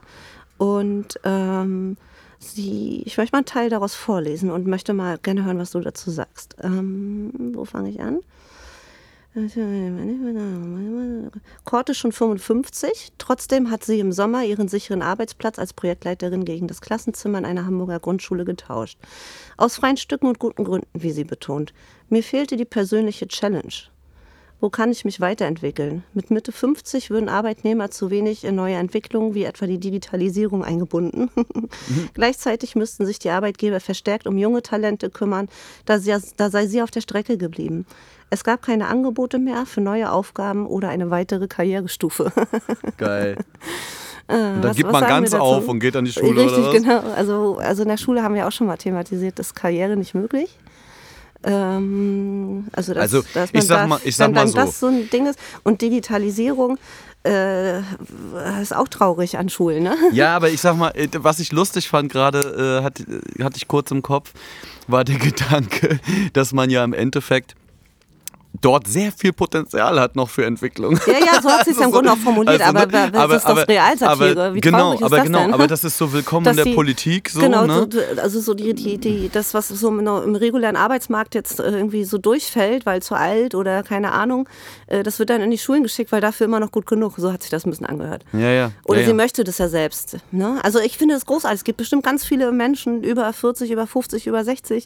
Und 0.57 1.19
ähm, 1.23 1.97
sie, 2.39 3.03
ich 3.05 3.17
möchte 3.17 3.35
mal 3.35 3.39
einen 3.39 3.45
Teil 3.45 3.69
daraus 3.69 3.93
vorlesen 3.93 4.49
und 4.49 4.65
möchte 4.65 4.93
mal 4.93 5.17
gerne 5.19 5.45
hören, 5.45 5.59
was 5.59 5.71
du 5.71 5.79
dazu 5.79 6.09
sagst. 6.09 6.55
Ähm, 6.61 7.31
wo 7.53 7.65
fange 7.65 7.89
ich 7.89 8.01
an? 8.01 8.19
Kort 11.63 11.89
ist 11.89 11.99
schon 11.99 12.11
55. 12.11 13.13
Trotzdem 13.19 13.69
hat 13.69 13.83
sie 13.83 13.99
im 13.99 14.11
Sommer 14.11 14.43
ihren 14.43 14.67
sicheren 14.67 15.03
Arbeitsplatz 15.03 15.59
als 15.59 15.73
Projektleiterin 15.73 16.43
gegen 16.43 16.67
das 16.67 16.81
Klassenzimmer 16.81 17.37
in 17.37 17.45
einer 17.45 17.67
Hamburger 17.67 17.99
Grundschule 17.99 18.45
getauscht. 18.45 18.97
Aus 19.55 19.75
freien 19.75 19.97
Stücken 19.97 20.25
und 20.25 20.39
guten 20.39 20.63
Gründen, 20.63 20.89
wie 20.93 21.11
sie 21.11 21.23
betont. 21.23 21.73
Mir 22.09 22.23
fehlte 22.23 22.57
die 22.57 22.65
persönliche 22.65 23.27
Challenge. 23.27 23.91
Wo 24.59 24.69
kann 24.71 24.91
ich 24.91 25.05
mich 25.05 25.21
weiterentwickeln? 25.21 26.03
Mit 26.13 26.31
Mitte 26.31 26.51
50 26.51 27.11
würden 27.11 27.29
Arbeitnehmer 27.29 27.91
zu 27.91 28.09
wenig 28.09 28.43
in 28.43 28.55
neue 28.55 28.75
Entwicklungen 28.75 29.35
wie 29.35 29.43
etwa 29.43 29.67
die 29.67 29.79
Digitalisierung 29.79 30.63
eingebunden. 30.63 31.29
Mhm. 31.35 31.69
Gleichzeitig 32.15 32.75
müssten 32.75 33.05
sich 33.05 33.19
die 33.19 33.29
Arbeitgeber 33.29 33.79
verstärkt 33.79 34.25
um 34.25 34.37
junge 34.37 34.63
Talente 34.63 35.11
kümmern, 35.11 35.47
da, 35.85 35.99
sie, 35.99 36.15
da 36.37 36.49
sei 36.49 36.65
sie 36.65 36.81
auf 36.81 36.89
der 36.89 37.01
Strecke 37.01 37.37
geblieben. 37.37 37.85
Es 38.29 38.43
gab 38.43 38.63
keine 38.63 38.87
Angebote 38.87 39.37
mehr 39.37 39.65
für 39.65 39.81
neue 39.81 40.11
Aufgaben 40.11 40.65
oder 40.65 40.89
eine 40.89 41.11
weitere 41.11 41.47
Karrierestufe. 41.47 42.31
Geil. 42.97 43.37
Äh, 44.27 44.33
und 44.33 44.39
dann 44.39 44.63
was, 44.63 44.75
gibt 44.75 44.91
man 44.91 45.03
ganz 45.03 45.33
auf 45.33 45.67
und 45.67 45.79
geht 45.79 45.95
an 45.95 46.05
die 46.05 46.11
Schule 46.11 46.41
Richtig, 46.41 46.57
oder 46.57 46.67
was? 46.67 46.73
genau. 46.73 46.99
Also, 47.15 47.57
also 47.57 47.83
in 47.83 47.89
der 47.89 47.97
Schule 47.97 48.23
haben 48.23 48.35
wir 48.35 48.47
auch 48.47 48.51
schon 48.51 48.67
mal 48.67 48.77
thematisiert, 48.77 49.39
dass 49.39 49.53
Karriere 49.53 49.95
nicht 49.95 50.15
möglich. 50.15 50.57
Ähm, 51.47 52.67
also, 52.73 52.93
dass, 52.93 53.03
also 53.03 53.23
dass 53.33 53.49
ich 53.53 53.63
sag 53.63 53.87
mal, 53.87 53.99
ich 54.03 54.15
sag 54.15 54.33
mal 54.33 54.47
so. 54.47 54.55
das 54.55 54.79
so 54.79 54.87
ein 54.87 55.09
Ding 55.09 55.27
ist. 55.27 55.39
Und 55.63 55.81
Digitalisierung 55.81 56.77
äh, 57.25 57.79
ist 58.61 58.75
auch 58.75 58.89
traurig 58.89 59.37
an 59.37 59.47
Schulen, 59.47 59.83
ne? 59.83 59.95
Ja, 60.11 60.35
aber 60.35 60.49
ich 60.49 60.59
sag 60.59 60.75
mal, 60.75 60.91
äh, 60.91 61.07
was 61.13 61.39
ich 61.39 61.53
lustig 61.53 61.87
fand 61.87 62.11
gerade, 62.11 62.81
äh, 62.81 62.83
hatte, 62.83 63.05
hatte 63.41 63.57
ich 63.57 63.67
kurz 63.67 63.91
im 63.91 64.01
Kopf, 64.01 64.33
war 64.87 65.05
der 65.05 65.15
Gedanke, 65.19 65.99
dass 66.33 66.51
man 66.51 66.69
ja 66.69 66.83
im 66.83 66.93
Endeffekt 66.93 67.55
dort 68.61 68.87
sehr 68.87 69.11
viel 69.11 69.33
Potenzial 69.33 69.99
hat 69.99 70.15
noch 70.15 70.29
für 70.29 70.45
Entwicklung. 70.45 70.99
Ja, 71.05 71.13
ja, 71.13 71.41
so 71.41 71.49
hat 71.49 71.65
sie 71.65 71.71
es 71.71 71.77
also, 71.77 71.83
im 71.83 71.91
Grunde 71.91 72.11
auch 72.11 72.17
formuliert, 72.17 72.61
also, 72.61 72.77
aber, 72.77 72.97
aber, 72.97 73.19
aber 73.19 73.33
das 73.33 73.43
ist 73.43 73.49
doch 73.49 73.67
Realsatire. 73.67 74.31
Aber, 74.31 74.53
Wie 74.53 74.61
genau, 74.61 74.93
ist 74.93 75.03
aber 75.03 75.17
das 75.17 75.25
genau, 75.25 75.39
denn? 75.39 75.53
aber 75.53 75.67
das 75.67 75.83
ist 75.83 75.97
so 75.97 76.11
willkommen 76.11 76.43
Dass 76.43 76.53
in 76.53 76.57
der 76.57 76.65
die, 76.65 76.75
Politik. 76.75 77.29
So, 77.29 77.39
genau, 77.39 77.65
ne? 77.65 77.87
so, 77.91 78.21
also 78.21 78.39
so 78.41 78.53
die, 78.53 78.73
die, 78.73 78.97
die, 78.97 79.29
das, 79.29 79.53
was 79.53 79.67
so 79.67 79.89
im 79.89 80.35
regulären 80.35 80.75
Arbeitsmarkt 80.75 81.35
jetzt 81.35 81.59
irgendwie 81.59 82.03
so 82.03 82.17
durchfällt, 82.17 82.85
weil 82.85 83.01
zu 83.01 83.15
alt 83.15 83.55
oder 83.55 83.83
keine 83.83 84.11
Ahnung, 84.11 84.49
äh, 84.87 85.03
das 85.03 85.19
wird 85.19 85.29
dann 85.29 85.41
in 85.41 85.51
die 85.51 85.57
Schulen 85.57 85.83
geschickt, 85.83 86.11
weil 86.11 86.21
dafür 86.21 86.45
immer 86.45 86.59
noch 86.59 86.71
gut 86.71 86.87
genug. 86.87 87.13
So 87.17 87.31
hat 87.31 87.41
sich 87.41 87.51
das 87.51 87.65
ein 87.65 87.69
bisschen 87.69 87.85
angehört. 87.85 88.23
Ja, 88.33 88.49
ja. 88.49 88.71
Oder 88.85 88.99
ja, 88.99 89.05
sie 89.05 89.11
ja. 89.11 89.15
möchte 89.15 89.43
das 89.43 89.57
ja 89.57 89.67
selbst. 89.67 90.17
Ne? 90.31 90.59
Also 90.63 90.79
ich 90.79 90.97
finde 90.97 91.15
das 91.15 91.25
großartig. 91.25 91.59
Es 91.59 91.63
gibt 91.63 91.77
bestimmt 91.77 92.03
ganz 92.03 92.25
viele 92.25 92.51
Menschen 92.51 93.03
über 93.03 93.31
40, 93.31 93.71
über 93.71 93.87
50, 93.87 94.27
über 94.27 94.43
60, 94.43 94.85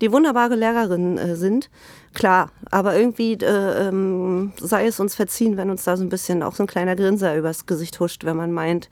die 0.00 0.12
wunderbare 0.12 0.54
Lehrerinnen 0.54 1.18
äh, 1.18 1.36
sind 1.36 1.70
klar, 2.16 2.50
aber 2.70 2.96
irgendwie 2.96 3.34
äh, 3.34 3.88
ähm, 3.88 4.52
sei 4.58 4.86
es 4.86 4.98
uns 4.98 5.14
verziehen, 5.14 5.56
wenn 5.56 5.70
uns 5.70 5.84
da 5.84 5.96
so 5.96 6.02
ein 6.02 6.08
bisschen 6.08 6.42
auch 6.42 6.54
so 6.54 6.64
ein 6.64 6.66
kleiner 6.66 6.96
Grinser 6.96 7.36
übers 7.36 7.66
Gesicht 7.66 8.00
huscht, 8.00 8.24
wenn 8.24 8.36
man 8.36 8.52
meint, 8.52 8.88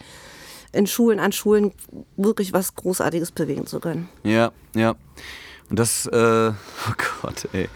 in 0.72 0.86
Schulen, 0.86 1.18
an 1.20 1.32
Schulen 1.32 1.72
wirklich 2.16 2.52
was 2.52 2.74
Großartiges 2.74 3.32
bewegen 3.32 3.66
zu 3.66 3.80
können. 3.80 4.08
Ja, 4.24 4.52
ja. 4.74 4.94
Und 5.70 5.78
das, 5.78 6.06
äh, 6.06 6.12
oh 6.52 6.92
Gott, 7.22 7.48
ey. 7.52 7.68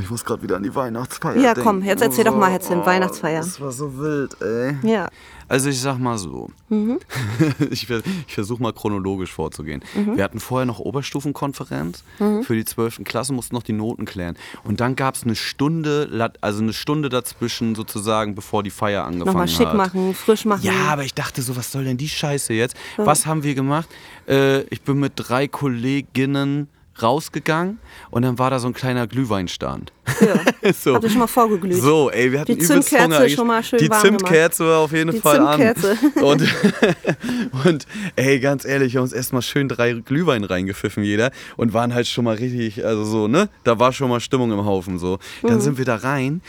Ich 0.00 0.10
muss 0.10 0.24
gerade 0.24 0.42
wieder 0.42 0.56
an 0.56 0.62
die 0.62 0.74
Weihnachtsfeier 0.74 1.36
Ja, 1.36 1.54
komm, 1.54 1.82
jetzt 1.82 2.02
erzähl 2.02 2.26
oh, 2.26 2.30
doch 2.30 2.36
mal 2.36 2.52
jetzt 2.52 2.70
den 2.70 2.80
oh, 2.80 2.86
Weihnachtsfeier. 2.86 3.40
Das 3.40 3.60
war 3.60 3.72
so 3.72 3.98
wild, 3.98 4.36
ey. 4.42 4.76
Ja. 4.82 5.08
Also 5.50 5.70
ich 5.70 5.80
sag 5.80 5.98
mal 5.98 6.18
so, 6.18 6.50
mhm. 6.68 6.98
ich, 7.70 7.88
ich 7.88 8.34
versuche 8.34 8.62
mal 8.62 8.74
chronologisch 8.74 9.32
vorzugehen. 9.32 9.82
Mhm. 9.94 10.16
Wir 10.16 10.24
hatten 10.24 10.40
vorher 10.40 10.66
noch 10.66 10.78
Oberstufenkonferenz 10.78 12.04
mhm. 12.18 12.42
für 12.42 12.54
die 12.54 12.66
12. 12.66 13.04
Klasse, 13.04 13.32
mussten 13.32 13.54
noch 13.54 13.62
die 13.62 13.72
Noten 13.72 14.04
klären. 14.04 14.36
Und 14.64 14.80
dann 14.80 14.94
gab 14.94 15.14
es 15.14 15.24
eine 15.24 15.34
Stunde, 15.34 16.32
also 16.42 16.62
eine 16.62 16.74
Stunde 16.74 17.08
dazwischen 17.08 17.74
sozusagen, 17.74 18.34
bevor 18.34 18.62
die 18.62 18.70
Feier 18.70 19.04
angefangen 19.04 19.26
Nochmal 19.26 19.48
schick 19.48 19.68
hat. 19.68 19.74
machen, 19.74 20.14
frisch 20.14 20.44
machen. 20.44 20.64
Ja, 20.64 20.90
aber 20.90 21.04
ich 21.04 21.14
dachte 21.14 21.40
so, 21.40 21.56
was 21.56 21.72
soll 21.72 21.84
denn 21.84 21.96
die 21.96 22.10
Scheiße 22.10 22.52
jetzt? 22.52 22.76
Was 22.98 23.24
haben 23.24 23.42
wir 23.42 23.54
gemacht? 23.54 23.88
Äh, 24.28 24.62
ich 24.64 24.82
bin 24.82 25.00
mit 25.00 25.14
drei 25.16 25.48
Kolleginnen 25.48 26.68
rausgegangen 27.02 27.78
und 28.10 28.22
dann 28.22 28.38
war 28.38 28.50
da 28.50 28.58
so 28.58 28.68
ein 28.68 28.74
kleiner 28.74 29.06
Glühweinstand. 29.06 29.92
Ja. 30.20 30.72
so. 30.72 30.94
Habt 30.94 31.04
ihr 31.04 31.10
schon 31.10 31.18
mal 31.18 31.26
vorgeglüht? 31.26 31.76
So, 31.76 32.10
ey, 32.10 32.32
wir 32.32 32.40
hatten 32.40 32.56
die 32.56 32.64
Zimtkerze 32.64 33.28
schon 33.30 33.46
mal 33.46 33.62
schön 33.62 33.78
Die 33.78 33.90
warm 33.90 34.02
Zimtkerze 34.02 34.66
war 34.66 34.78
auf 34.78 34.92
jeden 34.92 35.12
die 35.12 35.20
Fall 35.20 35.36
Zimtkerze. 35.36 35.90
an. 35.90 36.22
Und, 36.22 36.42
und 37.64 37.86
ey, 38.16 38.40
ganz 38.40 38.64
ehrlich, 38.64 38.92
wir 38.92 38.98
haben 38.98 39.04
uns 39.04 39.12
erstmal 39.12 39.42
schön 39.42 39.68
drei 39.68 39.92
Glühwein 39.92 40.44
reingepfiffen 40.44 41.02
jeder 41.02 41.30
und 41.56 41.72
waren 41.72 41.94
halt 41.94 42.06
schon 42.06 42.24
mal 42.24 42.36
richtig, 42.36 42.84
also 42.84 43.04
so, 43.04 43.28
ne? 43.28 43.48
Da 43.64 43.78
war 43.78 43.92
schon 43.92 44.08
mal 44.08 44.20
Stimmung 44.20 44.52
im 44.52 44.64
Haufen 44.64 44.98
so. 44.98 45.18
Dann 45.42 45.56
mhm. 45.56 45.60
sind 45.60 45.78
wir 45.78 45.84
da 45.84 45.96
rein 45.96 46.42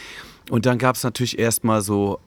und 0.50 0.66
dann 0.66 0.78
gab 0.78 0.96
es 0.96 1.04
natürlich 1.04 1.40
erstmal 1.40 1.82
so 1.82 2.20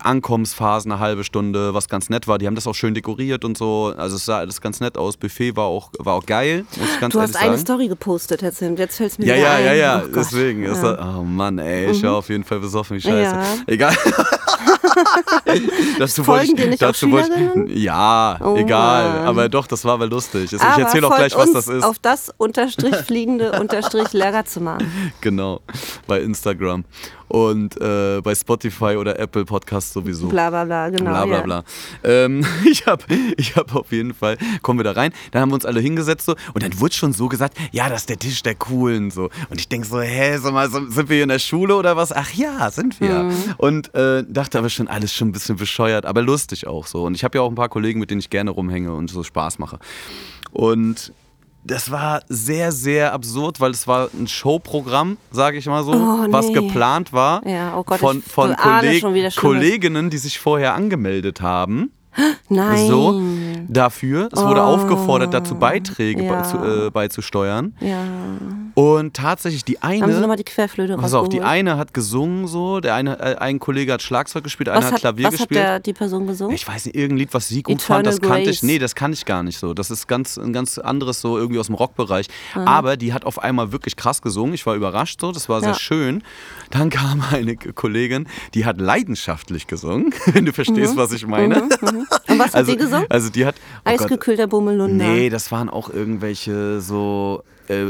Ankommensphase 0.00 0.88
eine 0.88 1.00
halbe 1.00 1.24
Stunde, 1.24 1.74
was 1.74 1.88
ganz 1.88 2.08
nett 2.08 2.28
war. 2.28 2.38
Die 2.38 2.46
haben 2.46 2.54
das 2.54 2.66
auch 2.66 2.74
schön 2.74 2.94
dekoriert 2.94 3.44
und 3.44 3.58
so. 3.58 3.92
Also 3.96 4.16
es 4.16 4.24
sah 4.24 4.38
alles 4.38 4.60
ganz 4.60 4.80
nett 4.80 4.96
aus. 4.96 5.16
Buffet 5.16 5.56
war 5.56 5.64
auch, 5.64 5.90
war 5.98 6.14
auch 6.14 6.26
geil, 6.26 6.64
muss 6.76 6.88
ich 6.94 7.00
ganz 7.00 7.12
du 7.12 7.18
ehrlich 7.18 7.34
hast 7.34 7.42
eine 7.42 7.58
Story 7.58 7.88
gepostet, 7.88 8.42
jetzt 8.42 8.58
fällt 8.58 9.12
es 9.12 9.18
mir 9.18 9.26
ja, 9.26 9.36
ja, 9.36 9.52
ein. 9.54 9.64
Ja, 9.64 9.72
ja, 9.72 10.02
oh 10.04 10.08
deswegen. 10.14 10.62
Ja. 10.62 10.74
Das, 10.74 10.98
oh 10.98 11.22
Mann, 11.22 11.58
ey, 11.58 11.90
ich 11.90 12.02
mhm. 12.02 12.06
war 12.06 12.16
auf 12.16 12.28
jeden 12.28 12.44
Fall 12.44 12.60
besoffen, 12.60 12.96
wie 12.96 13.00
scheiße. 13.00 13.34
Ja. 13.34 13.44
Egal. 13.66 13.96
dazu 15.98 16.24
Folgen 16.24 16.56
dir 16.56 16.68
nicht 16.68 16.82
dazu 16.82 17.06
auch 17.06 17.28
ich, 17.66 17.82
Ja, 17.82 18.38
oh 18.40 18.56
egal. 18.56 19.08
Mann. 19.08 19.26
Aber 19.26 19.48
doch, 19.48 19.66
das 19.66 19.84
war 19.84 19.94
aber 19.94 20.06
lustig. 20.06 20.52
Also 20.52 20.64
aber 20.64 20.76
ich 20.76 20.84
erzähle 20.84 21.06
auch 21.08 21.16
gleich, 21.16 21.36
was 21.36 21.52
das 21.52 21.68
ist. 21.68 21.82
auf 21.82 21.98
das 21.98 22.32
unterstrich 22.36 22.96
fliegende 22.96 23.52
unterstrich 23.60 24.12
Lehrerzimmer. 24.12 24.78
Genau, 25.20 25.60
bei 26.06 26.20
Instagram 26.20 26.84
und 27.28 27.80
äh, 27.80 28.20
bei 28.22 28.34
Spotify 28.34 28.96
oder 28.96 29.18
Apple 29.18 29.44
Podcasts 29.44 29.92
sowieso. 29.92 30.28
Bla 30.28 30.50
bla 30.50 30.64
bla, 30.64 30.90
genau. 30.90 31.10
Bla 31.10 31.26
bla 31.26 31.40
bla. 31.42 31.64
Ja. 32.02 32.10
Ähm, 32.24 32.44
ich 32.70 32.86
habe 32.86 33.04
ich 33.36 33.56
hab 33.56 33.74
auf 33.74 33.92
jeden 33.92 34.14
Fall, 34.14 34.36
kommen 34.62 34.78
wir 34.78 34.84
da 34.84 34.92
rein, 34.92 35.12
dann 35.30 35.42
haben 35.42 35.50
wir 35.50 35.54
uns 35.54 35.66
alle 35.66 35.80
hingesetzt 35.80 36.26
so, 36.26 36.34
und 36.52 36.62
dann 36.62 36.78
wurde 36.80 36.94
schon 36.94 37.12
so 37.12 37.28
gesagt, 37.28 37.56
ja, 37.72 37.88
das 37.88 38.02
ist 38.02 38.08
der 38.10 38.18
Tisch 38.18 38.42
der 38.42 38.54
Coolen 38.54 39.10
so. 39.10 39.30
Und 39.50 39.60
ich 39.60 39.68
denke 39.68 39.86
so, 39.86 40.00
hä, 40.00 40.38
sag 40.38 40.52
mal, 40.52 40.70
sind 40.70 41.08
wir 41.08 41.16
hier 41.16 41.22
in 41.22 41.28
der 41.28 41.38
Schule 41.38 41.76
oder 41.76 41.96
was? 41.96 42.12
Ach 42.12 42.32
ja, 42.32 42.70
sind 42.70 43.00
wir. 43.00 43.24
Mhm. 43.24 43.34
Und 43.56 43.94
äh, 43.94 44.24
dachte 44.26 44.58
aber 44.58 44.70
schon, 44.70 44.88
alles 44.88 45.12
schon 45.12 45.28
ein 45.28 45.32
bisschen 45.32 45.56
bescheuert, 45.56 46.06
aber 46.06 46.22
lustig 46.22 46.66
auch 46.66 46.86
so. 46.86 47.04
Und 47.04 47.14
ich 47.14 47.24
habe 47.24 47.38
ja 47.38 47.42
auch 47.42 47.48
ein 47.48 47.54
paar 47.54 47.68
Kollegen, 47.68 48.00
mit 48.00 48.10
denen 48.10 48.20
ich 48.20 48.30
gerne 48.30 48.50
rumhänge 48.50 48.92
und 48.92 49.10
so 49.10 49.22
Spaß 49.22 49.58
mache. 49.58 49.78
Und 50.52 51.12
das 51.64 51.90
war 51.90 52.22
sehr, 52.28 52.72
sehr 52.72 53.12
absurd, 53.12 53.60
weil 53.60 53.70
es 53.70 53.86
war 53.88 54.10
ein 54.12 54.26
Showprogramm, 54.26 55.16
sage 55.30 55.58
ich 55.58 55.66
mal 55.66 55.82
so, 55.82 55.92
oh, 55.92 56.26
nee. 56.26 56.32
was 56.32 56.52
geplant 56.52 57.12
war 57.12 57.46
ja, 57.46 57.76
oh 57.76 57.82
Gott, 57.82 57.98
von, 57.98 58.22
von 58.22 58.54
Kolleg 58.54 59.04
Kolleginnen, 59.36 60.10
die 60.10 60.18
sich 60.18 60.38
vorher 60.38 60.74
angemeldet 60.74 61.40
haben. 61.40 61.90
Nein. 62.48 62.86
So, 62.86 63.20
dafür. 63.68 64.28
Es 64.32 64.40
wurde 64.40 64.60
oh. 64.60 64.64
aufgefordert, 64.64 65.34
dazu 65.34 65.56
Beiträge 65.56 66.24
ja. 66.24 66.86
äh, 66.86 66.90
beizusteuern. 66.90 67.74
Ja. 67.80 68.04
Und 68.74 69.14
tatsächlich 69.14 69.64
die 69.64 69.80
eine. 69.82 70.02
Haben 70.02 70.12
Sie 70.12 70.20
nochmal 70.20 70.36
die 70.36 70.44
Querflöte 70.44 70.96
Pass 70.96 71.14
auf, 71.14 71.28
die 71.28 71.42
eine 71.42 71.76
hat 71.76 71.94
gesungen 71.94 72.48
so, 72.48 72.80
der 72.80 72.94
eine, 72.96 73.18
äh, 73.20 73.36
ein 73.36 73.60
Kollege 73.60 73.92
hat 73.92 74.02
Schlagzeug 74.02 74.42
gespielt, 74.42 74.68
einer 74.68 74.84
hat, 74.84 74.96
Klavier 74.96 75.26
was 75.26 75.32
gespielt. 75.34 75.60
Was 75.60 75.66
hat 75.66 75.70
der, 75.72 75.80
die 75.80 75.92
Person 75.92 76.26
gesungen? 76.26 76.54
Ich 76.54 76.66
weiß 76.66 76.86
nicht, 76.86 76.96
irgendein 76.96 77.18
Lied, 77.18 77.34
was 77.34 77.46
sie 77.48 77.62
gut 77.62 77.76
Eternal 77.76 77.96
fand, 77.98 78.06
das 78.08 78.20
kannte 78.20 78.44
Grace. 78.46 78.56
ich. 78.56 78.62
Nee, 78.64 78.78
das 78.80 78.94
kann 78.96 79.12
ich 79.12 79.24
gar 79.24 79.44
nicht 79.44 79.58
so. 79.58 79.74
Das 79.74 79.92
ist 79.92 80.08
ganz, 80.08 80.36
ein 80.36 80.52
ganz 80.52 80.78
anderes 80.78 81.20
so 81.20 81.38
irgendwie 81.38 81.60
aus 81.60 81.66
dem 81.66 81.76
Rockbereich. 81.76 82.26
Mhm. 82.56 82.62
Aber 82.62 82.96
die 82.96 83.12
hat 83.12 83.24
auf 83.24 83.38
einmal 83.38 83.70
wirklich 83.70 83.94
krass 83.96 84.20
gesungen. 84.22 84.54
Ich 84.54 84.66
war 84.66 84.74
überrascht 84.74 85.20
so, 85.20 85.30
das 85.30 85.48
war 85.48 85.60
sehr 85.60 85.70
Ja. 85.70 85.74
schön. 85.78 86.22
Dann 86.70 86.90
kam 86.90 87.22
eine 87.30 87.56
Kollegin, 87.56 88.26
die 88.54 88.64
hat 88.66 88.80
leidenschaftlich 88.80 89.68
gesungen, 89.68 90.12
wenn 90.32 90.46
du 90.46 90.52
verstehst, 90.52 90.96
was 90.96 91.12
ich 91.12 91.26
meine. 91.26 91.56
Mhm, 91.62 91.68
mhm. 91.80 92.06
Und 92.28 92.38
was 92.38 92.46
hat 92.48 92.54
Also, 92.56 92.72
sie 92.72 92.76
gesungen? 92.78 93.06
also 93.08 93.30
die 93.30 93.46
hat. 93.46 93.54
oh. 93.84 93.88
Eisgekühlter 93.90 94.48
Bummelunder. 94.48 95.04
Nee, 95.06 95.30
das 95.30 95.52
waren 95.52 95.68
auch 95.70 95.90
irgendwelche 95.90 96.80
so 96.80 97.42
äh, 97.68 97.86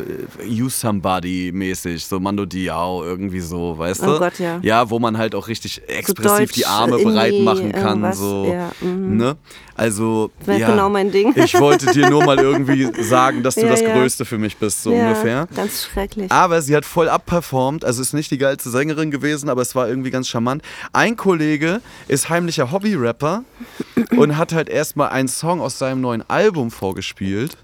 You 0.46 0.68
Somebody 0.68 1.50
mäßig, 1.52 2.04
so 2.04 2.20
Mando 2.20 2.46
Diao, 2.46 3.04
irgendwie 3.04 3.40
so, 3.40 3.76
weißt 3.76 4.02
Oh 4.02 4.06
du? 4.06 4.18
Gott, 4.18 4.38
ja. 4.38 4.58
Ja, 4.62 4.88
wo 4.90 4.98
man 4.98 5.18
halt 5.18 5.34
auch 5.34 5.48
richtig 5.48 5.82
expressiv 5.88 6.38
Deutsch, 6.38 6.52
die 6.52 6.66
Arme 6.66 6.98
bereit 6.98 7.34
machen 7.40 7.72
kann, 7.72 8.12
so. 8.12 8.46
ja, 8.50 8.70
mhm. 8.80 9.16
Ne? 9.16 9.36
Also, 9.76 10.30
Wäre 10.44 10.60
ja, 10.60 10.70
genau 10.70 10.88
mein 10.88 11.10
Ding. 11.10 11.32
ich 11.36 11.58
wollte 11.58 11.92
dir 11.92 12.08
nur 12.08 12.24
mal 12.24 12.38
irgendwie 12.38 12.88
sagen, 13.02 13.42
dass 13.42 13.56
du 13.56 13.62
Ja, 13.62 13.70
das. 13.70 13.82
Größte 13.82 14.24
für 14.24 14.38
mich 14.38 14.56
bist, 14.56 14.82
so 14.82 14.92
ungefähr. 14.92 15.48
Ganz 15.54 15.84
schrecklich. 15.84 16.30
Aber 16.30 16.62
sie 16.62 16.76
hat 16.76 16.84
voll 16.84 17.08
abperformt, 17.08 17.84
also 17.84 18.00
ist 18.00 18.12
nicht 18.14 18.30
die 18.30 18.38
geilste 18.38 18.70
Sängerin 18.70 19.10
gewesen, 19.10 19.48
aber 19.48 19.62
es 19.62 19.74
war 19.74 19.88
irgendwie 19.88 20.10
ganz 20.10 20.28
charmant. 20.28 20.62
Ein 20.92 21.16
Kollege 21.16 21.80
ist 22.08 22.28
heimlicher 22.28 22.70
Hobby-Rapper 22.70 23.44
und 24.16 24.36
hat 24.36 24.52
halt 24.52 24.68
erstmal 24.68 25.08
einen 25.08 25.28
Song 25.28 25.60
aus 25.60 25.78
seinem 25.78 26.00
neuen 26.00 26.22
Album 26.28 26.70
vorgespielt. 26.70 27.56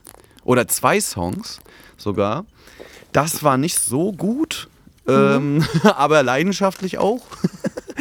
Oder 0.42 0.66
zwei 0.66 1.01
Songs 1.01 1.61
sogar. 2.00 2.44
Das 3.12 3.42
war 3.42 3.56
nicht 3.56 3.78
so 3.78 4.12
gut, 4.12 4.68
ähm, 5.06 5.64
aber 5.82 6.22
leidenschaftlich 6.22 6.98
auch. 6.98 7.22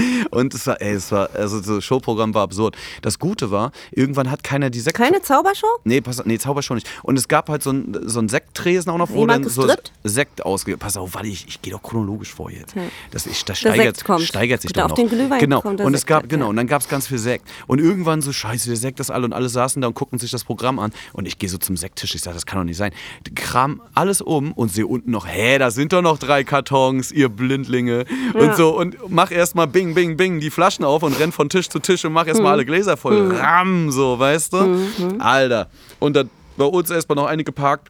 Und 0.32 0.54
es 0.54 0.66
war, 0.68 0.82
ey, 0.82 0.94
es 0.94 1.12
war, 1.12 1.30
also 1.34 1.60
das 1.62 1.84
Showprogramm 1.84 2.34
war 2.34 2.44
absurd. 2.44 2.76
Das 3.02 3.20
Gute 3.20 3.52
war, 3.52 3.72
irgendwann 3.92 4.30
hat 4.32 4.44
keiner 4.44 4.70
die 4.70 4.80
Sekt. 4.80 4.98
Keine 4.98 5.22
Zaubershow? 5.22 5.68
Nee, 5.84 6.02
pass, 6.02 6.24
nee, 6.26 6.38
Zaubershow 6.38 6.76
nicht. 6.76 6.88
Und 7.04 7.18
es 7.18 7.28
gab 7.28 7.50
halt 7.50 7.64
so 7.64 7.72
ein, 7.72 7.98
so 8.06 8.20
ein 8.20 8.30
Sekttresen 8.30 8.92
auch 8.92 8.98
noch, 8.98 9.10
wo 9.10 9.20
Jemand 9.22 9.46
dann 9.46 9.52
so 9.52 9.62
gestrippt? 9.64 9.92
Sekt 10.04 10.46
ausge... 10.46 10.78
Pass 10.78 10.98
auf, 10.98 11.14
warte, 11.14 11.28
ich, 11.28 11.48
ich 11.48 11.62
gehe 11.62 11.74
doch 11.74 11.82
chronologisch 11.82 12.34
vor 12.34 12.50
jetzt. 12.52 12.76
Ja. 12.76 12.84
Das, 13.12 13.26
ich, 13.26 13.44
das 13.46 13.60
steigert, 13.60 13.98
Sekt 13.98 14.06
kommt. 14.06 14.22
steigert 14.24 14.62
sich 14.62 14.74
Gut, 14.74 14.84
auf 14.84 14.90
noch. 14.90 14.96
den 14.96 15.10
Glühwein 15.10 15.40
genau. 15.40 15.62
kommt 15.62 15.82
und 15.82 15.94
es 15.94 16.06
gab, 16.06 16.22
halt, 16.24 16.30
genau, 16.30 16.46
ja. 16.46 16.50
und 16.50 16.56
dann 16.56 16.68
gab 16.68 16.82
es 16.82 16.88
ganz 16.88 17.08
viel 17.08 17.18
Sekt. 17.18 17.48
Und 17.68 17.80
irgendwann 17.80 18.22
so, 18.22 18.32
scheiße, 18.32 18.68
der 18.70 18.78
Sekt 18.78 19.00
ist 19.00 19.10
alle 19.12 19.26
und 19.26 19.34
alle 19.34 19.50
saßen 19.50 19.82
da 19.82 19.88
und 19.88 19.96
guckten 19.96 20.20
sich 20.20 20.32
das 20.32 20.44
Programm 20.44 20.80
an. 20.80 20.92
Und 21.14 21.28
ich 21.28 21.38
gehe 21.38 21.50
so 21.50 21.58
zum 21.58 21.76
Sekttisch, 21.78 22.16
ich 22.16 22.22
sage, 22.22 22.36
das 22.36 22.46
kann 22.46 22.60
doch 22.60 22.66
nicht 22.66 22.78
sein. 22.78 22.92
Kram 23.36 23.82
alles 23.94 24.22
um 24.22 24.54
und 24.54 24.72
sehe 24.72 24.88
unten 24.88 25.12
noch, 25.12 25.28
hä, 25.28 25.58
da 25.58 25.72
sind 25.72 25.94
doch 25.94 26.02
noch 26.02 26.18
drei 26.18 26.44
Kartons, 26.44 27.12
ihr 27.12 27.30
Blindlinge. 27.30 28.06
Und 28.34 28.46
Ja. 28.46 28.56
so, 28.56 28.78
und 28.78 28.98
mach 29.10 29.32
erstmal 29.32 29.68
bing, 29.68 29.89
bing, 29.94 30.18
bing 30.18 30.40
die 30.40 30.50
Flaschen 30.50 30.86
auf 30.86 31.04
und 31.04 31.20
renn 31.20 31.32
von 31.32 31.50
Tisch 31.50 31.70
zu 31.70 31.80
Tisch 31.80 32.06
und 32.06 32.14
mach 32.14 32.28
erstmal 32.28 32.54
alle 32.54 32.66
Gläser 32.66 32.98
voll. 32.98 33.36
Ram, 33.36 33.92
so, 33.92 34.20
weißt 34.20 34.54
du? 34.54 34.88
Alter. 35.20 35.70
Und 36.00 36.16
dann 36.16 36.30
bei 36.58 36.66
uns 36.66 36.90
erstmal 36.90 37.16
noch 37.16 37.26
eine 37.26 37.44
geparkt. 37.44 37.90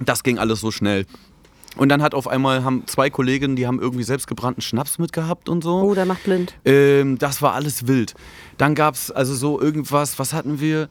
Das 0.00 0.22
ging 0.22 0.38
alles 0.38 0.60
so 0.60 0.70
schnell. 0.70 1.06
Und 1.76 1.88
dann 1.88 2.02
hat 2.02 2.14
auf 2.14 2.28
einmal 2.28 2.64
haben 2.64 2.86
zwei 2.86 3.08
Kolleginnen, 3.08 3.56
die 3.56 3.66
haben 3.66 3.80
irgendwie 3.80 4.02
selbstgebrannten 4.02 4.60
Schnaps 4.62 4.98
mitgehabt 4.98 5.48
und 5.48 5.64
so. 5.64 5.80
Oh, 5.82 5.94
der 5.94 6.04
macht 6.04 6.24
blind. 6.24 6.54
Ähm, 6.64 7.18
das 7.18 7.40
war 7.40 7.54
alles 7.54 7.86
wild. 7.86 8.14
Dann 8.58 8.74
gab 8.74 8.94
es 8.94 9.10
also 9.10 9.34
so 9.34 9.60
irgendwas, 9.60 10.18
was 10.18 10.34
hatten 10.34 10.60
wir? 10.60 10.90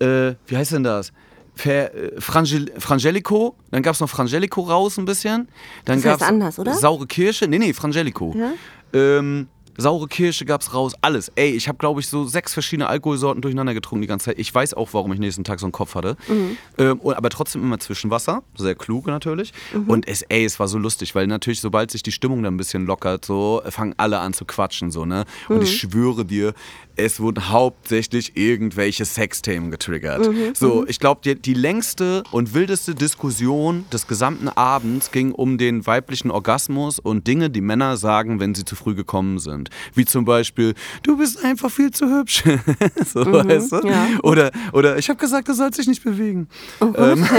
Äh, 0.00 0.34
wie 0.46 0.56
heißt 0.56 0.72
denn 0.72 0.82
das? 0.82 1.12
Fer, 1.54 1.94
äh, 1.94 2.20
Frangel, 2.20 2.72
Frangelico, 2.78 3.54
dann 3.70 3.82
gab 3.82 3.94
es 3.94 4.00
noch 4.00 4.10
Frangelico 4.10 4.62
raus 4.62 4.98
ein 4.98 5.04
bisschen. 5.04 5.48
Dann 5.84 6.02
Das 6.02 6.14
heißt 6.14 6.22
anders, 6.24 6.58
oder? 6.58 6.74
Saure 6.74 7.06
Kirsche, 7.06 7.46
nee, 7.46 7.58
nee, 7.58 7.72
Frangelico. 7.72 8.34
Ja? 8.36 8.52
Ähm, 8.92 9.48
saure 9.78 10.08
Kirsche 10.08 10.44
gab's 10.44 10.72
raus, 10.74 10.94
alles. 11.00 11.30
Ey, 11.34 11.50
ich 11.50 11.68
habe, 11.68 11.78
glaube 11.78 12.00
ich, 12.00 12.08
so 12.08 12.24
sechs 12.24 12.52
verschiedene 12.52 12.88
Alkoholsorten 12.88 13.42
durcheinander 13.42 13.74
getrunken 13.74 14.02
die 14.02 14.08
ganze 14.08 14.26
Zeit. 14.26 14.38
Ich 14.38 14.54
weiß 14.54 14.74
auch, 14.74 14.88
warum 14.92 15.12
ich 15.12 15.18
nächsten 15.18 15.44
Tag 15.44 15.60
so 15.60 15.66
einen 15.66 15.72
Kopf 15.72 15.94
hatte. 15.94 16.16
Mhm. 16.28 16.56
Ähm, 16.78 17.00
und, 17.00 17.14
aber 17.14 17.30
trotzdem 17.30 17.62
immer 17.62 17.78
Zwischenwasser, 17.78 18.42
sehr 18.56 18.74
klug 18.74 19.06
natürlich. 19.06 19.52
Und 19.86 20.08
es, 20.08 20.22
ey, 20.22 20.44
es 20.44 20.58
war 20.58 20.68
so 20.68 20.78
lustig, 20.78 21.14
weil 21.14 21.26
natürlich, 21.26 21.60
sobald 21.60 21.90
sich 21.90 22.02
die 22.02 22.12
Stimmung 22.12 22.42
dann 22.42 22.54
ein 22.54 22.56
bisschen 22.56 22.86
lockert, 22.86 23.24
so 23.24 23.62
fangen 23.68 23.94
alle 23.96 24.18
an 24.18 24.32
zu 24.32 24.44
quatschen, 24.44 24.90
so, 24.90 25.04
ne? 25.04 25.24
Und 25.48 25.62
ich 25.62 25.78
schwöre 25.78 26.24
dir, 26.24 26.54
es 26.96 27.20
wurden 27.20 27.50
hauptsächlich 27.50 28.36
irgendwelche 28.36 29.04
Sexthemen 29.04 29.70
getriggert. 29.70 30.28
So, 30.54 30.86
ich 30.86 30.98
glaube, 30.98 31.20
die, 31.24 31.34
die 31.34 31.54
längste 31.54 32.22
und 32.30 32.54
wildeste 32.54 32.94
Diskussion 32.94 33.84
des 33.92 34.06
gesamten 34.06 34.48
Abends 34.48 35.10
ging 35.12 35.32
um 35.32 35.58
den 35.58 35.86
weiblichen 35.86 36.30
Orgasmus 36.30 36.98
und 36.98 37.26
Dinge, 37.26 37.50
die 37.50 37.60
Männer 37.60 37.96
sagen, 37.96 38.40
wenn 38.40 38.54
sie 38.54 38.64
zu 38.64 38.76
früh 38.76 38.94
gekommen 38.94 39.38
sind. 39.38 39.65
Wie 39.94 40.04
zum 40.04 40.24
Beispiel, 40.24 40.74
du 41.02 41.16
bist 41.16 41.42
einfach 41.44 41.70
viel 41.70 41.90
zu 41.90 42.08
hübsch. 42.08 42.42
so, 43.12 43.24
weißt 43.24 43.72
du? 43.72 43.86
ja. 43.86 44.06
Oder, 44.22 44.50
oder 44.72 44.98
ich 44.98 45.08
habe 45.08 45.18
gesagt, 45.18 45.48
du 45.48 45.54
sollst 45.54 45.78
dich 45.78 45.86
nicht 45.86 46.02
bewegen. 46.04 46.48
Ähm, 46.80 47.26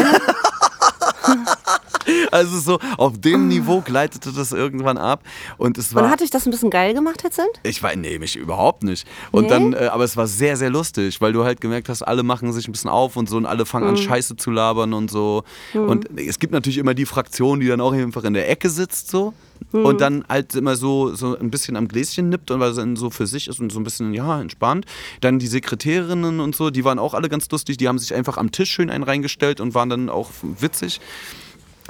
also 2.32 2.60
so 2.60 2.80
auf 2.98 3.20
dem 3.20 3.48
Niveau 3.48 3.82
gleitete 3.82 4.32
das 4.32 4.52
irgendwann 4.52 4.98
ab 4.98 5.24
und 5.58 5.78
es 5.78 5.93
war 5.96 6.04
Und 6.04 6.10
hat 6.12 6.22
dich 6.22 6.30
das 6.30 6.46
ein 6.46 6.52
bisschen 6.52 6.70
geil 6.70 6.93
gemacht, 6.93 7.22
Zimt? 7.32 7.48
ich 7.63 7.82
war, 7.84 7.96
nee, 7.96 8.20
mich 8.20 8.36
überhaupt 8.36 8.84
nicht. 8.84 9.08
Und 9.32 9.43
Nee? 9.46 9.50
dann, 9.50 9.74
äh, 9.74 9.88
aber 9.91 10.04
es 10.04 10.15
war 10.17 10.28
sehr, 10.28 10.58
sehr 10.58 10.70
lustig, 10.70 11.20
weil 11.22 11.34
du 11.34 11.43
halt 11.43 11.62
gemerkt 11.62 11.89
hast, 11.89 12.02
alle 12.04 12.24
machen 12.24 12.52
sich 12.54 12.67
ein 12.67 12.72
bisschen 12.72 12.89
auf 12.89 13.15
und 13.17 13.30
so 13.30 13.38
und 13.38 13.46
alle 13.46 13.65
fangen 13.65 13.86
Mhm. 13.86 13.91
an, 13.91 13.98
Scheiße 13.98 14.36
zu 14.38 14.52
labern 14.52 14.93
und 14.93 15.10
so. 15.12 15.43
Und 15.74 16.08
es 16.20 16.39
gibt 16.39 16.54
natürlich 16.54 16.78
immer 16.78 16.93
die 16.93 17.06
Fraktion, 17.06 17.60
die 17.60 17.67
dann 17.67 17.82
auch 17.82 17.93
einfach 17.93 18.24
in 18.24 18.34
der 18.34 18.50
Ecke 18.50 18.70
sitzt, 18.70 19.10
so. 19.10 19.34
Mhm. 19.72 19.86
Und 19.86 20.02
dann 20.02 20.24
halt 20.30 20.54
immer 20.56 20.76
so, 20.76 21.15
so 21.15 21.36
ein 21.38 21.50
bisschen 21.50 21.76
am 21.76 21.88
Gläschen 21.88 22.30
nippt 22.30 22.52
und 22.52 22.60
weil 22.60 22.70
es 22.72 22.76
dann 22.78 22.96
so 22.96 23.10
für 23.10 23.26
sich 23.26 23.48
ist 23.48 23.60
und 23.60 23.72
so 23.72 23.80
ein 23.80 23.84
bisschen, 23.84 24.13
ja, 24.13 24.39
entspannt. 24.39 24.86
Dann 25.22 25.39
die 25.39 25.48
Sekretärinnen 25.48 26.39
und 26.39 26.56
so, 26.56 26.70
die 26.70 26.84
waren 26.86 27.00
auch 27.00 27.13
alle 27.15 27.28
ganz 27.28 27.50
lustig, 27.50 27.78
die 27.78 27.88
haben 27.88 27.98
sich 28.00 28.13
einfach 28.13 28.38
am 28.38 28.52
Tisch 28.52 28.70
schön 28.70 28.89
einen 28.91 29.04
reingestellt 29.04 29.60
und 29.60 29.74
waren 29.74 29.89
dann 29.89 30.10
auch 30.10 30.30
witzig. 30.41 31.00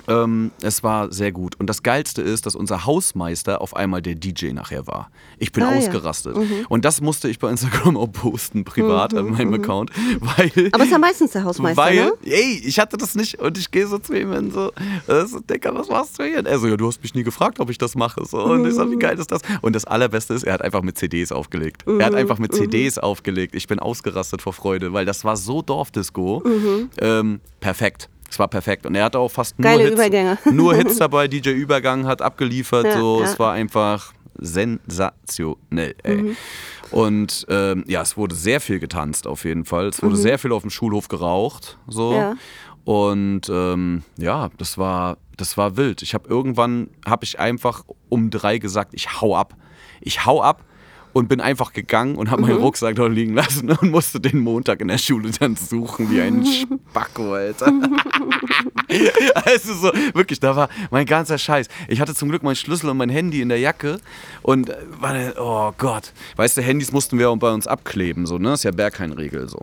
Ähm, 0.07 0.51
es 0.61 0.83
war 0.83 1.11
sehr 1.11 1.31
gut. 1.31 1.55
Und 1.59 1.67
das 1.69 1.83
Geilste 1.83 2.21
ist, 2.21 2.45
dass 2.45 2.55
unser 2.55 2.85
Hausmeister 2.85 3.61
auf 3.61 3.75
einmal 3.75 4.01
der 4.01 4.15
DJ 4.15 4.51
nachher 4.53 4.87
war. 4.87 5.09
Ich 5.37 5.51
bin 5.51 5.63
Ah, 5.63 5.71
ja. 5.73 5.77
ausgerastet. 5.77 6.35
Und 6.69 6.85
das 6.85 7.01
musste 7.01 7.27
ich 7.29 7.39
bei 7.39 7.49
Instagram 7.49 7.97
auch 7.97 8.07
posten, 8.11 8.63
privat 8.63 9.13
an 9.13 9.31
meinem 9.31 9.53
Account. 9.55 9.91
Weil, 10.19 10.69
Aber 10.71 10.83
ist 10.83 10.91
ja 10.91 10.97
meistens 10.97 11.31
der 11.31 11.43
Hausmeister, 11.43 11.81
weil, 11.81 11.95
ne? 11.95 12.13
ey, 12.25 12.61
ich 12.65 12.79
hatte 12.79 12.97
das 12.97 13.15
nicht 13.15 13.39
und 13.39 13.57
ich 13.57 13.69
gehe 13.71 13.85
so 13.87 13.97
zu 13.99 14.13
ihm 14.13 14.31
und 14.31 14.53
so, 14.53 14.71
so 15.25 15.39
Dicker, 15.39 15.73
was 15.75 15.89
machst 15.89 16.17
du 16.19 16.23
hier? 16.23 16.39
Und 16.39 16.47
Er 16.47 16.59
so, 16.59 16.67
ja, 16.67 16.77
du 16.77 16.87
hast 16.87 17.01
mich 17.03 17.13
nie 17.13 17.23
gefragt, 17.23 17.59
ob 17.59 17.69
ich 17.69 17.77
das 17.77 17.95
mache. 17.95 18.23
So. 18.25 18.43
Und 18.43 18.65
ich 18.65 18.73
so, 18.75 18.89
wie 18.89 18.97
geil 18.97 19.17
ist 19.19 19.31
das? 19.31 19.41
Und 19.61 19.75
das 19.75 19.85
Allerbeste 19.85 20.33
ist, 20.33 20.43
er 20.43 20.53
hat 20.53 20.61
einfach 20.61 20.81
mit 20.81 20.97
CDs 20.97 21.31
aufgelegt. 21.31 21.83
Er 21.87 22.05
hat 22.05 22.15
einfach 22.15 22.37
mit 22.39 22.53
CDs 22.53 22.97
aufgelegt. 22.97 23.55
Ich 23.55 23.67
bin 23.67 23.79
ausgerastet 23.79 24.41
vor 24.41 24.53
Freude, 24.53 24.93
weil 24.93 25.05
das 25.05 25.23
war 25.25 25.35
so 25.37 25.61
Dorfdisco. 25.61 26.43
Ähm, 26.99 27.39
perfekt. 27.59 28.09
Es 28.29 28.39
war 28.39 28.47
perfekt. 28.47 28.85
Und 28.85 28.95
er 28.95 29.05
hatte 29.05 29.19
auch 29.19 29.31
fast 29.31 29.57
nur 29.57 29.63
Geile 29.63 29.83
Hits, 29.83 29.93
Übergänge. 29.93 30.37
nur 30.51 30.75
Hits 30.75 30.97
dabei. 30.99 31.27
DJ 31.27 31.49
Übergang 31.49 32.05
hat 32.05 32.21
abgeliefert. 32.21 32.85
Ja, 32.85 32.97
so. 32.97 33.19
ja. 33.21 33.25
Es 33.25 33.39
war 33.39 33.53
einfach 33.53 34.13
sensationell. 34.39 35.95
Ey. 36.03 36.17
Mhm. 36.17 36.37
Und 36.91 37.45
ähm, 37.49 37.83
ja, 37.87 38.01
es 38.01 38.15
wurde 38.17 38.35
sehr 38.35 38.61
viel 38.61 38.79
getanzt 38.79 39.27
auf 39.27 39.45
jeden 39.45 39.65
Fall. 39.65 39.87
Es 39.87 40.01
wurde 40.01 40.15
sehr 40.15 40.39
viel 40.39 40.51
auf 40.51 40.61
dem 40.61 40.69
Schulhof 40.69 41.07
geraucht. 41.07 41.77
So. 41.87 42.11
Mhm. 42.11 42.17
Ja. 42.17 42.35
Und 42.85 43.49
ähm, 43.49 44.03
ja, 44.17 44.49
das 44.57 44.77
war, 44.77 45.17
das 45.35 45.57
war 45.57 45.75
wild. 45.75 46.01
Ich 46.01 46.13
habe 46.13 46.29
irgendwann, 46.29 46.89
habe 47.05 47.25
ich 47.25 47.39
einfach 47.39 47.83
um 48.07 48.29
drei 48.29 48.59
gesagt, 48.59 48.93
ich 48.93 49.19
hau 49.19 49.35
ab. 49.35 49.55
Ich 49.99 50.25
hau 50.25 50.41
ab 50.41 50.63
und 51.17 51.27
bin 51.29 51.41
einfach 51.41 51.73
gegangen 51.73 52.15
und 52.15 52.31
habe 52.31 52.41
Mhm. 52.43 52.47
meinen 52.49 52.57
Rucksack 52.59 52.95
dort 52.95 53.11
liegen 53.13 53.33
lassen 53.33 53.69
und 53.71 53.91
musste 53.91 54.19
den 54.19 54.39
Montag 54.39 54.81
in 54.81 54.87
der 54.87 54.97
Schule 54.97 55.29
dann 55.39 55.55
suchen 55.55 56.09
wie 56.11 56.21
ein 56.21 56.45
Spacko, 56.91 57.33
Alter. 57.33 57.67
also 59.45 59.73
so, 59.73 59.91
wirklich, 60.13 60.39
da 60.39 60.55
war 60.55 60.69
mein 60.91 61.05
ganzer 61.05 61.37
Scheiß. 61.37 61.67
Ich 61.87 61.99
hatte 62.01 62.13
zum 62.15 62.29
Glück 62.29 62.43
meinen 62.43 62.55
Schlüssel 62.55 62.89
und 62.89 62.97
mein 62.97 63.09
Handy 63.09 63.41
in 63.41 63.49
der 63.49 63.59
Jacke 63.59 63.99
und 64.41 64.69
äh, 64.69 64.75
war, 64.99 65.13
der- 65.13 65.33
oh 65.41 65.73
Gott. 65.77 66.13
Weißt 66.35 66.57
du, 66.57 66.61
Handys 66.61 66.91
mussten 66.91 67.19
wir 67.19 67.29
auch 67.29 67.37
bei 67.37 67.51
uns 67.53 67.67
abkleben, 67.67 68.25
so, 68.25 68.37
ne? 68.37 68.53
Ist 68.53 68.63
ja 68.63 68.71
Berghain-Regel 68.71 69.47
so. 69.49 69.61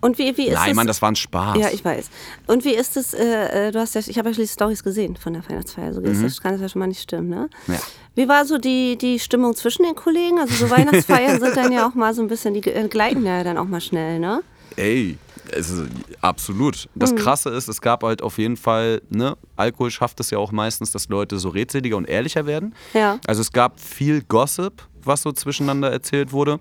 Und 0.00 0.18
wie, 0.18 0.36
wie 0.36 0.48
ist 0.48 0.54
Nein, 0.54 0.70
es? 0.70 0.76
Mann, 0.76 0.86
das 0.86 1.02
war 1.02 1.10
ein 1.10 1.16
Spaß. 1.16 1.58
Ja, 1.58 1.68
ich 1.70 1.84
weiß. 1.84 2.08
Und 2.46 2.64
wie 2.64 2.74
ist 2.74 2.96
es, 2.96 3.12
äh, 3.12 3.68
äh, 3.68 3.70
du 3.70 3.78
hast 3.80 3.94
ja, 3.94 4.00
ich 4.06 4.18
habe 4.18 4.28
ja 4.30 4.34
schließlich 4.34 4.54
Stories 4.54 4.82
gesehen 4.82 5.16
von 5.16 5.34
der 5.34 5.48
Weihnachtsfeier, 5.48 5.92
so 5.92 6.00
Mhm. 6.00 6.22
das 6.22 6.40
kann 6.40 6.52
das 6.52 6.62
ja 6.62 6.68
schon 6.68 6.80
mal 6.80 6.86
nicht 6.86 7.02
stimmen, 7.02 7.28
ne? 7.28 7.50
Ja. 7.66 7.78
Wie 8.14 8.26
war 8.28 8.44
so 8.46 8.58
die, 8.58 8.96
die 8.96 9.18
Stimmung 9.18 9.54
zwischen 9.54 9.84
den 9.84 9.94
Kollegen? 9.94 10.38
Also 10.38 10.54
so 10.54 10.70
Weihnachtsfeiern 10.70 11.38
sind 11.40 11.56
dann 11.56 11.70
ja 11.72 11.86
auch 11.86 11.94
mal 11.94 12.14
so 12.14 12.22
ein 12.22 12.28
bisschen, 12.28 12.54
die 12.54 12.60
äh, 12.68 12.88
gleiten 12.88 13.24
ja 13.26 13.44
dann 13.44 13.58
auch 13.58 13.66
mal 13.66 13.80
schnell, 13.80 14.18
ne? 14.18 14.42
Ey, 14.76 15.18
es 15.52 15.68
ist, 15.70 15.82
absolut. 16.20 16.88
Das 16.94 17.14
Krasse 17.14 17.50
ist, 17.50 17.68
es 17.68 17.80
gab 17.80 18.02
halt 18.04 18.22
auf 18.22 18.38
jeden 18.38 18.56
Fall, 18.56 19.02
ne, 19.10 19.36
Alkohol 19.56 19.90
schafft 19.90 20.20
es 20.20 20.30
ja 20.30 20.38
auch 20.38 20.52
meistens, 20.52 20.92
dass 20.92 21.08
Leute 21.08 21.38
so 21.38 21.48
redseliger 21.48 21.96
und 21.96 22.08
ehrlicher 22.08 22.46
werden. 22.46 22.74
Ja. 22.94 23.18
Also 23.26 23.40
es 23.42 23.52
gab 23.52 23.80
viel 23.80 24.22
Gossip, 24.22 24.82
was 25.04 25.22
so 25.22 25.32
zwischeneinander 25.32 25.90
erzählt 25.90 26.32
wurde. 26.32 26.58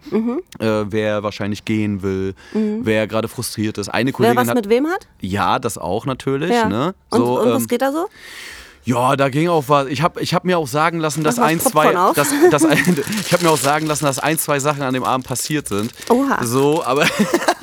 Äh, 0.59 0.85
wer 0.91 1.23
wahrscheinlich 1.23 1.65
gehen 1.65 2.01
will, 2.01 2.33
wer 2.53 3.07
gerade 3.07 3.27
frustriert 3.27 3.77
ist. 3.77 3.89
Eine 3.89 4.07
Wer 4.09 4.13
Kollegin 4.13 4.37
was 4.37 4.47
hat. 4.49 4.55
mit 4.55 4.69
wem 4.69 4.87
hat? 4.87 5.07
ja, 5.21 5.59
das 5.59 5.77
auch 5.77 6.05
natürlich. 6.05 6.51
Ja. 6.51 6.67
Ne? 6.69 6.93
Und, 7.09 7.19
So, 7.19 7.39
und 7.41 7.47
ähm, 7.47 7.53
was 7.53 7.67
geht 7.67 7.81
da 7.81 7.91
so? 7.91 8.07
Ja, 8.89 9.15
da 9.15 9.29
ging 9.29 9.49
auch 9.49 9.65
was. 9.67 9.87
Ich 9.87 10.01
habe 10.01 10.19
ich 10.21 10.33
hab 10.33 10.45
mir 10.45 10.57
auch 10.57 10.67
sagen 10.67 10.99
lassen, 10.99 11.23
dass 11.23 11.37
ein, 11.37 11.59
zwei, 11.59 11.93
dass, 12.13 12.29
dass 12.49 12.65
ein, 12.65 12.77
ich 13.25 13.31
habe 13.33 13.43
mir 13.43 13.51
auch 13.51 13.57
sagen 13.57 13.85
lassen, 13.85 14.05
dass 14.05 14.17
ein, 14.19 14.37
zwei 14.39 14.59
Sachen 14.59 14.81
an 14.81 14.93
dem 14.93 15.03
Abend 15.03 15.27
passiert 15.27 15.67
sind. 15.67 15.93
Oha. 16.09 16.43
So, 16.43 16.83
aber 16.83 17.05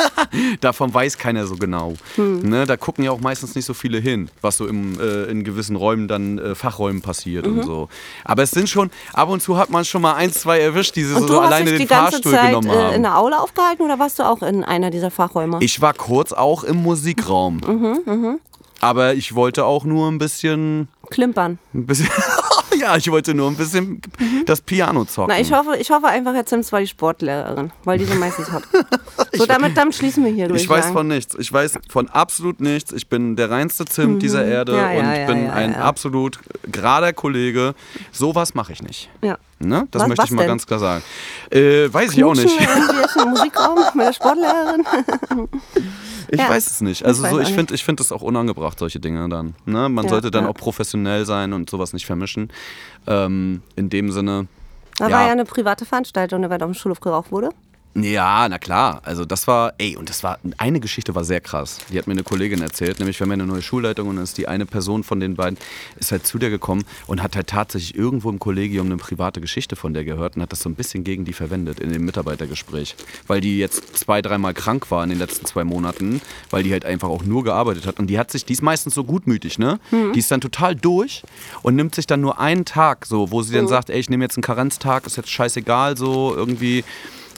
davon 0.60 0.92
weiß 0.94 1.18
keiner 1.18 1.46
so 1.46 1.56
genau. 1.56 1.94
Hm. 2.14 2.48
Ne, 2.48 2.66
da 2.66 2.76
gucken 2.76 3.04
ja 3.04 3.10
auch 3.10 3.20
meistens 3.20 3.54
nicht 3.54 3.64
so 3.64 3.74
viele 3.74 3.98
hin, 3.98 4.28
was 4.40 4.56
so 4.56 4.66
im, 4.66 5.00
äh, 5.00 5.24
in 5.24 5.42
gewissen 5.44 5.76
Räumen 5.76 6.06
dann 6.08 6.38
äh, 6.38 6.54
Fachräumen 6.54 7.02
passiert 7.02 7.46
Mhm. 7.46 7.58
und 7.58 7.64
so. 7.64 7.88
Aber 8.24 8.42
es 8.42 8.50
sind 8.52 8.68
schon, 8.68 8.90
ab 9.12 9.28
und 9.28 9.42
zu 9.42 9.56
hat 9.58 9.70
man 9.70 9.84
schon 9.84 10.02
mal 10.02 10.14
ein, 10.14 10.32
zwei 10.32 10.60
erwischt, 10.60 10.96
die 10.96 11.04
so, 11.04 11.26
so 11.26 11.40
alleine 11.40 11.72
den 11.72 11.88
Fahrstuhl 11.88 12.32
Zeit 12.32 12.48
genommen 12.50 12.70
äh, 12.70 12.74
haben. 12.74 12.94
in 12.94 13.02
der 13.02 13.18
Aula 13.18 13.38
aufgehalten 13.38 13.82
oder 13.82 13.98
warst 13.98 14.18
du 14.18 14.22
auch 14.22 14.42
in 14.42 14.62
einer 14.64 14.90
dieser 14.90 15.10
Fachräume? 15.10 15.58
Ich 15.60 15.80
war 15.80 15.92
kurz 15.92 16.32
auch 16.32 16.62
im 16.64 16.82
Musikraum. 16.82 17.56
Mhm, 17.66 18.38
Aber 18.80 19.14
ich 19.14 19.34
wollte 19.34 19.64
auch 19.64 19.84
nur 19.84 20.10
ein 20.10 20.18
bisschen, 20.18 20.88
Klimpern. 21.10 21.58
ein 21.74 21.86
bisschen 21.86 22.08
ja, 22.80 22.96
ich 22.96 23.10
wollte 23.10 23.32
nur 23.34 23.48
ein 23.50 23.56
bisschen 23.56 24.02
das 24.44 24.60
Piano 24.60 25.04
zocken. 25.06 25.32
Na, 25.34 25.40
ich 25.40 25.52
hoffe, 25.52 25.76
ich 25.78 25.90
hoffe 25.90 26.06
einfach, 26.08 26.34
Herr 26.34 26.44
Zims 26.46 26.70
war 26.72 26.80
die 26.80 26.86
Sportlehrerin, 26.86 27.72
weil 27.84 27.98
die 27.98 28.04
so 28.04 28.14
meistens 28.14 28.50
hat. 28.50 28.62
So, 29.32 29.44
damit, 29.44 29.76
damit 29.76 29.94
schließen 29.94 30.24
wir 30.24 30.32
hier 30.32 30.48
durch. 30.48 30.62
Ich 30.62 30.68
weiß 30.68 30.90
von 30.92 31.08
nichts. 31.08 31.34
Ich 31.38 31.52
weiß 31.52 31.78
von 31.90 32.08
absolut 32.08 32.60
nichts. 32.60 32.92
Ich 32.92 33.08
bin 33.08 33.36
der 33.36 33.50
reinste 33.50 33.84
Zimt 33.84 34.22
dieser 34.22 34.46
Erde 34.46 34.72
Mhm. 34.72 34.78
Ja, 34.78 34.92
ja, 34.92 34.98
und 35.00 35.14
ja, 35.14 35.26
bin 35.26 35.50
ein 35.50 35.74
absolut 35.74 36.38
gerader 36.70 37.12
Kollege. 37.12 37.74
Sowas 38.12 38.54
mache 38.54 38.72
ich 38.72 38.82
nicht. 38.82 39.10
Ja. 39.22 39.36
Ne? 39.58 39.88
Das 39.90 40.02
Was- 40.02 40.08
möchte 40.08 40.24
ich 40.26 40.30
mal 40.30 40.42
denn? 40.42 40.48
ganz 40.52 40.66
klar 40.66 40.78
sagen. 40.80 41.04
Äh, 41.50 41.92
weiß 41.92 42.12
ich 42.14 42.24
auch 42.24 42.34
nicht. 42.34 42.56
Knutschen 42.56 42.76
Irgendwie 42.88 43.20
im 43.22 43.28
Musikraum 43.30 43.78
mit 43.94 44.06
der 44.06 44.12
Sportlehrerin. 44.14 44.84
Ich 46.28 46.40
Ja. 46.40 46.48
weiß 46.48 46.66
es 46.66 46.80
nicht. 46.80 47.04
Also 47.04 47.22
weiß 47.22 47.30
so, 47.30 47.40
ich 47.40 47.52
finde 47.52 47.74
ich 47.74 47.84
find 47.84 48.00
das 48.00 48.12
auch 48.12 48.22
unangebracht, 48.22 48.78
solche 48.78 49.00
Dinge 49.00 49.28
dann. 49.28 49.54
Ne? 49.64 49.88
Man 49.88 50.04
Ja, 50.04 50.10
sollte 50.10 50.30
dann 50.30 50.44
ja. 50.44 50.50
auch 50.50 50.54
professionell 50.54 51.24
sein 51.24 51.52
und 51.52 51.70
sowas 51.70 51.92
nicht 51.92 52.06
vermischen. 52.06 52.50
Ähm, 53.06 53.62
in 53.76 53.88
dem 53.90 54.10
Sinne, 54.12 54.46
Da 54.98 55.10
war 55.10 55.26
ja 55.26 55.32
eine 55.32 55.44
private 55.44 55.84
Veranstaltung, 55.84 56.42
da 56.42 56.64
auf 56.66 56.72
dem 56.72 56.74
Schulhof 56.74 57.00
geraucht 57.00 57.30
wurde. 57.30 57.50
Ja, 57.94 58.46
na 58.48 58.58
klar. 58.58 59.00
Also 59.04 59.24
das 59.24 59.46
war, 59.46 59.72
ey, 59.78 59.96
und 59.96 60.10
das 60.10 60.22
war, 60.22 60.38
eine 60.58 60.80
Geschichte 60.80 61.14
war 61.14 61.24
sehr 61.24 61.40
krass. 61.40 61.78
Die 61.90 61.98
hat 61.98 62.06
mir 62.06 62.12
eine 62.12 62.24
Kollegin 62.24 62.60
erzählt, 62.60 62.98
nämlich 62.98 63.18
wir 63.18 63.24
haben 63.24 63.30
ja 63.30 63.34
eine 63.34 63.46
neue 63.46 63.62
Schulleitung 63.62 64.08
und 64.08 64.16
dann 64.16 64.24
ist 64.24 64.36
die 64.36 64.48
eine 64.48 64.66
Person 64.66 65.02
von 65.02 65.18
den 65.18 65.34
beiden, 65.34 65.56
ist 65.98 66.12
halt 66.12 66.26
zu 66.26 66.38
der 66.38 66.50
gekommen 66.50 66.84
und 67.06 67.22
hat 67.22 67.36
halt 67.36 67.46
tatsächlich 67.46 67.96
irgendwo 67.96 68.28
im 68.28 68.38
Kollegium 68.38 68.86
eine 68.86 68.98
private 68.98 69.40
Geschichte 69.40 69.76
von 69.76 69.94
der 69.94 70.04
gehört 70.04 70.36
und 70.36 70.42
hat 70.42 70.52
das 70.52 70.60
so 70.60 70.68
ein 70.68 70.74
bisschen 70.74 71.04
gegen 71.04 71.24
die 71.24 71.32
verwendet 71.32 71.80
in 71.80 71.90
dem 71.90 72.04
Mitarbeitergespräch. 72.04 72.96
Weil 73.28 73.40
die 73.40 73.58
jetzt 73.58 73.96
zwei, 73.96 74.20
dreimal 74.20 74.52
krank 74.52 74.90
war 74.90 75.02
in 75.02 75.08
den 75.08 75.18
letzten 75.18 75.46
zwei 75.46 75.64
Monaten, 75.64 76.20
weil 76.50 76.64
die 76.64 76.72
halt 76.72 76.84
einfach 76.84 77.08
auch 77.08 77.24
nur 77.24 77.44
gearbeitet 77.44 77.86
hat. 77.86 77.98
Und 77.98 78.08
die 78.08 78.18
hat 78.18 78.30
sich, 78.30 78.44
die 78.44 78.52
ist 78.52 78.62
meistens 78.62 78.94
so 78.94 79.04
gutmütig, 79.04 79.58
ne? 79.58 79.80
Die 80.12 80.18
ist 80.18 80.30
dann 80.30 80.42
total 80.42 80.76
durch 80.76 81.22
und 81.62 81.76
nimmt 81.76 81.94
sich 81.94 82.06
dann 82.06 82.20
nur 82.20 82.38
einen 82.38 82.66
Tag 82.66 83.06
so, 83.06 83.30
wo 83.30 83.40
sie 83.42 83.54
dann 83.54 83.68
sagt, 83.68 83.88
ey, 83.88 83.98
ich 83.98 84.10
nehme 84.10 84.24
jetzt 84.24 84.36
einen 84.36 84.42
Karenztag, 84.42 85.06
ist 85.06 85.16
jetzt 85.16 85.30
scheißegal, 85.30 85.96
so 85.96 86.34
irgendwie 86.36 86.84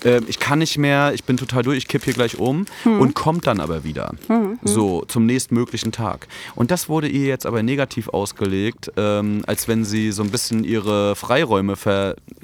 äh, 0.05 0.21
ich 0.27 0.39
kann 0.39 0.59
nicht 0.59 0.79
mehr, 0.79 1.13
ich 1.15 1.25
bin 1.25 1.37
total 1.37 1.63
durch, 1.63 1.79
ich 1.79 1.89
kipp 1.89 2.05
hier 2.05 2.15
gleich 2.15 2.39
um 2.39 2.67
und 2.85 3.15
kommt 3.15 3.47
dann 3.47 3.61
aber 3.61 3.85
wieder. 3.85 4.15
So, 4.63 5.05
zum 5.07 5.27
nächstmöglichen 5.27 5.93
Tag. 5.93 6.29
Und 6.55 6.71
das 6.71 6.89
wurde 6.89 7.09
ihr 7.09 7.27
jetzt 7.27 7.47
aber 7.47 7.63
negativ 7.63 8.09
ausgelegt, 8.09 8.93
ähm, 8.97 9.43
als 9.47 9.69
wenn 9.69 9.85
sie 9.85 10.13
so 10.13 10.23
ein 10.23 10.31
bisschen 10.31 10.65
ihre 10.65 11.17
Freiräume 11.17 11.75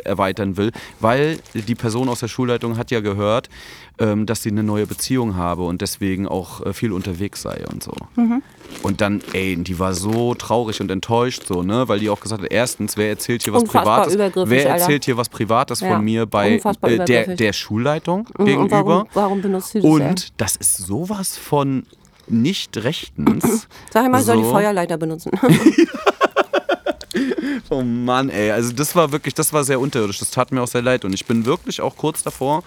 erweitern 0.05 0.57
will, 0.57 0.73
weil 1.01 1.38
die 1.55 1.75
Person 1.75 2.09
aus 2.09 2.21
der 2.21 2.29
Schulleitung 2.29 2.77
hat 2.77 2.90
ja 2.90 3.01
gehört, 3.01 3.49
ähm, 3.99 4.27
dass 4.27 4.43
sie 4.43 4.51
eine 4.51 4.62
neue 4.62 4.87
Beziehung 4.87 5.37
habe 5.37 5.62
und 5.62 5.81
deswegen 5.81 6.27
auch 6.27 6.64
äh, 6.64 6.73
viel 6.73 6.93
unterwegs 6.93 7.43
sei 7.43 7.64
und 7.73 7.83
so. 7.83 7.93
Und 8.83 9.00
dann, 9.00 9.22
ey, 9.33 9.57
die 9.57 9.79
war 9.79 9.94
so 9.94 10.35
traurig 10.35 10.81
und 10.81 10.90
enttäuscht, 10.90 11.44
so, 11.46 11.62
ne? 11.62 11.88
Weil 11.88 12.00
die 12.00 12.11
auch 12.11 12.20
gesagt 12.20 12.42
hat, 12.42 12.50
erstens, 12.53 12.96
wer 12.96 13.09
erzählt 13.09 13.42
hier 13.42 13.53
was 13.55 13.62
Unfassbar 13.62 14.07
Privates? 14.07 14.50
Wer 14.50 14.72
Alter. 14.72 14.83
erzählt 14.83 15.05
hier 15.07 15.16
was 15.16 15.29
Privates 15.29 15.81
Ja, 15.81 15.94
von 15.94 16.05
mir 16.05 16.27
bei 16.27 16.61
äh, 16.83 17.05
der, 17.05 17.37
der 17.37 17.53
Schulleitung 17.53 18.29
Und 18.37 18.44
gegenüber? 18.46 18.85
warum, 18.85 19.09
warum 19.14 19.42
benutzt 19.42 19.70
sie 19.70 19.79
das? 19.81 19.85
ey? 19.85 19.90
Und 19.90 20.29
das 20.37 20.57
ist 20.57 20.77
sowas 20.79 21.37
von 21.38 21.87
nicht 22.29 22.77
rechtens. 22.77 23.66
Sag 23.92 24.11
mal, 24.11 24.20
ich 24.20 24.27
soll 24.27 24.37
die 24.38 24.44
So. 24.44 24.50
Feuerleiter 24.50 24.98
benutzen. 24.98 25.31
Oh 27.70 27.83
Mann, 27.83 28.29
ey. 28.31 28.50
Also 28.50 28.72
das 28.72 28.94
war 28.94 29.12
wirklich, 29.12 29.35
das 29.35 29.53
war 29.53 29.64
sehr 29.64 29.81
unterirdisch. 29.81 30.18
Das 30.18 30.31
tat 30.31 30.53
mir 30.53 30.62
auch 30.62 30.66
sehr 30.68 30.83
leid. 30.83 31.05
Und 31.05 31.12
ich 31.12 31.27
bin 31.27 31.46
wirklich 31.46 31.81
auch 31.81 31.96
kurz 31.96 32.22
davor, 32.22 32.62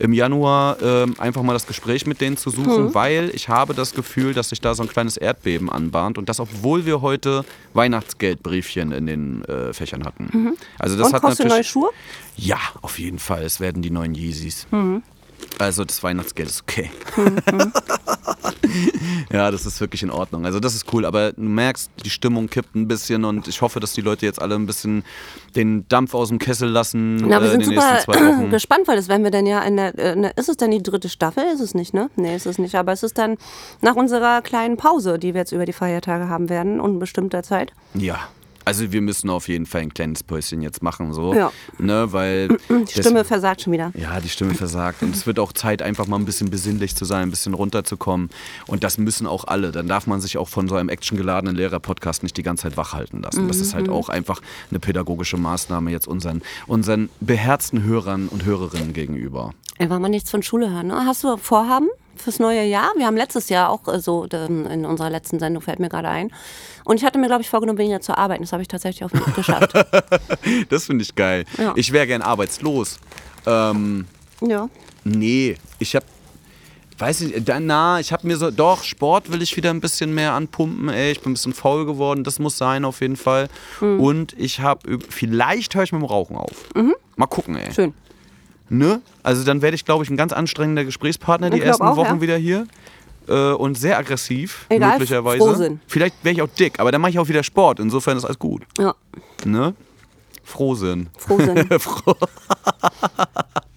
im 0.00 0.12
Januar 0.12 0.78
ähm, 0.82 1.14
einfach 1.18 1.42
mal 1.42 1.52
das 1.52 1.66
Gespräch 1.66 2.06
mit 2.06 2.20
denen 2.20 2.36
zu 2.36 2.50
suchen, 2.50 2.86
Hm. 2.86 2.94
weil 2.94 3.30
ich 3.34 3.48
habe 3.48 3.74
das 3.74 3.94
Gefühl, 3.94 4.34
dass 4.34 4.48
sich 4.48 4.60
da 4.60 4.74
so 4.74 4.82
ein 4.82 4.88
kleines 4.88 5.16
Erdbeben 5.16 5.70
anbahnt. 5.70 6.18
Und 6.18 6.28
das, 6.28 6.40
obwohl 6.40 6.86
wir 6.86 7.02
heute 7.02 7.44
Weihnachtsgeldbriefchen 7.74 8.92
in 8.92 9.06
den 9.06 9.44
äh, 9.44 9.72
Fächern 9.72 10.04
hatten. 10.04 10.56
Also 10.78 10.96
das 10.96 11.08
Und 11.08 11.12
hat 11.14 11.22
kostet 11.22 11.40
neue 11.46 11.48
natürlich. 11.58 11.68
Schuhe? 11.70 11.90
Ja, 12.36 12.58
auf 12.82 12.98
jeden 12.98 13.18
Fall. 13.18 13.42
Es 13.44 13.60
werden 13.60 13.82
die 13.82 13.90
neuen 13.90 14.14
Yeezys. 14.14 14.66
Also 15.58 15.84
das 15.84 16.02
Weihnachtsgeld 16.02 16.48
ist 16.48 16.62
okay. 16.62 16.90
ja, 19.32 19.50
das 19.50 19.66
ist 19.66 19.80
wirklich 19.80 20.02
in 20.02 20.10
Ordnung. 20.10 20.46
Also 20.46 20.58
das 20.60 20.74
ist 20.74 20.92
cool. 20.92 21.04
Aber 21.04 21.32
du 21.32 21.42
merkst, 21.42 21.90
die 22.04 22.10
Stimmung 22.10 22.48
kippt 22.48 22.74
ein 22.74 22.88
bisschen 22.88 23.24
und 23.24 23.48
ich 23.48 23.60
hoffe, 23.60 23.80
dass 23.80 23.92
die 23.92 24.00
Leute 24.00 24.26
jetzt 24.26 24.40
alle 24.40 24.54
ein 24.54 24.66
bisschen 24.66 25.04
den 25.56 25.86
Dampf 25.88 26.14
aus 26.14 26.28
dem 26.28 26.38
Kessel 26.38 26.68
lassen 26.68 27.16
Na, 27.16 27.42
wir 27.42 27.50
äh, 27.50 27.54
in 27.54 27.64
sind 27.64 27.74
super 27.74 28.02
Wochen. 28.06 28.50
gespannt, 28.50 28.88
weil 28.88 28.96
das 28.96 29.08
werden 29.08 29.24
wir 29.24 29.30
dann 29.30 29.46
ja 29.46 29.62
in 29.62 29.76
der, 29.76 29.98
äh, 29.98 30.12
in 30.12 30.22
der, 30.22 30.36
ist 30.38 30.48
es 30.48 30.56
denn 30.56 30.70
die 30.70 30.82
dritte 30.82 31.08
Staffel? 31.08 31.44
Ist 31.52 31.60
es 31.60 31.74
nicht, 31.74 31.92
ne? 31.94 32.10
Nee, 32.16 32.36
ist 32.36 32.46
es 32.46 32.58
nicht. 32.58 32.74
Aber 32.76 32.92
es 32.92 33.02
ist 33.02 33.18
dann 33.18 33.36
nach 33.80 33.96
unserer 33.96 34.42
kleinen 34.42 34.76
Pause, 34.76 35.18
die 35.18 35.34
wir 35.34 35.40
jetzt 35.40 35.52
über 35.52 35.66
die 35.66 35.72
Feiertage 35.72 36.28
haben 36.28 36.48
werden, 36.48 36.80
unbestimmter 36.80 37.42
Zeit. 37.42 37.72
Ja. 37.94 38.18
Also 38.64 38.92
wir 38.92 39.00
müssen 39.00 39.30
auf 39.30 39.48
jeden 39.48 39.66
Fall 39.66 39.80
ein 39.82 39.94
kleines 39.94 40.22
Päuschen 40.22 40.60
jetzt 40.62 40.82
machen, 40.82 41.12
so. 41.12 41.34
Ja. 41.34 41.50
Ne, 41.78 42.12
weil 42.12 42.48
Die 42.68 42.86
Stimme 43.00 43.24
versagt 43.24 43.62
schon 43.62 43.72
wieder. 43.72 43.90
Ja, 43.94 44.20
die 44.20 44.28
Stimme 44.28 44.54
versagt. 44.54 45.02
Und 45.02 45.14
es 45.14 45.26
wird 45.26 45.38
auch 45.38 45.52
Zeit, 45.52 45.82
einfach 45.82 46.06
mal 46.06 46.16
ein 46.16 46.24
bisschen 46.24 46.50
besinnlich 46.50 46.94
zu 46.94 47.04
sein, 47.04 47.22
ein 47.22 47.30
bisschen 47.30 47.54
runterzukommen. 47.54 48.30
Und 48.66 48.84
das 48.84 48.98
müssen 48.98 49.26
auch 49.26 49.44
alle. 49.46 49.72
Dann 49.72 49.88
darf 49.88 50.06
man 50.06 50.20
sich 50.20 50.36
auch 50.38 50.48
von 50.48 50.68
so 50.68 50.76
einem 50.76 50.88
actiongeladenen 50.88 51.56
Lehrer-Podcast 51.56 52.22
nicht 52.22 52.36
die 52.36 52.42
ganze 52.42 52.64
Zeit 52.64 52.76
wach 52.76 52.92
halten 52.92 53.22
lassen. 53.22 53.48
Das 53.48 53.56
ist 53.58 53.74
halt 53.74 53.86
Mhm. 53.86 53.92
auch 53.92 54.08
einfach 54.08 54.40
eine 54.70 54.78
pädagogische 54.78 55.36
Maßnahme 55.36 55.90
jetzt 55.90 56.06
unseren, 56.06 56.42
unseren 56.66 57.08
beherzten 57.20 57.82
Hörern 57.82 58.28
und 58.28 58.44
Hörerinnen 58.44 58.92
gegenüber. 58.92 59.54
Ey, 59.78 59.88
wollen 59.88 60.02
wir 60.02 60.08
nichts 60.10 60.30
von 60.30 60.42
Schule 60.42 60.70
hören, 60.70 60.88
ne? 60.88 61.06
Hast 61.06 61.24
du 61.24 61.36
Vorhaben 61.38 61.88
fürs 62.20 62.38
neue 62.38 62.64
Jahr? 62.64 62.90
Wir 62.96 63.06
haben 63.06 63.16
letztes 63.16 63.48
Jahr 63.48 63.70
auch 63.70 63.86
äh, 63.88 64.00
so, 64.00 64.24
in 64.24 64.84
unserer 64.84 65.10
letzten 65.10 65.38
Sendung 65.38 65.62
fällt 65.62 65.80
mir 65.80 65.88
gerade 65.88 66.08
ein. 66.08 66.32
Und 66.84 66.96
ich 66.96 67.04
hatte 67.04 67.18
mir, 67.18 67.26
glaube 67.26 67.42
ich, 67.42 67.50
vorgenommen, 67.50 67.78
weniger 67.78 68.00
zu 68.00 68.16
arbeiten. 68.16 68.42
Das 68.42 68.52
habe 68.52 68.62
ich 68.62 68.68
tatsächlich 68.68 69.04
auch 69.04 69.12
nicht 69.12 69.34
geschafft. 69.34 69.72
Das 70.68 70.86
finde 70.86 71.02
ich 71.02 71.14
geil. 71.14 71.44
Ja. 71.58 71.72
Ich 71.76 71.92
wäre 71.92 72.06
gern 72.06 72.22
arbeitslos. 72.22 72.98
Ähm, 73.46 74.06
ja. 74.40 74.68
Nee, 75.04 75.56
ich 75.78 75.94
habe 75.94 76.06
weiß 77.00 77.22
ich, 77.22 77.42
na, 77.60 77.98
ich 77.98 78.12
habe 78.12 78.26
mir 78.26 78.36
so, 78.36 78.50
doch, 78.50 78.84
Sport 78.84 79.32
will 79.32 79.40
ich 79.42 79.56
wieder 79.56 79.70
ein 79.70 79.80
bisschen 79.80 80.14
mehr 80.14 80.34
anpumpen, 80.34 80.90
ey, 80.90 81.12
ich 81.12 81.20
bin 81.20 81.30
ein 81.30 81.34
bisschen 81.34 81.54
faul 81.54 81.86
geworden, 81.86 82.24
das 82.24 82.38
muss 82.38 82.58
sein 82.58 82.84
auf 82.84 83.00
jeden 83.00 83.16
Fall. 83.16 83.48
Mhm. 83.80 84.00
Und 84.00 84.34
ich 84.38 84.60
habe, 84.60 84.98
vielleicht 85.08 85.74
höre 85.74 85.84
ich 85.84 85.92
mit 85.92 86.02
dem 86.02 86.04
Rauchen 86.04 86.36
auf. 86.36 86.68
Mal 87.16 87.26
gucken, 87.26 87.56
ey. 87.56 87.72
Schön. 87.72 87.94
Ne? 88.70 89.02
Also 89.22 89.44
dann 89.44 89.62
werde 89.62 89.74
ich, 89.74 89.84
glaube 89.84 90.04
ich, 90.04 90.10
ein 90.10 90.16
ganz 90.16 90.32
anstrengender 90.32 90.84
Gesprächspartner 90.84 91.50
die 91.50 91.60
ersten 91.60 91.82
auch, 91.82 91.96
Wochen 91.96 92.14
ja. 92.16 92.20
wieder 92.20 92.36
hier. 92.36 92.66
Äh, 93.28 93.52
und 93.52 93.76
sehr 93.76 93.98
aggressiv, 93.98 94.66
Egal, 94.68 94.92
möglicherweise. 94.92 95.38
Frohsinn. 95.38 95.80
Vielleicht 95.86 96.14
wäre 96.24 96.34
ich 96.34 96.42
auch 96.42 96.48
dick, 96.48 96.80
aber 96.80 96.90
dann 96.90 97.00
mache 97.00 97.10
ich 97.10 97.18
auch 97.18 97.28
wieder 97.28 97.42
Sport. 97.42 97.80
Insofern 97.80 98.16
ist 98.16 98.24
alles 98.24 98.38
gut. 98.38 98.62
Ja. 98.78 98.94
Ne? 99.44 99.74
Frohsinn. 100.44 101.10
Frohsinn. 101.18 101.68
Froh 101.78 102.14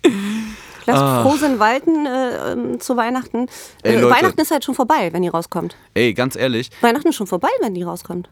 Lass 0.85 0.99
Ah. 0.99 1.23
Frohsinn 1.23 1.59
walten 1.59 2.05
äh, 2.05 2.51
ähm, 2.51 2.79
zu 2.79 2.97
Weihnachten. 2.97 3.47
Ey, 3.83 3.95
Äh. 3.95 4.09
Weihnachten 4.09 4.39
ist 4.39 4.51
halt 4.51 4.63
schon 4.63 4.75
vorbei, 4.75 5.09
wenn 5.11 5.21
die 5.21 5.27
rauskommt. 5.29 5.75
Ey, 5.93 6.13
ganz 6.13 6.35
ehrlich, 6.35 6.69
Weihnachten 6.81 7.07
ist 7.09 7.15
schon 7.15 7.27
vorbei, 7.27 7.49
wenn 7.61 7.73
die 7.73 7.83
rauskommt. 7.83 8.29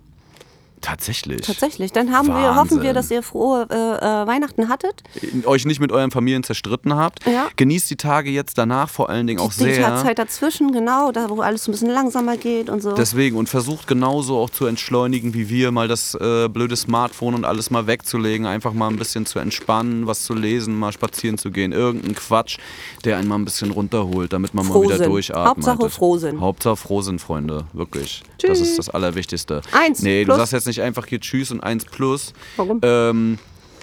Tatsächlich. 0.81 1.41
Tatsächlich. 1.41 1.91
Dann 1.91 2.11
haben 2.11 2.27
wir, 2.27 2.55
hoffen 2.55 2.81
wir, 2.81 2.93
dass 2.93 3.09
ihr 3.11 3.23
frohe 3.23 3.67
äh, 3.69 3.75
äh, 3.75 4.27
Weihnachten 4.27 4.69
hattet. 4.69 5.03
euch 5.45 5.65
nicht 5.65 5.79
mit 5.79 5.91
euren 5.91 6.11
Familien 6.11 6.43
zerstritten 6.43 6.95
habt. 6.95 7.25
Ja. 7.25 7.47
Genießt 7.55 7.89
die 7.89 7.95
Tage 7.95 8.29
jetzt 8.29 8.57
danach 8.57 8.89
vor 8.89 9.09
allen 9.09 9.27
Dingen 9.27 9.39
auch 9.39 9.51
die 9.53 9.63
sehr. 9.63 9.95
Zeit 9.97 10.19
dazwischen, 10.19 10.71
genau, 10.71 11.11
da 11.11 11.29
wo 11.29 11.41
alles 11.41 11.67
ein 11.67 11.71
bisschen 11.71 11.89
langsamer 11.89 12.37
geht 12.37 12.69
und 12.69 12.81
so. 12.81 12.93
Deswegen 12.93 13.37
und 13.37 13.49
versucht 13.49 13.87
genauso 13.87 14.37
auch 14.37 14.49
zu 14.49 14.65
entschleunigen 14.65 15.33
wie 15.33 15.49
wir, 15.49 15.71
mal 15.71 15.87
das 15.87 16.15
äh, 16.15 16.47
blöde 16.47 16.75
Smartphone 16.75 17.35
und 17.35 17.45
alles 17.45 17.69
mal 17.69 17.87
wegzulegen, 17.87 18.45
einfach 18.45 18.73
mal 18.73 18.89
ein 18.89 18.97
bisschen 18.97 19.25
zu 19.25 19.39
entspannen, 19.39 20.07
was 20.07 20.23
zu 20.23 20.33
lesen, 20.33 20.77
mal 20.77 20.91
spazieren 20.91 21.37
zu 21.37 21.51
gehen, 21.51 21.71
irgendein 21.71 22.15
Quatsch, 22.15 22.57
der 23.05 23.17
einen 23.17 23.27
mal 23.27 23.35
ein 23.35 23.45
bisschen 23.45 23.71
runterholt, 23.71 24.33
damit 24.33 24.53
man 24.53 24.67
mal 24.67 24.75
wieder 24.81 24.95
Frohsinn. 24.95 25.09
durchatmet. 25.09 25.47
Hauptsache 25.47 25.89
Frohsinn. 25.89 26.39
Hauptsache 26.41 26.75
Frohsinn, 26.77 27.19
Freunde, 27.19 27.65
wirklich. 27.73 28.23
Das 28.41 28.59
ist 28.59 28.77
das 28.79 28.89
Allerwichtigste. 28.89 29.61
Eins 29.71 30.01
Nee, 30.01 30.23
plus. 30.25 30.35
du 30.35 30.39
sagst 30.39 30.53
jetzt 30.53 30.67
nicht 30.67 30.70
einfach 30.79 31.07
hier 31.07 31.19
Tschüss 31.19 31.51
und 31.51 31.61
eins 31.61 31.83
plus. 31.83 32.33
Warum? 32.55 32.79
Ähm, 32.83 33.39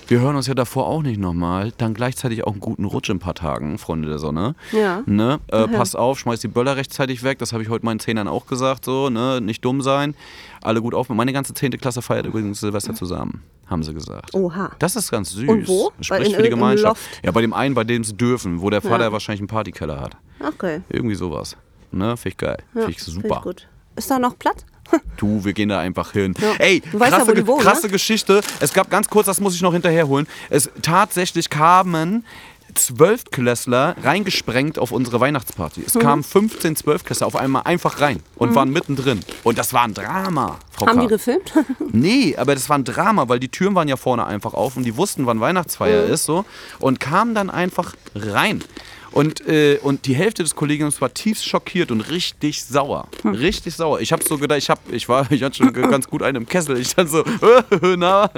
wir 0.06 0.20
hören 0.20 0.36
uns 0.36 0.46
ja 0.46 0.54
davor 0.54 0.86
auch 0.86 1.02
nicht 1.02 1.20
nochmal. 1.20 1.70
Dann 1.76 1.92
gleichzeitig 1.92 2.44
auch 2.44 2.52
einen 2.52 2.60
guten 2.60 2.86
Rutsch 2.86 3.10
in 3.10 3.16
ein 3.16 3.18
paar 3.18 3.34
Tagen, 3.34 3.76
Freunde 3.76 4.08
der 4.08 4.18
Sonne. 4.18 4.54
Ja. 4.72 5.02
Ne? 5.04 5.38
Äh, 5.48 5.68
Pass 5.68 5.94
auf, 5.94 6.18
schmeiß 6.18 6.40
die 6.40 6.48
Böller 6.48 6.76
rechtzeitig 6.78 7.22
weg. 7.24 7.38
Das 7.40 7.52
habe 7.52 7.62
ich 7.62 7.68
heute 7.68 7.84
meinen 7.84 8.00
Zehnern 8.00 8.26
auch 8.26 8.46
gesagt. 8.46 8.86
So, 8.86 9.10
ne? 9.10 9.42
Nicht 9.42 9.62
dumm 9.66 9.82
sein. 9.82 10.14
Alle 10.62 10.80
gut 10.80 10.94
auf. 10.94 11.10
Meine 11.10 11.34
ganze 11.34 11.52
10. 11.52 11.72
Klasse 11.72 12.00
feiert 12.00 12.24
übrigens 12.24 12.60
Silvester 12.60 12.94
zusammen, 12.94 13.42
haben 13.66 13.82
sie 13.82 13.92
gesagt. 13.92 14.34
Oha. 14.34 14.70
Das 14.78 14.96
ist 14.96 15.10
ganz 15.10 15.30
süß. 15.32 15.46
Und 15.46 15.68
wo? 15.68 15.92
Spricht 16.00 16.34
für 16.34 16.42
die 16.42 16.48
Gemeinschaft. 16.48 17.02
Loft? 17.02 17.24
Ja, 17.24 17.30
bei 17.30 17.42
dem 17.42 17.52
einen, 17.52 17.74
bei 17.74 17.84
dem 17.84 18.02
sie 18.02 18.14
dürfen, 18.14 18.62
wo 18.62 18.70
der 18.70 18.80
Vater 18.80 19.04
Ja. 19.04 19.12
wahrscheinlich 19.12 19.40
einen 19.42 19.48
Partykeller 19.48 20.00
hat. 20.00 20.16
Okay. 20.40 20.80
Irgendwie 20.88 21.16
sowas. 21.16 21.54
Ne? 21.90 22.16
Finde 22.16 22.28
ich 22.30 22.36
geil. 22.38 22.56
Ja, 22.74 22.80
Finde 22.80 22.90
ich 22.92 23.00
find 23.02 23.22
super. 23.22 23.40
gut. 23.42 23.68
Ist 23.94 24.10
da 24.10 24.18
noch 24.18 24.38
Platz? 24.38 24.64
Du, 25.16 25.44
wir 25.44 25.52
gehen 25.52 25.68
da 25.68 25.80
einfach 25.80 26.12
hin. 26.12 26.34
Ja. 26.40 26.52
Ey, 26.58 26.82
ja, 26.92 27.08
krasse, 27.08 27.34
die 27.34 27.46
wohnen, 27.46 27.60
krasse 27.60 27.86
ne? 27.86 27.92
Geschichte. 27.92 28.40
Es 28.60 28.72
gab 28.72 28.88
ganz 28.90 29.08
kurz, 29.08 29.26
das 29.26 29.40
muss 29.40 29.54
ich 29.54 29.62
noch 29.62 29.72
hinterherholen. 29.72 30.26
Es 30.48 30.70
tatsächlich 30.80 31.50
kamen 31.50 32.24
Zwölftklässler 32.74 33.96
reingesprengt 34.02 34.78
auf 34.78 34.92
unsere 34.92 35.20
Weihnachtsparty. 35.20 35.80
Mhm. 35.80 35.86
Es 35.86 35.94
kamen 35.94 36.22
15 36.22 36.76
Zwölftklässler 36.76 37.26
auf 37.26 37.36
einmal 37.36 37.62
einfach 37.64 38.00
rein 38.00 38.22
und 38.36 38.54
waren 38.54 38.70
mittendrin. 38.70 39.20
Und 39.42 39.58
das 39.58 39.72
war 39.72 39.84
ein 39.84 39.94
Drama, 39.94 40.58
Frau 40.78 40.86
Haben 40.86 41.00
die 41.00 41.06
gefilmt? 41.08 41.52
Nee, 41.92 42.36
aber 42.36 42.54
das 42.54 42.68
war 42.68 42.78
ein 42.78 42.84
Drama, 42.84 43.28
weil 43.28 43.40
die 43.40 43.48
Türen 43.48 43.74
waren 43.74 43.88
ja 43.88 43.96
vorne 43.96 44.24
einfach 44.26 44.54
auf 44.54 44.76
und 44.76 44.84
die 44.84 44.96
wussten, 44.96 45.26
wann 45.26 45.40
Weihnachtsfeier 45.40 46.06
Mhm. 46.06 46.12
ist 46.12 46.24
so 46.24 46.44
und 46.78 47.00
kamen 47.00 47.34
dann 47.34 47.50
einfach 47.50 47.94
rein. 48.14 48.62
Und, 49.10 49.48
äh, 49.48 49.78
und 49.82 50.04
die 50.04 50.14
Hälfte 50.14 50.42
des 50.42 50.54
Kollegiums 50.54 51.00
war 51.00 51.12
tiefst 51.14 51.46
schockiert 51.48 51.90
und 51.90 52.02
richtig 52.02 52.62
sauer. 52.62 53.08
Hm. 53.22 53.32
Richtig 53.34 53.74
sauer. 53.74 54.00
Ich 54.00 54.12
habe 54.12 54.22
so 54.22 54.36
gedacht, 54.36 54.58
ich, 54.58 54.68
hab, 54.68 54.80
ich 54.92 55.08
war 55.08 55.26
ich 55.32 55.42
hatte 55.42 55.56
schon 55.56 55.72
ganz 55.90 56.06
gut 56.08 56.22
einen 56.22 56.36
im 56.42 56.46
Kessel. 56.46 56.78
Ich 56.78 56.94
dann 56.94 57.08
so, 57.08 57.24
na. 57.96 58.30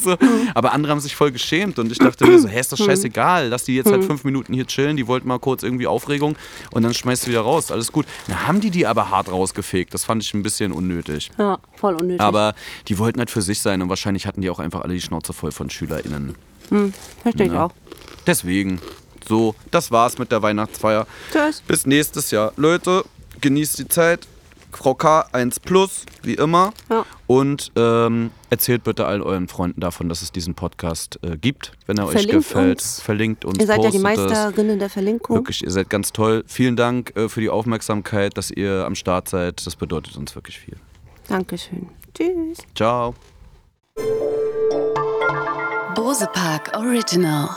so. 0.00 0.16
Aber 0.54 0.72
andere 0.72 0.92
haben 0.92 1.00
sich 1.00 1.16
voll 1.16 1.32
geschämt 1.32 1.80
und 1.80 1.90
ich 1.90 1.98
dachte 1.98 2.24
mir 2.24 2.38
so, 2.38 2.46
hä, 2.46 2.60
ist 2.60 2.70
Hm. 2.70 2.78
doch 2.78 2.84
scheißegal. 2.86 3.48
Lass 3.48 3.64
die 3.64 3.74
jetzt 3.74 3.90
halt 3.90 4.04
fünf 4.04 4.22
Minuten 4.22 4.54
hier 4.54 4.64
chillen. 4.66 4.96
Die 4.96 5.08
wollten 5.08 5.26
mal 5.26 5.40
kurz 5.40 5.64
irgendwie 5.64 5.88
Aufregung 5.88 6.36
und 6.70 6.84
dann 6.84 6.94
schmeißt 6.94 7.26
du 7.26 7.30
wieder 7.30 7.40
raus. 7.40 7.72
Alles 7.72 7.90
gut. 7.90 8.06
Dann 8.28 8.46
haben 8.46 8.60
die 8.60 8.70
die 8.70 8.86
aber 8.86 9.10
hart 9.10 9.28
rausgefegt. 9.28 9.92
Das 9.92 10.04
fand 10.04 10.22
ich 10.22 10.32
ein 10.34 10.44
bisschen 10.44 10.70
unnötig. 10.70 11.30
ja, 11.36 11.58
voll 11.82 11.94
unnötig. 11.96 12.20
Aber 12.20 12.54
die 12.88 12.98
wollten 12.98 13.18
halt 13.18 13.30
für 13.30 13.42
sich 13.42 13.60
sein 13.60 13.82
und 13.82 13.88
wahrscheinlich 13.90 14.26
hatten 14.26 14.40
die 14.40 14.48
auch 14.50 14.58
einfach 14.60 14.80
alle 14.80 14.94
die 14.94 15.00
Schnauze 15.02 15.32
voll 15.34 15.52
von 15.52 15.68
SchülerInnen. 15.68 16.34
Verstehe 17.22 17.46
ich 17.48 17.52
Ja. 17.52 17.66
auch. 17.66 17.72
Deswegen, 18.26 18.80
so, 19.28 19.54
das 19.70 19.90
war's 19.90 20.16
mit 20.18 20.32
der 20.32 20.40
Weihnachtsfeier. 20.42 21.06
Tschüss. 21.32 21.60
Bis 21.66 21.84
nächstes 21.86 22.30
Jahr. 22.30 22.52
Leute, 22.56 23.04
genießt 23.40 23.78
die 23.80 23.88
Zeit. 23.88 24.26
Frau 24.74 24.94
K 24.94 25.26
1 25.32 25.60
Plus, 25.60 26.06
wie 26.22 26.32
immer. 26.32 26.72
Ja. 26.88 27.04
Und 27.26 27.70
ähm, 27.76 28.30
erzählt 28.48 28.84
bitte 28.84 29.04
allen 29.04 29.20
euren 29.20 29.46
Freunden 29.46 29.82
davon, 29.82 30.08
dass 30.08 30.22
es 30.22 30.32
diesen 30.32 30.54
Podcast 30.54 31.18
äh, 31.22 31.36
gibt, 31.36 31.72
wenn 31.86 31.98
er 31.98 32.06
euch 32.06 32.12
Verlinkt 32.12 32.32
gefällt. 32.48 32.78
uns. 32.80 33.00
Verlinkt 33.02 33.44
uns. 33.44 33.58
Ihr 33.58 33.66
seid 33.66 33.84
ja 33.84 33.90
die. 33.90 33.98
Meisterinnen 33.98 34.78
der 34.78 34.88
Verlinkung. 34.88 35.36
Wirklich, 35.36 35.62
ihr 35.62 35.70
seid 35.70 35.90
ganz 35.90 36.12
toll. 36.12 36.42
Vielen 36.46 36.76
Dank 36.76 37.14
äh, 37.16 37.28
für 37.28 37.42
die 37.42 37.50
Aufmerksamkeit, 37.50 38.38
dass 38.38 38.50
ihr 38.50 38.86
am 38.86 38.94
Start 38.94 39.28
seid. 39.28 39.66
Das 39.66 39.76
bedeutet 39.76 40.16
uns 40.16 40.34
wirklich 40.34 40.58
viel. 40.58 40.76
Dankeschön. 41.32 41.88
Tschüss. 42.12 42.58
Ciao. 42.74 43.14
Bose 45.94 46.26
Park 46.26 46.76
Original. 46.76 47.48